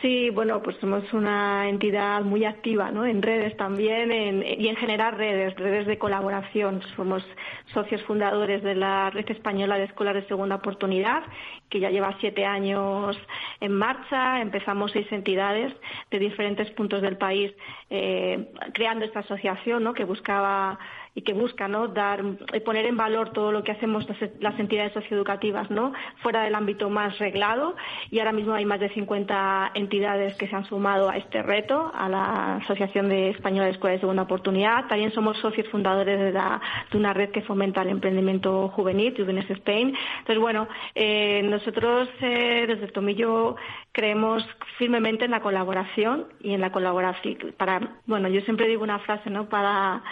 Sí, 0.00 0.30
bueno, 0.30 0.62
pues 0.62 0.76
somos 0.78 1.12
una 1.12 1.68
entidad 1.68 2.22
muy 2.22 2.44
activa 2.44 2.90
¿no? 2.90 3.06
en 3.06 3.22
redes 3.22 3.56
también 3.56 4.12
y 4.42 4.68
en 4.68 4.76
generar 4.76 5.16
redes, 5.16 5.54
redes 5.56 5.86
de 5.86 5.98
colaboración. 5.98 6.82
Somos 6.96 7.24
socios 7.72 8.02
fundadores 8.02 8.62
de 8.62 8.74
la 8.74 9.10
Red 9.10 9.30
Española 9.30 9.78
de 9.78 9.84
Escuelas 9.84 10.14
de 10.14 10.26
Segunda 10.26 10.56
Oportunidad, 10.56 11.22
que 11.70 11.80
ya 11.80 11.90
lleva 11.90 12.16
siete 12.20 12.44
años 12.44 13.16
en 13.60 13.72
marcha. 13.72 14.40
Empezamos 14.40 14.92
seis 14.92 15.10
entidades 15.10 15.72
de 16.10 16.18
diferentes 16.18 16.70
puntos 16.72 17.02
del 17.02 17.16
país 17.16 17.52
eh, 17.90 18.50
creando 18.74 19.04
esta 19.04 19.20
asociación 19.20 19.84
¿no? 19.84 19.94
que 19.94 20.04
buscaba 20.04 20.78
y 21.16 21.22
que 21.22 21.32
busca 21.32 21.66
¿no? 21.66 21.88
dar 21.88 22.22
eh, 22.52 22.60
poner 22.60 22.84
en 22.84 22.96
valor 22.96 23.30
todo 23.30 23.50
lo 23.50 23.64
que 23.64 23.72
hacemos 23.72 24.06
las, 24.38 24.58
entidades 24.60 24.92
socioeducativas 24.92 25.70
¿no? 25.70 25.92
fuera 26.22 26.42
del 26.44 26.54
ámbito 26.54 26.90
más 26.90 27.18
reglado 27.18 27.74
y 28.10 28.18
ahora 28.18 28.32
mismo 28.32 28.52
hay 28.52 28.66
más 28.66 28.78
de 28.78 28.90
50 28.90 29.72
entidades 29.74 30.36
que 30.36 30.46
se 30.46 30.54
han 30.54 30.66
sumado 30.66 31.08
a 31.08 31.16
este 31.16 31.42
reto 31.42 31.90
a 31.94 32.08
la 32.10 32.56
Asociación 32.56 33.08
de 33.08 33.30
Española 33.30 33.64
de 33.64 33.72
Escuelas 33.72 33.96
de 33.96 34.00
Segunda 34.00 34.24
Oportunidad 34.24 34.88
también 34.88 35.10
somos 35.12 35.38
socios 35.38 35.66
fundadores 35.68 36.18
de, 36.18 36.32
de 36.32 36.98
una 36.98 37.14
red 37.14 37.30
que 37.30 37.40
fomenta 37.40 37.80
el 37.80 37.88
emprendimiento 37.88 38.68
juvenil 38.68 39.14
Juvenes 39.16 39.48
Spain 39.48 39.96
entonces 40.18 40.38
bueno 40.38 40.68
eh, 40.94 41.42
nosotros 41.44 42.10
eh, 42.20 42.66
desde 42.68 42.88
Tomillo 42.88 43.56
creemos 43.92 44.46
firmemente 44.76 45.24
en 45.24 45.30
la 45.30 45.40
colaboración 45.40 46.26
y 46.40 46.52
en 46.52 46.60
la 46.60 46.72
colaboración 46.72 47.54
para 47.56 48.00
bueno 48.04 48.28
yo 48.28 48.42
siempre 48.42 48.68
digo 48.68 48.82
una 48.82 48.98
frase 48.98 49.30
no 49.30 49.48
para 49.48 50.02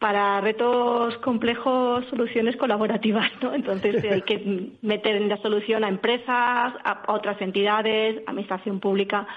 para 0.00 0.40
retos 0.40 1.16
complejos 1.18 2.04
soluciones 2.06 2.56
colaborativas, 2.56 3.30
¿no? 3.42 3.54
Entonces 3.54 4.02
hay 4.10 4.22
que 4.22 4.72
meter 4.82 5.14
en 5.14 5.28
la 5.28 5.36
solución 5.36 5.84
a 5.84 5.88
empresas, 5.88 6.74
a 6.82 7.02
otras 7.06 7.40
entidades, 7.40 8.22
administración 8.26 8.80
pública, 8.80 9.28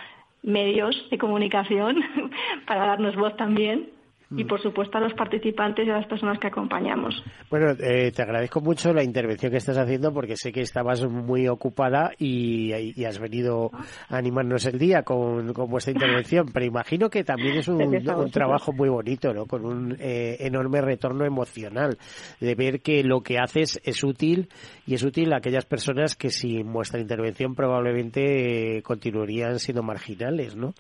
medios 0.42 0.96
de 1.12 1.18
comunicación 1.18 1.98
para 2.66 2.88
darnos 2.88 3.16
voz 3.16 3.36
también 3.38 3.93
y, 4.38 4.44
por 4.46 4.62
supuesto, 4.62 4.98
a 4.98 5.02
los 5.02 5.14
participantes 5.14 5.88
y 5.88 5.90
a 5.90 5.96
las 5.96 6.08
personas 6.08 6.40
que 6.40 6.48
acompañamos. 6.48 7.24
Bueno, 7.50 7.72
eh, 7.80 8.12
te 8.12 8.22
agradezco 8.22 8.62
mucho 8.62 8.94
la 8.94 9.04
intervención 9.04 9.52
que 9.52 9.58
estás 9.58 9.78
haciendo 9.78 10.14
porque 10.14 10.36
sé 10.36 10.52
que 10.52 10.62
estabas 10.62 11.06
muy 11.06 11.48
ocupada 11.48 12.12
y, 12.18 13.04
has 13.04 13.20
venido 13.20 13.72
a 14.10 14.18
animarnos 14.18 14.66
el 14.66 14.80
día 14.80 15.04
con, 15.04 15.52
vuestra 15.54 15.92
intervención, 15.94 16.48
pero 16.54 16.66
imagino 16.66 17.10
que 17.10 17.24
también 17.24 17.58
es 17.58 17.68
un, 17.68 18.02
trabajo 18.32 18.72
muy 18.72 18.90
bonito, 18.90 19.34
¿no? 19.34 19.46
Con 19.46 19.66
un 19.66 19.98
eh, 20.00 20.38
enorme 20.40 20.82
retorno 20.82 21.26
emocional 21.26 21.98
de 22.40 22.56
ver 22.56 22.82
que 22.82 23.04
lo 23.04 23.22
que 23.22 23.38
haces 23.40 23.80
es 23.84 24.04
útil 24.04 24.50
y 24.86 24.96
es 24.96 25.04
útil 25.04 25.34
a 25.34 25.38
aquellas 25.38 25.66
personas 25.66 26.16
que 26.16 26.30
sin 26.30 26.72
vuestra 26.72 27.00
intervención 27.00 27.56
probablemente 27.56 28.78
eh, 28.78 28.82
continuarían 28.82 29.60
siendo 29.60 29.84
marginales, 29.84 30.56
¿no? 30.56 30.74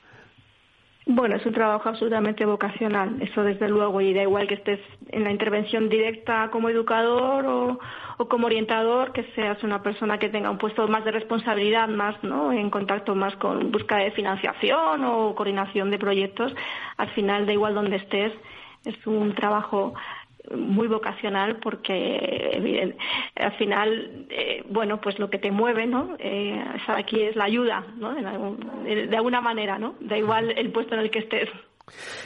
Bueno, 1.05 1.35
es 1.35 1.45
un 1.45 1.51
trabajo 1.51 1.89
absolutamente 1.89 2.45
vocacional, 2.45 3.21
eso 3.21 3.43
desde 3.43 3.67
luego, 3.67 3.99
y 3.99 4.13
da 4.13 4.21
igual 4.21 4.47
que 4.47 4.53
estés 4.53 4.79
en 5.09 5.25
la 5.25 5.31
intervención 5.31 5.89
directa 5.89 6.49
como 6.49 6.69
educador 6.69 7.45
o, 7.45 8.27
como 8.29 8.47
orientador, 8.47 9.11
que 9.11 9.23
seas 9.35 9.61
una 9.63 9.83
persona 9.83 10.17
que 10.17 10.29
tenga 10.29 10.49
un 10.49 10.57
puesto 10.57 10.87
más 10.87 11.03
de 11.03 11.11
responsabilidad, 11.11 11.89
más 11.89 12.15
¿no? 12.23 12.53
en 12.53 12.69
contacto 12.69 13.15
más 13.15 13.35
con 13.35 13.69
búsqueda 13.69 13.99
de 13.99 14.11
financiación 14.11 15.03
o 15.03 15.35
coordinación 15.35 15.91
de 15.91 15.99
proyectos, 15.99 16.55
al 16.95 17.09
final 17.09 17.45
da 17.45 17.51
igual 17.51 17.75
donde 17.75 17.97
estés, 17.97 18.31
es 18.85 19.05
un 19.05 19.35
trabajo 19.35 19.93
muy 20.51 20.87
vocacional 20.87 21.57
porque 21.57 22.93
al 23.35 23.57
final 23.57 24.27
eh, 24.29 24.63
bueno 24.69 24.99
pues 24.99 25.17
lo 25.19 25.29
que 25.29 25.39
te 25.39 25.51
mueve 25.51 25.85
no 25.85 26.15
eh, 26.19 26.63
aquí 26.87 27.21
es 27.21 27.35
la 27.35 27.45
ayuda 27.45 27.85
no 27.97 28.13
de, 28.13 29.15
alguna 29.15 29.41
manera 29.41 29.79
no 29.79 29.95
da 30.01 30.17
igual 30.17 30.51
el 30.57 30.71
puesto 30.71 30.95
en 30.95 31.01
el 31.01 31.11
que 31.11 31.19
estés 31.19 31.49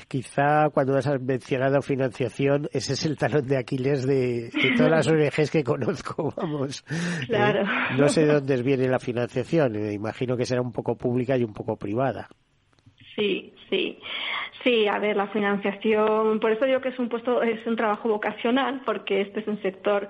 Quizá 0.08 0.70
cuando 0.72 0.96
has 0.96 1.08
mencionado 1.20 1.82
financiación, 1.82 2.70
ese 2.72 2.94
es 2.94 3.06
el 3.06 3.18
talón 3.18 3.48
de 3.48 3.58
Aquiles 3.58 4.06
de, 4.06 4.52
todas 4.78 4.92
las 4.92 5.08
ONGs 5.08 5.50
que 5.50 5.64
conozco, 5.64 6.32
vamos. 6.38 6.84
Claro. 7.26 7.62
Eh, 7.64 7.98
no 7.98 8.08
sé 8.08 8.28
de 8.28 8.34
dónde 8.34 8.62
viene 8.62 8.88
la 8.88 9.00
financiación, 9.00 9.92
imagino 9.92 10.38
que 10.38 10.46
será 10.46 10.62
un 10.62 10.72
poco 10.72 10.96
pública 10.96 11.36
y 11.36 11.44
un 11.44 11.54
poco 11.54 11.76
privada. 11.76 12.30
Sí, 13.16 13.52
sí. 13.70 13.98
Sí, 14.64 14.88
a 14.88 15.00
ver, 15.00 15.16
la 15.16 15.28
financiación, 15.28 16.40
por 16.40 16.52
eso 16.52 16.66
digo 16.66 16.82
que 16.82 16.90
es 16.90 17.00
un 17.00 17.10
puesto, 17.10 17.42
es 17.42 17.66
un 17.66 17.76
trabajo 17.76 18.10
vocacional, 18.10 18.82
porque 18.86 19.22
este 19.22 19.42
es 19.42 19.48
un 19.48 19.62
sector 19.62 20.08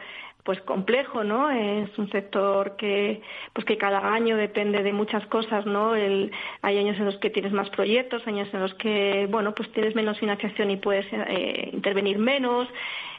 pues 0.47 0.61
complejo, 0.61 1.25
¿no? 1.25 1.49
Es 1.51 1.89
un 1.97 2.09
sector 2.09 2.77
que 2.77 3.21
pues 3.51 3.65
que 3.65 3.77
cada 3.77 4.13
año 4.13 4.37
depende 4.37 4.81
de 4.81 4.93
muchas 4.93 5.27
cosas, 5.27 5.65
¿no? 5.65 5.93
El, 5.93 6.31
hay 6.61 6.77
años 6.77 6.97
en 6.97 7.03
los 7.03 7.17
que 7.17 7.29
tienes 7.29 7.51
más 7.51 7.69
proyectos, 7.69 8.25
años 8.25 8.47
en 8.53 8.61
los 8.61 8.73
que 8.75 9.27
bueno 9.29 9.53
pues 9.53 9.69
tienes 9.73 9.93
menos 9.93 10.17
financiación 10.17 10.71
y 10.71 10.77
puedes 10.77 11.05
eh, 11.11 11.69
intervenir 11.73 12.17
menos 12.17 12.69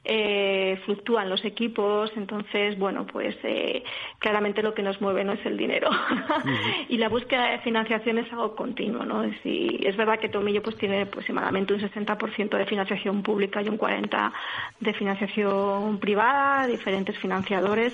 eh, 0.05 0.81
fluctúan 0.85 1.29
los 1.29 1.45
equipos, 1.45 2.11
entonces, 2.17 2.79
bueno, 2.79 3.07
pues 3.07 3.37
eh, 3.43 3.83
claramente 4.19 4.63
lo 4.63 4.75
que 4.75 4.83
nos 4.83 5.01
mueve 5.01 5.25
no 5.25 5.33
es 5.33 5.45
el 5.45 5.57
dinero. 5.57 5.91
y 6.89 6.99
la 6.99 7.09
búsqueda 7.09 7.51
de 7.51 7.59
financiación 7.61 8.19
es 8.19 8.33
algo 8.33 8.55
continuo, 8.55 9.05
¿no? 9.05 9.23
Es, 9.25 9.37
es 9.45 9.97
verdad 9.97 10.19
que 10.19 10.29
Tomillo 10.29 10.63
pues 10.63 10.77
tiene 10.77 11.03
aproximadamente 11.03 11.75
un 11.75 11.81
60% 11.81 12.57
de 12.57 12.67
financiación 12.67 13.23
pública 13.23 13.63
y 13.63 13.69
un 13.69 13.79
40% 13.79 14.33
de 14.81 14.95
financiación 14.95 15.99
privada, 15.99 16.67
diferentes 16.67 17.19
financiadores. 17.19 17.93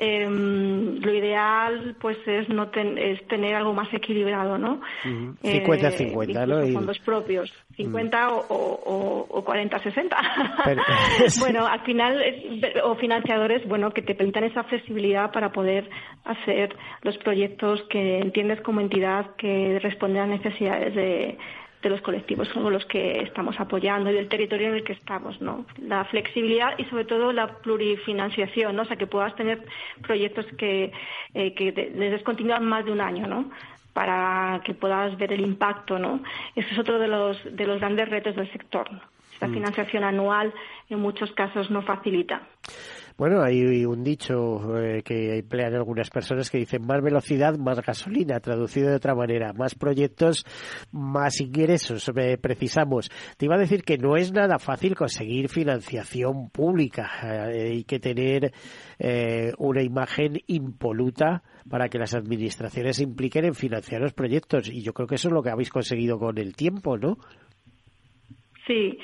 Eh, 0.00 0.28
lo 0.28 1.12
ideal 1.12 1.96
pues 2.00 2.16
es 2.24 2.48
no 2.48 2.70
es 2.72 3.26
tener 3.26 3.56
algo 3.56 3.74
más 3.74 3.92
equilibrado 3.92 4.56
no 4.56 4.80
50-50 5.02 5.42
eh, 5.42 6.46
¿no? 6.46 6.72
fondos 6.72 7.00
propios 7.00 7.52
50 7.74 8.28
o, 8.28 8.38
o, 8.48 9.26
o 9.28 9.44
40-60 9.44 11.38
bueno 11.40 11.66
al 11.66 11.80
final 11.80 12.22
o 12.84 12.94
financiadores 12.94 13.66
bueno 13.66 13.90
que 13.90 14.02
te 14.02 14.14
permitan 14.14 14.44
esa 14.44 14.62
flexibilidad 14.62 15.32
para 15.32 15.50
poder 15.50 15.90
hacer 16.24 16.76
los 17.02 17.18
proyectos 17.18 17.82
que 17.90 18.20
entiendes 18.20 18.60
como 18.60 18.80
entidad 18.80 19.34
que 19.36 19.80
responden 19.82 20.22
a 20.22 20.26
necesidades 20.26 20.94
de 20.94 21.38
de 21.82 21.90
los 21.90 22.00
colectivos 22.00 22.48
con 22.48 22.72
los 22.72 22.84
que 22.86 23.20
estamos 23.20 23.58
apoyando 23.60 24.10
y 24.10 24.14
del 24.14 24.28
territorio 24.28 24.68
en 24.68 24.74
el 24.74 24.84
que 24.84 24.94
estamos, 24.94 25.40
¿no? 25.40 25.64
La 25.80 26.04
flexibilidad 26.04 26.76
y 26.78 26.84
sobre 26.86 27.04
todo 27.04 27.32
la 27.32 27.58
plurifinanciación, 27.58 28.74
¿no? 28.74 28.82
O 28.82 28.84
sea, 28.84 28.96
que 28.96 29.06
puedas 29.06 29.34
tener 29.36 29.64
proyectos 30.02 30.46
que, 30.56 30.92
eh, 31.34 31.54
que 31.54 31.72
les 31.72 32.10
descontinúan 32.10 32.64
más 32.64 32.84
de 32.84 32.92
un 32.92 33.00
año, 33.00 33.26
¿no? 33.26 33.50
Para 33.92 34.60
que 34.64 34.74
puedas 34.74 35.16
ver 35.18 35.32
el 35.32 35.40
impacto, 35.40 35.98
¿no? 35.98 36.22
Ese 36.56 36.72
es 36.72 36.78
otro 36.78 36.98
de 36.98 37.08
los, 37.08 37.38
de 37.56 37.66
los 37.66 37.78
grandes 37.78 38.08
retos 38.08 38.34
del 38.34 38.50
sector. 38.50 38.88
Esta 39.32 39.46
mm. 39.46 39.54
financiación 39.54 40.02
anual 40.02 40.52
en 40.90 40.98
muchos 40.98 41.30
casos 41.32 41.70
no 41.70 41.82
facilita. 41.82 42.42
Bueno, 43.18 43.42
hay 43.42 43.84
un 43.84 44.04
dicho 44.04 44.78
eh, 44.78 45.02
que 45.02 45.38
emplean 45.38 45.74
algunas 45.74 46.08
personas 46.08 46.48
que 46.48 46.58
dicen 46.58 46.86
más 46.86 47.02
velocidad, 47.02 47.58
más 47.58 47.84
gasolina, 47.84 48.38
traducido 48.38 48.90
de 48.90 48.94
otra 48.94 49.16
manera, 49.16 49.52
más 49.52 49.74
proyectos, 49.74 50.44
más 50.92 51.40
ingresos. 51.40 52.12
precisamos. 52.40 53.10
Te 53.36 53.46
iba 53.46 53.56
a 53.56 53.58
decir 53.58 53.82
que 53.82 53.98
no 53.98 54.16
es 54.16 54.32
nada 54.32 54.60
fácil 54.60 54.94
conseguir 54.94 55.48
financiación 55.48 56.48
pública. 56.50 57.10
Eh, 57.50 57.72
hay 57.72 57.82
que 57.82 57.98
tener 57.98 58.52
eh, 59.00 59.50
una 59.58 59.82
imagen 59.82 60.38
impoluta 60.46 61.42
para 61.68 61.88
que 61.88 61.98
las 61.98 62.14
administraciones 62.14 62.98
se 62.98 63.02
impliquen 63.02 63.46
en 63.46 63.54
financiar 63.54 64.00
los 64.00 64.12
proyectos. 64.12 64.70
Y 64.70 64.82
yo 64.82 64.92
creo 64.92 65.08
que 65.08 65.16
eso 65.16 65.26
es 65.26 65.34
lo 65.34 65.42
que 65.42 65.50
habéis 65.50 65.70
conseguido 65.70 66.20
con 66.20 66.38
el 66.38 66.54
tiempo, 66.54 66.96
¿no? 66.96 67.18
Sí. 68.64 68.96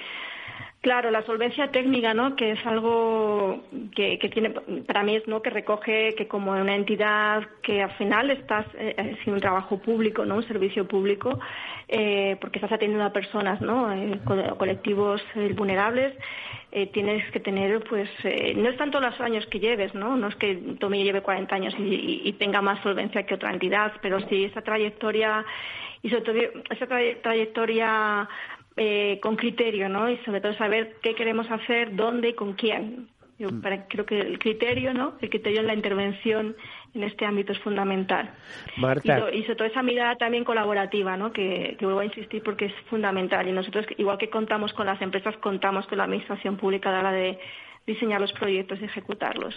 Claro, 0.85 1.11
la 1.11 1.25
solvencia 1.25 1.69
técnica, 1.69 2.13
¿no? 2.13 2.37
Que 2.37 2.51
es 2.51 2.67
algo 2.67 3.63
que, 3.97 4.19
tiene, 4.31 4.51
para 4.87 5.03
mí 5.03 5.17
es, 5.17 5.27
¿no? 5.27 5.41
Que 5.41 5.49
recoge 5.49 6.15
que 6.15 6.29
como 6.29 6.53
una 6.53 6.77
entidad 6.77 7.43
que 7.63 7.81
al 7.81 7.93
final 7.93 8.31
estás 8.31 8.67
eh, 8.75 8.95
haciendo 8.99 9.33
un 9.33 9.41
trabajo 9.41 9.79
público, 9.79 10.27
¿no? 10.27 10.37
Un 10.37 10.47
servicio 10.47 10.87
público, 10.87 11.41
eh, 11.89 12.37
porque 12.39 12.59
estás 12.59 12.73
atendiendo 12.73 13.03
a 13.03 13.15
personas, 13.15 13.63
¿no? 13.63 13.91
Eh, 13.95 14.21
colectivos 14.59 15.23
vulnerables, 15.57 16.13
tienes 16.93 17.31
que 17.31 17.41
tener, 17.41 17.83
pues, 17.85 18.11
no 18.57 18.69
es 18.69 18.77
tanto 18.77 19.01
los 19.01 19.19
años 19.23 19.47
que 19.47 19.61
lleves, 19.61 19.95
¿no? 19.95 20.19
No 20.19 20.29
es 20.29 20.37
que 20.37 20.55
Tomillo 20.79 21.05
lleve 21.05 21.23
40 21.23 21.55
años 21.55 21.75
y, 21.79 22.31
tenga 22.39 22.61
más 22.61 22.83
solvencia 22.83 23.23
que 23.23 23.37
otra 23.37 23.53
entidad, 23.53 23.93
pero 24.03 24.21
sí 24.29 24.45
esa 24.45 24.61
trayectoria 24.61 25.47
y 26.03 26.11
sobre 26.11 26.23
todo 26.23 26.63
esa 26.69 26.87
trayectoria 27.23 28.29
eh, 28.77 29.21
con 29.23 29.37
criterio, 29.37 29.89
¿no? 29.89 30.11
Y 30.11 30.17
sobre 30.19 30.41
todo 30.41 30.55
saber 30.55 30.97
qué 31.03 31.15
queremos 31.15 31.51
hacer, 31.51 31.95
dónde 31.95 32.31
y 32.31 32.35
con 32.35 32.55
quién. 32.55 33.09
Yo 33.39 33.51
mm. 33.51 33.63
creo 33.89 34.07
que 34.07 34.21
el 34.21 34.39
criterio, 34.39 34.95
¿no? 34.95 35.15
El 35.21 35.29
criterio 35.29 35.61
en 35.61 35.67
la 35.67 35.75
intervención 35.75 36.57
en 36.95 37.03
este 37.03 37.27
ámbito 37.27 37.53
es 37.53 37.59
fundamental. 37.61 38.31
Marta. 38.77 39.31
Y, 39.33 39.43
sobre 39.43 39.57
todo 39.57 39.69
esa 39.69 39.83
mirada 39.83 40.17
también 40.17 40.45
colaborativa, 40.45 41.17
¿no? 41.17 41.33
Que, 41.33 41.77
que, 41.79 41.85
vuelvo 41.85 42.01
a 42.01 42.05
insistir 42.05 42.43
porque 42.43 42.67
es 42.67 42.75
fundamental. 42.89 43.49
Y 43.49 43.53
nosotros, 43.53 43.87
igual 43.97 44.19
que 44.19 44.31
contamos 44.31 44.73
con 44.73 44.87
las 44.87 45.01
empresas, 45.03 45.37
contamos 45.39 45.87
con 45.87 45.99
la 45.99 46.05
administración 46.05 46.57
pública 46.57 46.91
a 46.91 46.93
la 46.93 46.99
hora 47.01 47.13
de 47.13 47.39
diseñar 47.87 48.21
los 48.21 48.33
proyectos 48.33 48.79
y 48.81 48.85
ejecutarlos. 48.85 49.55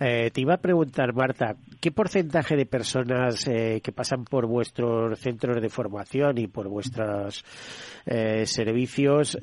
Eh, 0.00 0.30
te 0.32 0.40
iba 0.40 0.54
a 0.54 0.58
preguntar, 0.58 1.12
Marta, 1.14 1.56
¿qué 1.80 1.90
porcentaje 1.90 2.56
de 2.56 2.66
personas 2.66 3.46
eh, 3.46 3.80
que 3.82 3.92
pasan 3.92 4.24
por 4.24 4.46
vuestros 4.46 5.18
centros 5.18 5.60
de 5.60 5.68
formación 5.68 6.38
y 6.38 6.46
por 6.46 6.68
vuestros 6.68 7.44
eh, 8.06 8.46
servicios 8.46 9.38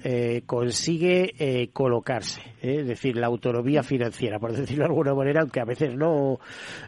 consigue 0.46 1.70
colocarse? 1.74 2.42
Es 2.62 2.88
decir, 2.88 3.18
la 3.18 3.28
autonomía 3.28 3.84
financiera, 3.84 4.40
por 4.40 4.52
decirlo 4.54 4.86
de 4.86 4.90
alguna 4.90 5.14
manera, 5.14 5.42
aunque 5.42 5.62
a 5.62 5.66
veces 5.66 5.96
no, 5.96 6.40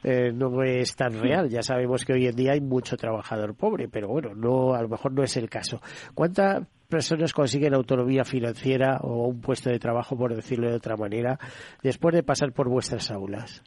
no 0.04 0.64
es 0.64 0.96
tan 0.96 1.20
real. 1.20 1.50
Ya 1.50 1.62
sabemos 1.62 2.06
que 2.06 2.14
hoy 2.14 2.28
en 2.28 2.36
día 2.36 2.54
hay 2.54 2.62
mucho 2.62 2.98
trabajador 2.98 3.56
pobre, 3.56 3.88
pero 3.88 4.08
bueno, 4.08 4.34
no, 4.36 4.74
a 4.74 4.82
lo 4.82 4.90
mejor 4.90 5.14
no 5.14 5.24
es 5.24 5.38
el 5.38 5.50
caso. 5.50 5.80
¿Cuánta 6.14 6.68
personas 6.94 7.34
consiguen 7.34 7.74
autonomía 7.74 8.24
financiera 8.24 9.00
o 9.02 9.28
un 9.28 9.42
puesto 9.42 9.72
de 9.72 9.80
trabajo, 9.80 10.16
por 10.16 10.36
decirlo 10.36 10.70
de 10.70 10.76
otra 10.76 10.96
manera, 10.96 11.40
después 11.82 12.14
de 12.14 12.22
pasar 12.22 12.52
por 12.52 12.70
vuestras 12.70 13.10
aulas? 13.10 13.64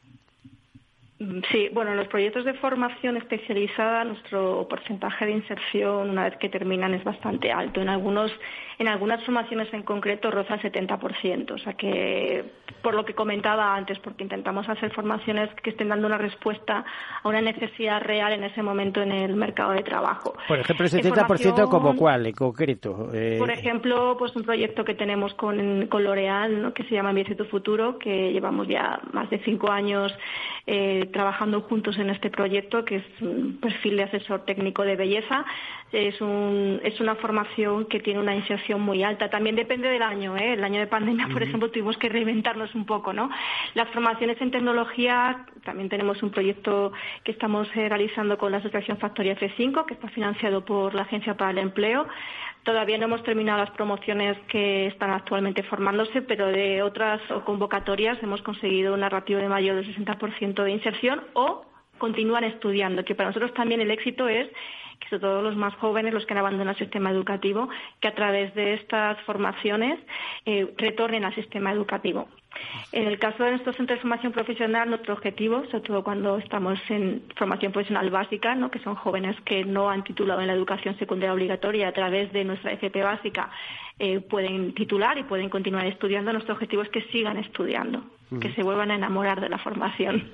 Sí, 1.50 1.70
bueno, 1.72 1.92
en 1.92 1.96
los 1.96 2.08
proyectos 2.08 2.44
de 2.44 2.52
formación 2.54 3.16
especializada 3.16 4.04
nuestro 4.04 4.66
porcentaje 4.68 5.24
de 5.24 5.32
inserción 5.32 6.10
una 6.10 6.24
vez 6.24 6.36
que 6.36 6.50
terminan 6.50 6.92
es 6.92 7.04
bastante 7.04 7.50
alto. 7.50 7.80
En 7.80 7.88
algunos 7.88 8.30
en 8.78 8.88
algunas 8.88 9.24
formaciones 9.24 9.72
en 9.72 9.82
concreto 9.82 10.30
roza 10.30 10.54
el 10.54 10.60
70%. 10.60 11.50
O 11.52 11.58
sea 11.58 11.72
que, 11.74 12.44
por 12.82 12.94
lo 12.94 13.04
que 13.04 13.14
comentaba 13.14 13.74
antes, 13.74 13.98
porque 14.00 14.22
intentamos 14.22 14.68
hacer 14.68 14.92
formaciones 14.92 15.48
que 15.62 15.70
estén 15.70 15.88
dando 15.88 16.06
una 16.06 16.18
respuesta 16.18 16.84
a 17.22 17.28
una 17.28 17.40
necesidad 17.40 18.02
real 18.02 18.32
en 18.32 18.44
ese 18.44 18.62
momento 18.62 19.00
en 19.00 19.12
el 19.12 19.34
mercado 19.34 19.72
de 19.72 19.82
trabajo. 19.82 20.34
Por 20.46 20.58
ejemplo, 20.58 20.84
el 20.84 20.92
70% 20.92 21.68
como 21.68 21.96
cuál, 21.96 22.26
en 22.26 22.34
concreto. 22.34 23.10
Eh, 23.14 23.36
por 23.38 23.50
ejemplo, 23.50 24.16
pues 24.18 24.36
un 24.36 24.42
proyecto 24.42 24.84
que 24.84 24.94
tenemos 24.94 25.32
con, 25.34 25.86
con 25.86 26.04
L'Oreal, 26.04 26.72
que 26.74 26.84
se 26.84 26.94
llama 26.94 27.12
Mi 27.12 27.24
tu 27.24 27.44
futuro, 27.46 27.98
que 27.98 28.32
llevamos 28.32 28.68
ya 28.68 29.00
más 29.12 29.28
de 29.30 29.38
cinco 29.40 29.70
años 29.70 30.12
eh, 30.66 31.05
trabajando 31.07 31.62
juntos 31.62 31.98
en 31.98 32.11
este 32.11 32.30
proyecto, 32.30 32.84
que 32.84 32.96
es 32.96 33.04
un 33.20 33.59
perfil 33.61 33.96
de 33.96 34.04
asesor 34.04 34.44
técnico 34.44 34.82
de 34.82 34.96
belleza. 34.96 35.44
Es, 35.92 36.20
un, 36.20 36.80
es 36.82 37.00
una 37.00 37.14
formación 37.14 37.86
que 37.86 38.00
tiene 38.00 38.20
una 38.20 38.34
inserción 38.34 38.80
muy 38.80 39.02
alta. 39.02 39.30
También 39.30 39.57
depende 39.57 39.88
del 39.88 40.02
año. 40.02 40.36
¿eh? 40.36 40.54
El 40.54 40.64
año 40.64 40.80
de 40.80 40.86
pandemia, 40.86 41.28
por 41.28 41.42
ejemplo, 41.42 41.70
tuvimos 41.70 41.96
que 41.96 42.09
reinventarnos 42.09 42.74
un 42.74 42.86
poco. 42.86 43.12
¿no? 43.12 43.30
Las 43.74 43.88
formaciones 43.90 44.40
en 44.40 44.50
tecnología, 44.50 45.46
también 45.64 45.88
tenemos 45.88 46.22
un 46.22 46.30
proyecto 46.30 46.92
que 47.24 47.32
estamos 47.32 47.68
eh, 47.74 47.88
realizando 47.88 48.36
con 48.36 48.52
la 48.52 48.59
Asociación 48.59 48.98
Factoría 48.98 49.36
F5, 49.36 49.86
que 49.86 49.94
está 49.94 50.09
financiado 50.09 50.64
por 50.64 50.94
la 50.94 51.02
Agencia 51.02 51.36
para 51.36 51.52
el 51.52 51.59
Empleo. 51.59 52.07
Todavía 52.66 52.98
no 52.98 53.04
hemos 53.04 53.22
terminado 53.22 53.60
las 53.60 53.70
promociones 53.70 54.36
que 54.48 54.88
están 54.88 55.10
actualmente 55.12 55.62
formándose, 55.62 56.20
pero 56.22 56.48
de 56.48 56.82
otras 56.82 57.20
convocatorias 57.44 58.20
hemos 58.24 58.42
conseguido 58.42 58.92
una 58.92 59.08
ratio 59.08 59.38
de 59.38 59.48
mayor 59.48 59.76
del 59.76 59.96
60% 59.96 60.64
de 60.64 60.72
inserción 60.72 61.22
o 61.34 61.64
continúan 61.98 62.42
estudiando, 62.42 63.04
que 63.04 63.14
para 63.14 63.28
nosotros 63.28 63.54
también 63.54 63.80
el 63.80 63.92
éxito 63.92 64.28
es 64.28 64.48
que 64.98 65.08
sobre 65.08 65.20
todo 65.20 65.42
los 65.42 65.54
más 65.54 65.76
jóvenes, 65.76 66.12
los 66.12 66.26
que 66.26 66.32
han 66.32 66.38
abandonado 66.38 66.72
el 66.72 66.84
sistema 66.84 67.10
educativo, 67.10 67.68
que 68.00 68.08
a 68.08 68.14
través 68.16 68.52
de 68.56 68.74
estas 68.74 69.20
formaciones 69.20 70.00
eh, 70.44 70.74
retornen 70.76 71.24
al 71.24 71.36
sistema 71.36 71.70
educativo. 71.70 72.26
En 72.92 73.07
el 73.07 73.18
caso 73.18 73.44
de 73.44 73.50
nuestros 73.50 73.76
centros 73.76 73.98
de 73.98 74.02
formación 74.02 74.32
profesional, 74.32 74.88
nuestro 74.88 75.14
objetivo, 75.14 75.64
sobre 75.70 75.80
todo 75.80 76.04
cuando 76.04 76.38
estamos 76.38 76.78
en 76.88 77.22
formación 77.36 77.72
profesional 77.72 78.11
básica, 78.11 78.54
¿no? 78.54 78.70
que 78.70 78.78
son 78.80 78.94
jóvenes 78.94 79.36
que 79.44 79.64
no 79.64 79.90
han 79.90 80.04
titulado 80.04 80.40
en 80.40 80.46
la 80.46 80.52
educación 80.52 80.96
secundaria 80.98 81.34
obligatoria 81.34 81.88
a 81.88 81.92
través 81.92 82.32
de 82.32 82.44
nuestra 82.44 82.72
FP 82.72 83.02
básica, 83.02 83.50
eh, 83.98 84.20
pueden 84.20 84.74
titular 84.74 85.18
y 85.18 85.24
pueden 85.24 85.48
continuar 85.48 85.86
estudiando. 85.86 86.32
Nuestro 86.32 86.54
objetivo 86.54 86.82
es 86.82 86.88
que 86.90 87.02
sigan 87.12 87.36
estudiando, 87.38 88.04
que 88.40 88.52
se 88.52 88.62
vuelvan 88.62 88.90
a 88.90 88.96
enamorar 88.96 89.40
de 89.40 89.48
la 89.48 89.59
formación 89.59 90.30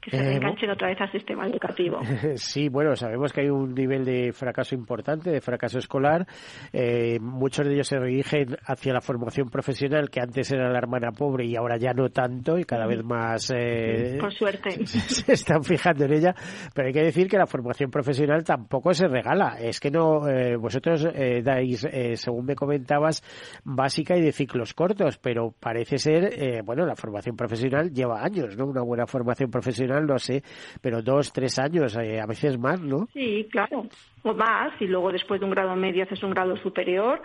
que 0.00 0.10
se 0.10 0.16
eh, 0.16 0.36
enganchen 0.36 0.70
otra 0.70 0.88
vez 0.88 1.00
al 1.00 1.12
sistema 1.12 1.46
educativo. 1.46 2.00
Sí, 2.34 2.68
bueno, 2.68 2.96
sabemos 2.96 3.32
que 3.32 3.42
hay 3.42 3.50
un 3.50 3.74
nivel 3.74 4.04
de 4.04 4.32
fracaso 4.32 4.74
importante, 4.74 5.30
de 5.30 5.40
fracaso 5.40 5.78
escolar. 5.78 6.26
Eh, 6.72 7.18
muchos 7.20 7.66
de 7.66 7.74
ellos 7.74 7.88
se 7.88 7.98
dirigen 7.98 8.56
hacia 8.64 8.92
la 8.92 9.00
formación 9.00 9.50
profesional, 9.50 10.10
que 10.10 10.20
antes 10.20 10.50
era 10.52 10.70
la 10.70 10.78
hermana 10.78 11.12
pobre 11.12 11.44
y 11.46 11.56
ahora 11.56 11.76
ya 11.76 11.92
no 11.92 12.08
tanto, 12.08 12.58
y 12.58 12.64
cada 12.64 12.86
vez 12.86 13.04
más. 13.04 13.52
Eh, 13.54 14.16
Por 14.20 14.32
suerte. 14.32 14.86
Se 14.86 15.32
están 15.32 15.62
fijando 15.62 16.04
en 16.04 16.12
ella. 16.12 16.34
Pero 16.74 16.88
hay 16.88 16.94
que 16.94 17.02
decir 17.02 17.28
que 17.28 17.36
la 17.36 17.46
formación 17.46 17.90
profesional 17.90 18.44
tampoco 18.44 18.92
se 18.94 19.06
regala. 19.06 19.56
Es 19.60 19.80
que 19.80 19.90
no. 19.90 20.20
vosotros 20.58 21.06
dais, 21.42 21.86
según 22.14 22.46
me 22.46 22.54
comentabas, 22.54 23.22
básica 23.64 24.16
y 24.16 24.22
de 24.22 24.32
ciclos 24.32 24.74
cortos, 24.74 25.18
pero 25.18 25.52
parece 25.58 25.98
ser, 25.98 26.62
bueno, 26.64 26.86
la 26.86 26.96
formación 26.96 27.36
profesional 27.36 27.90
lleva 27.92 28.22
años, 28.22 28.56
¿no? 28.56 28.66
Una 28.66 28.82
buena 28.82 29.06
formación 29.06 29.50
profesional 29.50 29.89
no 29.98 30.18
sé, 30.18 30.42
pero 30.80 31.02
dos, 31.02 31.32
tres 31.32 31.58
años, 31.58 31.96
eh, 31.96 32.20
a 32.20 32.26
veces 32.26 32.58
más, 32.58 32.80
¿no? 32.80 33.08
Sí, 33.12 33.48
claro, 33.50 33.86
o 34.22 34.34
más, 34.34 34.72
y 34.80 34.86
luego 34.86 35.10
después 35.10 35.40
de 35.40 35.46
un 35.46 35.52
grado 35.52 35.74
medio 35.74 36.04
haces 36.04 36.22
un 36.22 36.30
grado 36.30 36.56
superior. 36.58 37.22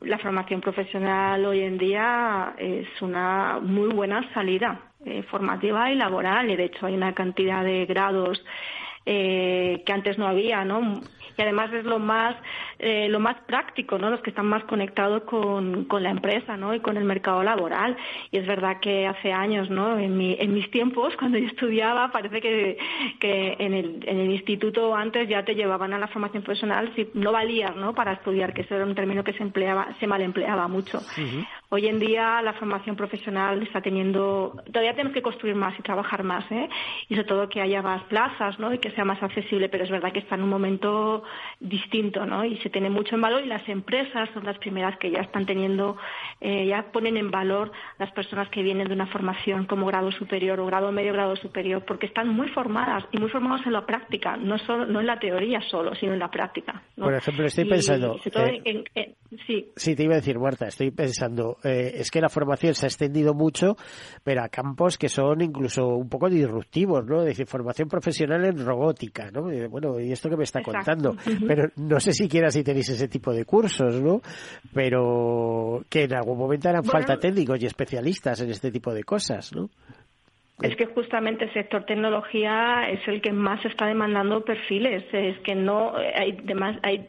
La 0.00 0.18
formación 0.18 0.60
profesional 0.60 1.44
hoy 1.44 1.60
en 1.60 1.76
día 1.76 2.54
es 2.56 2.88
una 3.02 3.58
muy 3.60 3.92
buena 3.92 4.32
salida 4.32 4.80
eh, 5.04 5.22
formativa 5.24 5.90
y 5.90 5.96
laboral, 5.96 6.50
y 6.50 6.56
de 6.56 6.64
hecho 6.64 6.86
hay 6.86 6.94
una 6.94 7.12
cantidad 7.14 7.62
de 7.64 7.84
grados 7.86 8.42
eh, 9.10 9.82
que 9.86 9.92
antes 9.94 10.18
no 10.18 10.28
había, 10.28 10.66
¿no? 10.66 11.00
Y 11.38 11.40
además 11.42 11.72
es 11.72 11.84
lo 11.84 11.98
más 11.98 12.36
eh, 12.78 13.08
lo 13.08 13.18
más 13.18 13.36
práctico, 13.46 13.98
¿no? 13.98 14.10
Los 14.10 14.20
que 14.20 14.30
están 14.30 14.46
más 14.46 14.62
conectados 14.64 15.22
con, 15.22 15.86
con 15.86 16.02
la 16.02 16.10
empresa, 16.10 16.56
¿no? 16.56 16.74
Y 16.74 16.80
con 16.80 16.96
el 16.96 17.04
mercado 17.04 17.42
laboral. 17.42 17.96
Y 18.30 18.38
es 18.38 18.46
verdad 18.46 18.78
que 18.80 19.06
hace 19.06 19.32
años, 19.32 19.68
¿no? 19.68 19.98
En, 19.98 20.16
mi, 20.16 20.36
en 20.38 20.52
mis 20.52 20.70
tiempos, 20.70 21.16
cuando 21.18 21.38
yo 21.38 21.46
estudiaba, 21.46 22.12
parece 22.12 22.40
que, 22.40 22.78
que 23.18 23.56
en, 23.58 23.74
el, 23.74 24.04
en 24.06 24.18
el 24.18 24.30
instituto 24.30 24.94
antes 24.94 25.28
ya 25.28 25.44
te 25.44 25.54
llevaban 25.54 25.92
a 25.94 25.98
la 25.98 26.06
formación 26.08 26.42
profesional 26.42 26.92
si 26.94 27.08
no 27.14 27.32
valías, 27.32 27.74
¿no? 27.74 27.94
Para 27.94 28.12
estudiar, 28.12 28.52
que 28.52 28.62
eso 28.62 28.76
era 28.76 28.84
un 28.84 28.94
término 28.94 29.24
que 29.24 29.32
se 29.32 29.42
empleaba, 29.42 29.88
se 29.98 30.06
mal 30.06 30.22
empleaba 30.22 30.68
mucho. 30.68 31.00
Hoy 31.70 31.86
en 31.86 31.98
día 31.98 32.40
la 32.40 32.54
formación 32.54 32.96
profesional 32.96 33.62
está 33.62 33.82
teniendo, 33.82 34.54
todavía 34.72 34.92
tenemos 34.92 35.12
que 35.12 35.20
construir 35.20 35.54
más 35.54 35.78
y 35.78 35.82
trabajar 35.82 36.24
más, 36.24 36.50
¿eh? 36.50 36.66
Y 37.10 37.14
sobre 37.14 37.28
todo 37.28 37.48
que 37.50 37.60
haya 37.60 37.82
más 37.82 38.02
plazas, 38.04 38.58
¿no? 38.58 38.72
Y 38.72 38.78
que 38.78 38.90
sea 38.92 39.04
más 39.04 39.22
accesible, 39.22 39.68
pero 39.68 39.84
es 39.84 39.90
verdad 39.90 40.10
que 40.10 40.20
está 40.20 40.36
en 40.36 40.44
un 40.44 40.48
momento 40.48 41.24
distinto, 41.60 42.24
¿no? 42.24 42.42
Y 42.42 42.56
se 42.58 42.70
tiene 42.70 42.88
mucho 42.88 43.16
en 43.16 43.20
valor 43.20 43.42
y 43.44 43.48
las 43.48 43.68
empresas 43.68 44.30
son 44.32 44.44
las 44.44 44.56
primeras 44.56 44.98
que 44.98 45.10
ya 45.10 45.20
están 45.20 45.44
teniendo, 45.44 45.98
eh, 46.40 46.66
ya 46.66 46.90
ponen 46.90 47.18
en 47.18 47.30
valor 47.30 47.70
las 47.98 48.10
personas 48.12 48.48
que 48.48 48.62
vienen 48.62 48.88
de 48.88 48.94
una 48.94 49.06
formación 49.08 49.66
como 49.66 49.84
grado 49.84 50.10
superior 50.12 50.58
o 50.60 50.66
grado 50.66 50.90
medio, 50.90 51.12
grado 51.12 51.36
superior, 51.36 51.84
porque 51.84 52.06
están 52.06 52.28
muy 52.28 52.48
formadas 52.48 53.04
y 53.12 53.18
muy 53.18 53.28
formadas 53.28 53.66
en 53.66 53.74
la 53.74 53.84
práctica, 53.84 54.38
no 54.38 54.56
solo, 54.56 54.86
no 54.86 55.00
en 55.00 55.06
la 55.06 55.18
teoría 55.18 55.60
solo, 55.60 55.94
sino 55.94 56.14
en 56.14 56.18
la 56.18 56.30
práctica. 56.30 56.82
Por 56.96 57.12
ejemplo, 57.12 57.44
estoy 57.44 57.66
pensando. 57.66 58.18
Eh, 58.64 59.14
sí. 59.46 59.70
sí, 59.76 59.94
te 59.94 60.04
iba 60.04 60.14
a 60.14 60.16
decir, 60.16 60.38
Marta, 60.38 60.68
estoy 60.68 60.90
pensando, 60.90 61.57
eh, 61.64 61.92
es 61.94 62.10
que 62.10 62.20
la 62.20 62.28
formación 62.28 62.74
se 62.74 62.86
ha 62.86 62.88
extendido 62.88 63.34
mucho, 63.34 63.76
pero 64.22 64.42
a 64.42 64.48
campos 64.48 64.98
que 64.98 65.08
son 65.08 65.40
incluso 65.40 65.86
un 65.86 66.08
poco 66.08 66.28
disruptivos, 66.28 67.04
¿no? 67.06 67.20
Es 67.20 67.26
decir, 67.26 67.46
formación 67.46 67.88
profesional 67.88 68.44
en 68.44 68.64
robótica, 68.64 69.30
¿no? 69.30 69.42
Bueno, 69.68 70.00
y 70.00 70.12
esto 70.12 70.28
que 70.28 70.36
me 70.36 70.44
está 70.44 70.62
contando, 70.62 71.16
pero 71.46 71.68
no 71.76 72.00
sé 72.00 72.12
siquiera 72.12 72.50
si 72.50 72.62
tenéis 72.62 72.88
ese 72.90 73.08
tipo 73.08 73.32
de 73.32 73.44
cursos, 73.44 74.00
¿no? 74.00 74.20
Pero 74.72 75.84
que 75.88 76.04
en 76.04 76.14
algún 76.14 76.38
momento 76.38 76.68
harán 76.68 76.84
falta 76.84 77.18
técnicos 77.18 77.62
y 77.62 77.66
especialistas 77.66 78.40
en 78.40 78.50
este 78.50 78.70
tipo 78.70 78.92
de 78.92 79.04
cosas, 79.04 79.52
¿no? 79.54 79.68
Es 80.62 80.74
que 80.74 80.86
justamente 80.86 81.44
el 81.44 81.52
sector 81.52 81.84
tecnología 81.84 82.88
es 82.90 83.06
el 83.06 83.20
que 83.20 83.32
más 83.32 83.64
está 83.64 83.86
demandando 83.86 84.44
perfiles. 84.44 85.04
Es 85.12 85.38
que 85.40 85.54
no 85.54 85.94
hay, 85.96 86.32
demás, 86.42 86.76
hay 86.82 87.08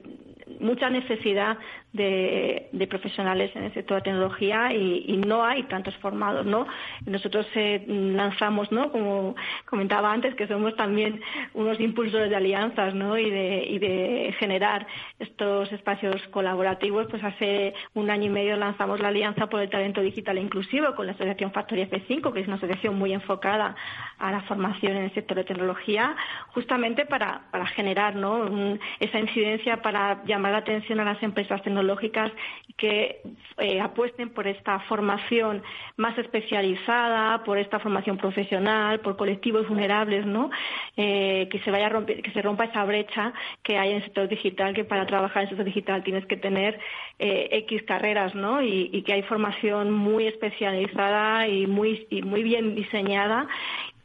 mucha 0.60 0.90
necesidad 0.90 1.58
de, 1.94 2.88
profesionales 2.90 3.52
en 3.56 3.66
el 3.66 3.74
sector 3.74 3.98
de 3.98 4.04
tecnología 4.04 4.74
y, 4.74 5.18
no 5.18 5.44
hay 5.44 5.64
tantos 5.64 5.96
formados, 5.98 6.46
¿no? 6.46 6.66
Nosotros 7.06 7.46
eh, 7.56 7.84
lanzamos, 7.88 8.72
¿no? 8.72 8.92
Como 8.92 9.36
comentaba 9.66 10.12
antes, 10.12 10.34
que 10.36 10.48
somos 10.48 10.76
también 10.76 11.22
unos 11.54 11.80
impulsores 11.80 12.30
de 12.30 12.36
alianzas, 12.36 12.96
¿no? 12.96 13.18
Y 13.18 13.30
de, 13.30 13.78
de 13.80 14.36
generar 14.40 14.88
estos 15.20 15.72
espacios 15.72 16.22
colaborativos, 16.30 17.08
pues 17.10 17.24
hace 17.24 17.74
un 17.94 18.10
año 18.10 18.26
y 18.26 18.30
medio 18.30 18.56
lanzamos 18.56 19.00
la 19.00 19.10
Alianza 19.10 19.48
por 19.48 19.62
el 19.62 19.70
Talento 19.70 20.02
Digital 20.02 20.38
Inclusivo 20.38 20.96
con 20.96 21.06
la 21.06 21.14
Asociación 21.14 21.52
Factoría 21.52 21.90
F5, 21.90 22.34
que 22.34 22.40
es 22.40 22.48
una 22.48 22.56
asociación 22.56 22.98
muy 22.98 23.14
enfocada 23.14 23.76
a 24.18 24.32
la 24.32 24.42
formación 24.44 24.96
en 24.96 25.04
el 25.04 25.14
sector 25.14 25.38
de 25.38 25.44
tecnología, 25.44 26.16
justamente 26.54 27.06
para, 27.06 27.42
para 27.52 27.68
generar, 27.68 28.16
¿no? 28.16 28.78
esa 29.00 29.20
incidencia 29.20 29.82
para 29.82 30.24
llamar 30.26 30.54
la 30.54 30.58
atención 30.60 31.00
a 31.00 31.04
las 31.04 31.22
empresas 31.22 31.62
tecnológicas 31.62 31.79
tecnológicas 31.80 32.32
que 32.78 33.22
eh, 33.58 33.82
apuesten 33.82 34.30
por 34.30 34.48
esta 34.48 34.80
formación 34.82 35.62
más 35.98 36.18
especializada, 36.18 37.44
por 37.44 37.58
esta 37.58 37.80
formación 37.80 38.18
profesional, 38.18 39.00
por 39.02 39.18
colectivos 39.18 39.68
vulnerables, 39.68 40.26
¿no? 40.26 40.50
Eh, 40.96 41.48
que 41.52 41.60
se 41.60 41.72
vaya 41.72 41.90
que 42.06 42.32
se 42.32 42.42
rompa 42.42 42.66
esa 42.66 42.86
brecha 42.86 43.34
que 43.64 43.78
hay 43.78 43.92
en 43.92 43.98
el 43.98 44.04
sector 44.04 44.28
digital, 44.30 44.74
que 44.74 44.86
para 44.86 45.06
trabajar 45.06 45.44
en 45.44 45.44
el 45.44 45.50
sector 45.50 45.66
digital 45.66 46.04
tienes 46.04 46.26
que 46.26 46.38
tener 46.38 46.80
eh, 47.20 47.50
X 47.68 47.84
carreras, 47.84 48.34
¿no? 48.36 48.62
Y, 48.62 49.04
que 49.06 49.14
hay 49.14 49.24
formación 49.24 49.92
muy 49.92 50.28
especializada 50.28 51.48
y 51.48 51.68
muy, 51.68 52.06
y 52.10 52.22
muy 52.22 52.44
bien 52.44 52.76
diseñada 52.76 53.48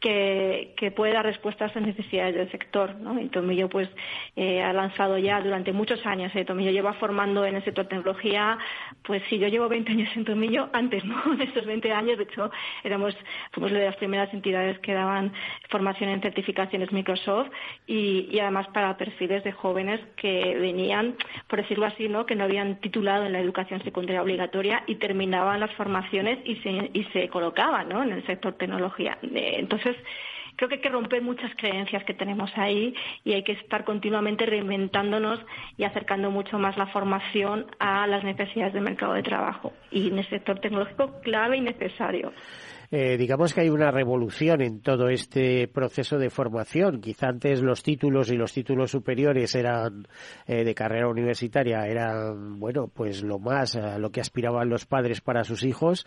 que, 0.05 0.75
que 0.77 0.91
puede 0.91 1.13
dar 1.13 1.25
respuesta 1.25 1.65
a 1.65 1.67
esas 1.69 1.81
necesidades 1.81 2.35
del 2.35 2.51
sector. 2.51 2.93
¿no? 2.97 3.19
Y 3.19 3.27
Tomillo 3.29 3.69
pues, 3.69 3.89
eh, 4.35 4.61
ha 4.61 4.71
lanzado 4.71 5.17
ya 5.17 5.41
durante 5.41 5.73
muchos 5.73 6.05
años. 6.05 6.31
Eh, 6.35 6.45
Tomillo 6.45 6.69
lleva 6.69 6.93
formando 6.93 7.43
en 7.43 7.55
el 7.55 7.63
sector 7.63 7.87
tecnología, 7.87 8.59
pues 9.01 9.23
sí, 9.29 9.39
yo 9.39 9.47
llevo 9.47 9.67
20 9.67 9.91
años 9.91 10.09
en 10.15 10.23
Tomillo, 10.25 10.69
antes, 10.73 11.03
¿no? 11.05 11.15
En 11.33 11.41
estos 11.41 11.65
20 11.65 11.91
años, 11.91 12.19
de 12.19 12.25
hecho, 12.25 12.51
éramos, 12.83 13.17
fuimos 13.51 13.71
de 13.71 13.83
las 13.83 13.95
primeras 13.95 14.31
entidades 14.31 14.77
que 14.77 14.93
daban 14.93 15.33
formación 15.69 16.11
en 16.11 16.21
certificaciones 16.21 16.91
Microsoft 16.91 17.49
y, 17.87 18.29
y 18.31 18.39
además 18.39 18.67
para 18.67 18.95
perfiles 18.97 19.43
de 19.43 19.53
jóvenes 19.53 19.99
que 20.17 20.55
venían, 20.59 21.15
por 21.47 21.61
decirlo 21.61 21.87
así, 21.87 22.07
¿no? 22.09 22.27
que 22.27 22.35
no 22.35 22.43
habían 22.43 22.79
titulado 22.79 23.25
en 23.25 23.33
la 23.33 23.39
educación 23.39 23.83
secundaria 23.83 24.21
obligatoria 24.21 24.83
y 24.85 24.95
terminaban 24.95 25.59
las 25.59 25.73
formaciones 25.73 26.37
y 26.45 26.57
se, 26.57 26.91
y 26.93 27.03
se 27.05 27.27
colocaban 27.29 27.89
¿no? 27.89 28.03
en 28.03 28.11
el 28.11 28.25
sector 28.27 28.53
tecnología. 28.53 29.17
Entonces, 29.23 29.94
creo 30.55 30.69
que 30.69 30.75
hay 30.75 30.81
que 30.81 30.89
romper 30.89 31.21
muchas 31.21 31.51
creencias 31.55 32.03
que 32.03 32.13
tenemos 32.13 32.51
ahí 32.55 32.93
y 33.23 33.33
hay 33.33 33.43
que 33.43 33.53
estar 33.53 33.83
continuamente 33.83 34.45
reinventándonos 34.45 35.39
y 35.77 35.83
acercando 35.83 36.31
mucho 36.31 36.57
más 36.59 36.77
la 36.77 36.87
formación 36.87 37.67
a 37.79 38.07
las 38.07 38.23
necesidades 38.23 38.73
del 38.73 38.83
mercado 38.83 39.13
de 39.13 39.23
trabajo 39.23 39.73
y 39.91 40.07
en 40.07 40.19
el 40.19 40.29
sector 40.29 40.59
tecnológico 40.59 41.19
clave 41.21 41.57
y 41.57 41.61
necesario. 41.61 42.33
Eh, 42.91 43.17
digamos 43.17 43.53
que 43.53 43.61
hay 43.61 43.69
una 43.69 43.91
revolución 43.91 44.61
en 44.61 44.81
todo 44.81 45.09
este 45.09 45.67
proceso 45.67 46.17
de 46.17 46.29
formación. 46.29 47.01
Quizá 47.01 47.27
antes 47.27 47.61
los 47.61 47.83
títulos 47.83 48.31
y 48.31 48.35
los 48.35 48.53
títulos 48.53 48.91
superiores 48.91 49.55
eran 49.55 50.07
eh, 50.47 50.63
de 50.63 50.75
carrera 50.75 51.07
universitaria 51.07 51.85
eran, 51.87 52.59
bueno, 52.59 52.87
pues 52.87 53.23
lo 53.23 53.39
más 53.39 53.75
a 53.75 53.97
lo 53.97 54.11
que 54.11 54.21
aspiraban 54.21 54.69
los 54.69 54.85
padres 54.85 55.21
para 55.21 55.43
sus 55.43 55.63
hijos 55.63 56.05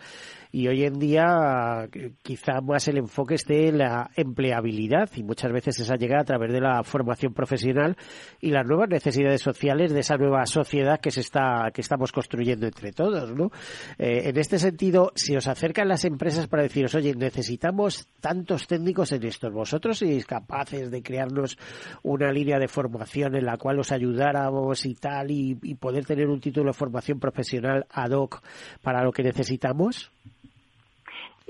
y 0.51 0.67
hoy 0.67 0.83
en 0.83 0.99
día 0.99 1.87
quizá 2.23 2.61
más 2.61 2.87
el 2.87 2.97
enfoque 2.97 3.35
esté 3.35 3.67
en 3.67 3.79
la 3.79 4.09
empleabilidad 4.15 5.09
y 5.15 5.23
muchas 5.23 5.51
veces 5.51 5.79
esa 5.79 5.95
llega 5.95 6.19
a 6.19 6.23
través 6.23 6.51
de 6.51 6.61
la 6.61 6.83
formación 6.83 7.33
profesional 7.33 7.97
y 8.39 8.51
las 8.51 8.65
nuevas 8.65 8.89
necesidades 8.89 9.41
sociales 9.41 9.93
de 9.93 9.99
esa 9.99 10.17
nueva 10.17 10.45
sociedad 10.45 10.99
que 10.99 11.11
se 11.11 11.21
está 11.21 11.69
que 11.73 11.81
estamos 11.81 12.11
construyendo 12.11 12.65
entre 12.65 12.91
todos, 12.91 13.31
¿no? 13.35 13.51
Eh, 13.97 14.29
en 14.29 14.37
este 14.37 14.59
sentido, 14.59 15.11
si 15.15 15.35
os 15.35 15.47
acercan 15.47 15.87
las 15.87 16.05
empresas 16.05 16.47
para 16.47 16.63
deciros, 16.69 16.93
oye, 16.93 17.15
necesitamos 17.15 18.07
tantos 18.21 18.67
técnicos 18.67 19.11
en 19.11 19.25
esto, 19.25 19.49
vosotros 19.49 19.97
sois 19.97 20.25
capaces 20.29 20.91
de 20.93 21.01
crearnos 21.01 21.57
una 22.05 22.31
línea 22.31 22.59
de 22.61 22.69
formación 22.69 23.33
en 23.35 23.45
la 23.45 23.57
cual 23.57 23.79
os 23.79 23.91
ayudáramos 23.91 24.85
y 24.85 24.93
tal 24.93 25.31
y 25.31 25.55
poder 25.75 26.05
tener 26.05 26.29
un 26.29 26.39
título 26.39 26.69
de 26.69 26.77
formación 26.77 27.19
profesional 27.19 27.87
ad 27.89 28.11
hoc 28.11 28.41
para 28.83 29.03
lo 29.03 29.11
que 29.11 29.23
necesitamos? 29.23 30.13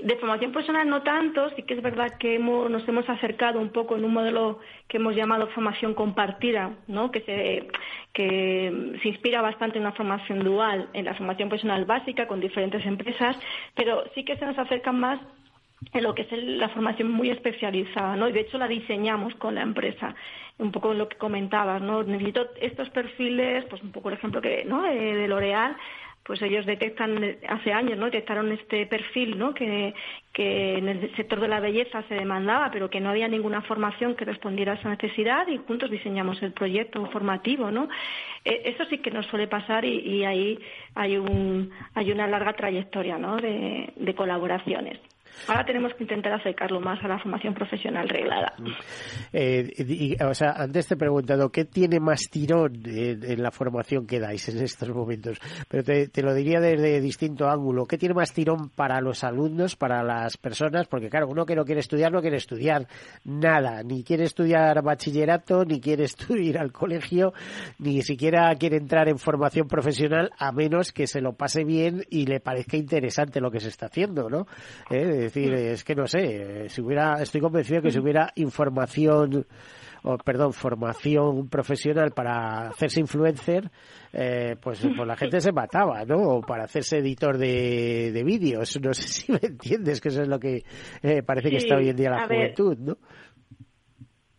De 0.02 0.16
formación 0.16 0.52
personal 0.52 0.88
no 0.88 1.02
tanto, 1.02 1.50
sí 1.50 1.62
que 1.62 1.74
es 1.74 1.82
verdad 1.82 2.16
que 2.18 2.38
nos 2.38 2.86
hemos 2.88 3.08
acercado 3.08 3.60
un 3.60 3.70
poco 3.70 3.96
en 3.96 4.04
un 4.04 4.12
modelo 4.12 4.58
que 4.88 4.96
hemos 4.96 5.14
llamado 5.14 5.48
formación 5.48 5.94
compartida, 5.94 6.70
¿no? 6.86 7.10
que, 7.10 7.20
se, 7.20 7.68
que 8.12 8.98
se 9.02 9.08
inspira 9.08 9.42
bastante 9.42 9.78
en 9.78 9.84
una 9.84 9.92
formación 9.92 10.42
dual, 10.44 10.88
en 10.92 11.04
la 11.04 11.14
formación 11.14 11.48
personal 11.48 11.84
básica 11.84 12.26
con 12.26 12.40
diferentes 12.40 12.84
empresas, 12.86 13.36
pero 13.74 14.04
sí 14.14 14.24
que 14.24 14.36
se 14.36 14.46
nos 14.46 14.58
acercan 14.58 14.98
más 14.98 15.20
en 15.92 16.02
lo 16.02 16.14
que 16.14 16.22
es 16.22 16.32
la 16.32 16.68
formación 16.68 17.10
muy 17.10 17.30
especializada, 17.30 18.16
¿no? 18.16 18.28
Y 18.28 18.32
de 18.32 18.40
hecho 18.40 18.58
la 18.58 18.68
diseñamos 18.68 19.34
con 19.36 19.54
la 19.54 19.62
empresa, 19.62 20.14
un 20.58 20.72
poco 20.72 20.92
lo 20.92 21.08
que 21.08 21.16
comentabas, 21.16 21.80
¿no? 21.80 22.02
Necesito 22.02 22.48
estos 22.60 22.90
perfiles, 22.90 23.64
pues 23.70 23.82
un 23.82 23.90
poco 23.90 24.10
el 24.10 24.16
ejemplo 24.16 24.42
que, 24.42 24.64
¿no? 24.64 24.86
Eh, 24.86 25.14
de 25.14 25.28
L'Oreal, 25.28 25.76
pues 26.30 26.42
ellos 26.42 26.64
detectan 26.64 27.38
hace 27.48 27.72
años 27.72 27.98
no 27.98 28.04
detectaron 28.04 28.52
este 28.52 28.86
perfil 28.86 29.36
no 29.36 29.52
que, 29.52 29.92
en 30.32 30.88
el 30.88 31.16
sector 31.16 31.40
de 31.40 31.48
la 31.48 31.58
belleza 31.58 32.04
se 32.04 32.14
demandaba 32.14 32.70
pero 32.70 32.88
que 32.88 33.00
no 33.00 33.10
había 33.10 33.26
ninguna 33.26 33.62
formación 33.62 34.14
que 34.14 34.24
respondiera 34.24 34.74
a 34.74 34.76
esa 34.76 34.90
necesidad 34.90 35.48
y 35.48 35.56
juntos 35.56 35.90
diseñamos 35.90 36.40
el 36.44 36.52
proyecto 36.52 37.04
formativo 37.06 37.72
no 37.72 37.88
e, 38.44 38.62
eso 38.64 38.84
sí 38.84 38.98
que 38.98 39.10
nos 39.10 39.26
suele 39.26 39.48
pasar 39.48 39.84
y, 39.84 39.98
y 39.98 40.24
ahí 40.24 40.56
hay 40.94 41.16
un 41.16 41.72
hay 41.96 42.12
una 42.12 42.28
larga 42.28 42.52
trayectoria 42.52 43.18
no 43.18 43.36
de 43.36 44.14
colaboraciones 44.16 45.00
Ahora 45.48 45.64
tenemos 45.64 45.92
que 45.94 46.04
intentar 46.04 46.32
acercarlo 46.32 46.80
más 46.80 47.02
a 47.02 47.08
la 47.08 47.18
formación 47.18 47.54
profesional 47.54 48.08
reglada. 48.08 48.54
Eh, 49.32 50.16
o 50.24 50.34
sea, 50.34 50.52
antes 50.52 50.86
te 50.86 50.94
he 50.94 50.96
preguntado, 50.96 51.50
¿qué 51.50 51.64
tiene 51.64 51.98
más 52.00 52.28
tirón 52.30 52.82
en, 52.84 53.42
la 53.42 53.50
formación 53.50 54.06
que 54.06 54.20
dais 54.20 54.48
en 54.48 54.62
estos 54.62 54.88
momentos? 54.90 55.38
Pero 55.68 55.82
te, 55.82 56.22
lo 56.22 56.34
diría 56.34 56.60
desde 56.60 57.00
distinto 57.00 57.48
ángulo. 57.48 57.86
¿Qué 57.86 57.98
tiene 57.98 58.14
más 58.14 58.32
tirón 58.32 58.70
para 58.70 59.00
los 59.00 59.24
alumnos, 59.24 59.76
para 59.76 60.02
las 60.02 60.36
personas? 60.36 60.86
Porque 60.86 61.08
claro, 61.08 61.28
uno 61.28 61.46
que 61.46 61.56
no 61.56 61.64
quiere 61.64 61.80
estudiar 61.80 62.12
no 62.12 62.20
quiere 62.20 62.36
estudiar 62.36 62.86
nada. 63.24 63.82
Ni 63.82 64.04
quiere 64.04 64.24
estudiar 64.24 64.82
bachillerato, 64.82 65.64
ni 65.64 65.80
quiere 65.80 66.04
estudiar 66.10 66.58
al 66.58 66.72
colegio, 66.72 67.32
ni 67.78 68.02
siquiera 68.02 68.54
quiere 68.56 68.76
entrar 68.76 69.08
en 69.08 69.18
formación 69.18 69.68
profesional, 69.68 70.30
a 70.38 70.52
menos 70.52 70.92
que 70.92 71.06
se 71.06 71.20
lo 71.20 71.32
pase 71.34 71.64
bien 71.64 72.04
y 72.10 72.26
le 72.26 72.40
parezca 72.40 72.76
interesante 72.76 73.40
lo 73.40 73.50
que 73.50 73.60
se 73.60 73.68
está 73.68 73.86
haciendo, 73.86 74.28
¿no? 74.28 74.46
Eh, 74.90 75.19
decir, 75.20 75.52
es 75.54 75.84
que 75.84 75.94
no 75.94 76.06
sé, 76.06 76.68
si 76.68 76.80
hubiera, 76.80 77.22
estoy 77.22 77.40
convencido 77.40 77.82
que 77.82 77.90
si 77.90 77.98
hubiera 77.98 78.32
información, 78.36 79.46
o 80.02 80.16
perdón, 80.18 80.52
formación 80.52 81.48
profesional 81.48 82.12
para 82.12 82.68
hacerse 82.68 83.00
influencer, 83.00 83.70
eh, 84.12 84.56
pues, 84.60 84.86
pues 84.96 85.06
la 85.06 85.16
gente 85.16 85.40
se 85.40 85.52
mataba, 85.52 86.04
¿no? 86.04 86.16
O 86.16 86.40
para 86.40 86.64
hacerse 86.64 86.98
editor 86.98 87.38
de, 87.38 88.10
de 88.12 88.24
vídeos. 88.24 88.80
No 88.82 88.92
sé 88.94 89.02
si 89.08 89.32
me 89.32 89.38
entiendes, 89.42 90.00
que 90.00 90.08
eso 90.08 90.22
es 90.22 90.28
lo 90.28 90.38
que 90.38 90.62
eh, 91.02 91.22
parece 91.22 91.50
que 91.50 91.56
está 91.56 91.76
hoy 91.76 91.88
en 91.88 91.96
día 91.96 92.10
la 92.10 92.26
juventud, 92.26 92.76
¿no? 92.78 92.96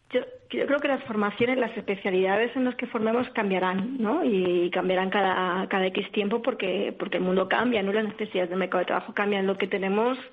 Yo, 0.09 0.19
yo 0.49 0.65
creo 0.65 0.79
que 0.79 0.89
las 0.89 1.03
formaciones, 1.05 1.57
las 1.57 1.75
especialidades 1.77 2.53
en 2.57 2.65
las 2.65 2.75
que 2.75 2.87
formemos 2.87 3.29
cambiarán, 3.29 3.97
¿no? 3.97 4.25
Y 4.25 4.69
cambiarán 4.71 5.09
cada, 5.09 5.67
cada 5.69 5.85
X 5.87 6.11
tiempo 6.11 6.41
porque, 6.41 6.93
porque 6.99 7.17
el 7.17 7.23
mundo 7.23 7.47
cambia, 7.47 7.81
¿no? 7.81 7.93
Las 7.93 8.05
necesidades 8.05 8.49
del 8.49 8.59
mercado 8.59 8.79
de 8.79 8.87
trabajo 8.87 9.13
cambian. 9.13 9.47
Lo 9.47 9.57
que 9.57 9.67
tenemos 9.67 10.17
en 10.17 10.25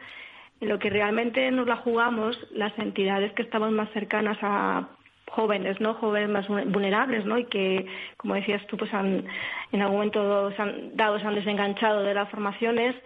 lo 0.60 0.78
que 0.78 0.90
realmente 0.90 1.50
nos 1.50 1.66
la 1.66 1.76
jugamos 1.76 2.36
las 2.52 2.76
entidades 2.78 3.32
que 3.32 3.42
estamos 3.42 3.70
más 3.70 3.90
cercanas 3.90 4.38
a 4.42 4.88
jóvenes, 5.30 5.80
¿no? 5.80 5.94
Jóvenes 5.94 6.28
más 6.30 6.48
vulnerables, 6.48 7.24
¿no? 7.24 7.38
Y 7.38 7.44
que, 7.44 7.86
como 8.16 8.34
decías 8.34 8.66
tú, 8.66 8.76
pues 8.76 8.92
han, 8.92 9.24
en 9.72 9.82
algún 9.82 9.98
momento 9.98 10.50
se 10.52 10.62
han 10.62 10.96
dado, 10.96 11.18
se 11.20 11.26
han 11.26 11.34
desenganchado 11.34 12.02
de 12.02 12.14
las 12.14 12.28
formaciones, 12.30 12.96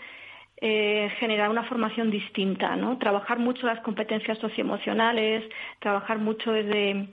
eh, 0.65 1.11
generar 1.19 1.51
una 1.51 1.65
formación 1.65 2.11
distinta, 2.11 2.77
¿no? 2.77 2.97
Trabajar 2.97 3.39
mucho 3.39 3.67
las 3.67 3.81
competencias 3.81 4.39
socioemocionales, 4.39 5.45
trabajar 5.81 6.19
mucho 6.19 6.53
desde 6.53 7.09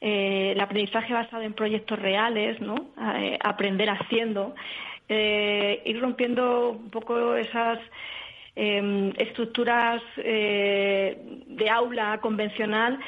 eh, 0.00 0.52
el 0.52 0.60
aprendizaje 0.60 1.12
basado 1.12 1.42
en 1.42 1.52
proyectos 1.52 1.98
reales, 1.98 2.60
¿no? 2.60 2.76
Eh, 3.18 3.38
aprender 3.42 3.90
haciendo, 3.90 4.54
eh, 5.08 5.82
ir 5.84 6.00
rompiendo 6.00 6.70
un 6.70 6.90
poco 6.90 7.36
esas 7.36 7.78
Em, 8.56 9.12
estructuras 9.18 10.00
eh, 10.16 11.18
de 11.48 11.68
aula 11.68 12.18
convencional 12.20 13.00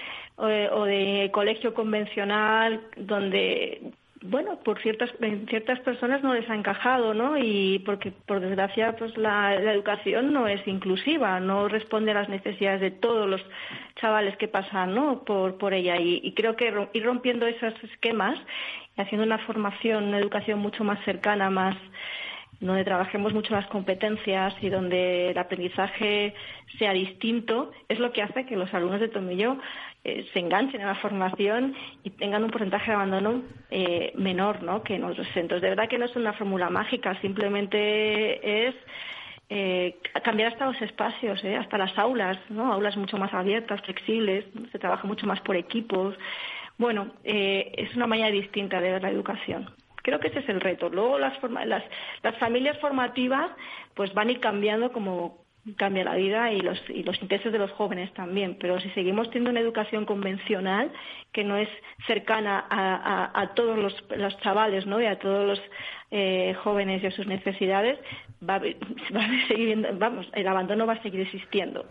eh, 0.43 0.69
o 0.73 0.83
de 0.85 1.31
colegio 1.33 1.73
convencional 1.73 2.81
donde 2.97 3.93
bueno, 4.23 4.59
por 4.65 4.83
ciertas 4.83 5.09
ciertas 5.49 5.79
personas 5.81 6.21
no 6.25 6.35
les 6.35 6.51
ha 6.51 6.55
encajado, 6.57 7.15
¿no? 7.15 7.39
Y 7.39 7.79
porque 7.87 8.11
por 8.11 8.41
desgracia 8.41 8.97
pues 8.97 9.17
la, 9.17 9.55
educación 9.55 10.33
no 10.33 10.49
es 10.49 10.67
inclusiva, 10.67 11.39
no 11.39 11.69
responde 11.69 12.11
a 12.11 12.15
las 12.15 12.29
necesidades 12.29 12.81
de 12.81 12.91
todos 12.91 13.29
los 13.29 13.41
chavales 14.01 14.37
que 14.39 14.49
pasan, 14.49 14.97
¿no? 14.97 15.23
Por 15.23 15.59
por 15.59 15.75
ella 15.75 15.97
y, 16.01 16.23
y 16.25 16.33
creo 16.35 16.57
que 16.57 16.75
ir 16.93 17.05
rompiendo 17.05 17.47
esos 17.47 17.73
esquemas 17.85 18.37
y 18.97 19.01
haciendo 19.01 19.25
una 19.25 19.39
formación, 19.39 20.09
una 20.09 20.19
educación 20.19 20.59
mucho 20.59 20.83
más 20.83 20.99
cercana, 21.05 21.51
más 21.51 21.77
donde 22.61 22.85
trabajemos 22.85 23.35
mucho 23.35 23.55
las 23.55 23.67
competencias 23.67 24.55
y 24.61 24.69
donde 24.69 25.31
el 25.31 25.39
aprendizaje 25.39 26.35
sea 26.79 26.93
distinto, 26.93 27.71
es 27.89 27.99
lo 27.99 28.13
que 28.13 28.23
hace 28.23 28.47
que 28.47 28.57
los 28.57 28.73
alumnos 28.73 29.01
de 29.01 29.09
Tomillo 29.09 29.59
eh, 30.05 30.27
se 30.33 30.39
enganchen 30.39 30.81
en 30.81 30.87
la 30.87 30.95
formación 30.95 31.75
y 32.03 32.11
tengan 32.11 32.45
un 32.45 32.51
porcentaje 32.51 32.91
de 32.91 32.95
abandono 32.95 33.43
eh, 33.71 34.13
menor 34.17 34.63
¿no? 34.63 34.83
que 34.83 34.95
en 34.95 35.05
otros 35.05 35.27
centros. 35.35 35.61
De 35.61 35.69
verdad 35.69 35.89
que 35.89 35.99
no 35.99 36.07
es 36.07 36.17
una 36.17 36.33
fórmula 36.33 36.71
mágica, 36.71 37.21
simplemente 37.21 38.69
es 38.69 38.75
eh, 39.49 39.97
cambiar 40.25 40.53
hasta 40.53 40.67
los 40.67 40.81
espacios, 40.83 41.43
¿eh? 41.45 41.57
hasta 41.57 41.79
las 41.79 41.97
aulas, 41.99 42.37
¿no? 42.49 42.73
aulas 42.73 42.97
mucho 42.97 43.17
más 43.17 43.33
abiertas, 43.33 43.81
flexibles, 43.83 44.45
se 44.73 44.79
trabaja 44.79 45.07
mucho 45.07 45.27
más 45.27 45.41
por 45.41 45.57
equipos. 45.57 46.17
Bueno, 46.79 47.13
eh, 47.25 47.73
es 47.77 47.95
una 47.95 48.07
manera 48.07 48.31
distinta 48.31 48.81
de 48.81 48.93
ver 48.93 49.03
la 49.03 49.11
educación. 49.11 49.71
Creo 50.07 50.21
que 50.21 50.29
ese 50.29 50.39
es 50.39 50.49
el 50.49 50.61
reto. 50.61 50.89
Luego 50.89 51.19
las, 51.19 51.35
las, 51.67 51.83
las 52.23 52.39
familias 52.39 52.79
formativas 52.79 53.51
pues 53.95 54.15
van 54.15 54.29
a 54.29 54.31
ir 54.31 54.39
cambiando 54.39 54.93
como 54.93 55.45
cambia 55.75 56.05
la 56.05 56.15
vida 56.15 56.53
y 56.53 56.61
los, 56.61 56.79
y 56.89 57.03
los 57.03 57.21
intereses 57.21 57.51
de 57.51 57.59
los 57.59 57.73
jóvenes 57.73 58.15
también. 58.15 58.57
Pero 58.61 58.79
si 58.79 58.89
seguimos 58.91 59.27
teniendo 59.31 59.51
una 59.51 59.59
educación 59.59 60.07
convencional 60.07 60.93
que 61.33 61.43
no 61.43 61.57
es 61.57 61.69
cercana 62.07 62.67
a, 62.71 63.51
todos 63.57 63.77
los, 63.77 64.05
los, 64.17 64.39
chavales 64.43 64.87
¿no? 64.87 65.01
y 65.01 65.07
a 65.07 65.19
todos 65.19 65.45
los 65.45 65.61
eh, 66.13 66.55
jóvenes 66.63 67.03
y 67.03 67.09
a 67.09 67.11
sus 67.11 67.27
necesidades, 67.27 67.99
va, 68.49 68.59
va 69.17 69.25
a 69.25 69.49
seguir, 69.49 69.89
vamos, 69.95 70.29
el 70.35 70.47
abandono 70.47 70.87
va 70.87 70.93
a 70.93 71.03
seguir 71.03 71.23
existiendo. 71.23 71.85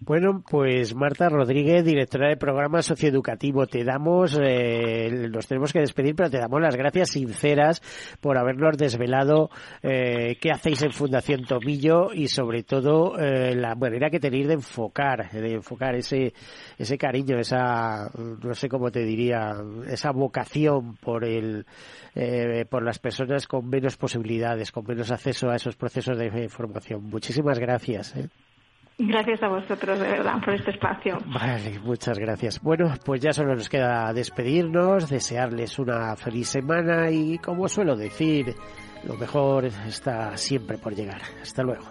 Bueno, 0.00 0.42
pues 0.48 0.94
Marta 0.94 1.28
Rodríguez, 1.28 1.84
directora 1.84 2.28
del 2.28 2.38
programa 2.38 2.82
socioeducativo, 2.82 3.66
te 3.66 3.84
damos, 3.84 4.38
eh, 4.40 5.28
nos 5.30 5.46
tenemos 5.46 5.72
que 5.72 5.80
despedir, 5.80 6.14
pero 6.14 6.30
te 6.30 6.38
damos 6.38 6.60
las 6.60 6.76
gracias 6.76 7.10
sinceras 7.10 7.82
por 8.20 8.38
habernos 8.38 8.76
desvelado 8.76 9.50
eh, 9.82 10.36
qué 10.40 10.50
hacéis 10.50 10.82
en 10.82 10.92
Fundación 10.92 11.44
Tomillo 11.44 12.12
y 12.12 12.28
sobre 12.28 12.62
todo 12.62 13.18
eh, 13.18 13.54
la 13.54 13.74
manera 13.74 14.10
que 14.10 14.20
tenéis 14.20 14.48
de 14.48 14.54
enfocar, 14.54 15.30
de 15.30 15.54
enfocar 15.54 15.94
ese, 15.94 16.32
ese 16.78 16.98
cariño, 16.98 17.38
esa, 17.38 18.10
no 18.16 18.54
sé 18.54 18.68
cómo 18.68 18.90
te 18.90 19.04
diría, 19.04 19.54
esa 19.88 20.10
vocación 20.10 20.96
por 20.96 21.24
el, 21.24 21.66
eh, 22.14 22.64
por 22.68 22.82
las 22.82 22.98
personas 22.98 23.46
con 23.46 23.68
menos 23.68 23.96
posibilidades, 23.96 24.72
con 24.72 24.84
menos 24.86 25.10
acceso 25.10 25.50
a 25.50 25.56
esos 25.56 25.76
procesos 25.76 26.18
de 26.18 26.48
formación. 26.48 27.04
Muchísimas 27.04 27.58
gracias. 27.58 28.14
Gracias 28.98 29.42
a 29.42 29.48
vosotros, 29.48 29.98
de 29.98 30.08
verdad, 30.08 30.40
por 30.42 30.54
este 30.54 30.70
espacio. 30.70 31.18
Vale, 31.26 31.78
muchas 31.80 32.18
gracias. 32.18 32.62
Bueno, 32.62 32.94
pues 33.04 33.20
ya 33.20 33.32
solo 33.32 33.54
nos 33.54 33.68
queda 33.68 34.10
despedirnos, 34.14 35.10
desearles 35.10 35.78
una 35.78 36.16
feliz 36.16 36.48
semana 36.48 37.10
y, 37.10 37.36
como 37.38 37.68
suelo 37.68 37.94
decir, 37.94 38.54
lo 39.04 39.14
mejor 39.16 39.66
está 39.66 40.34
siempre 40.38 40.78
por 40.78 40.94
llegar. 40.94 41.20
Hasta 41.42 41.62
luego. 41.62 41.84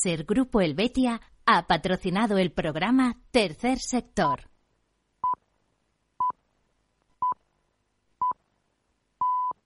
Caser 0.00 0.24
Grupo 0.24 0.62
Helvetia 0.62 1.20
ha 1.44 1.66
patrocinado 1.66 2.38
el 2.38 2.52
programa 2.52 3.18
Tercer 3.30 3.78
Sector. 3.78 4.49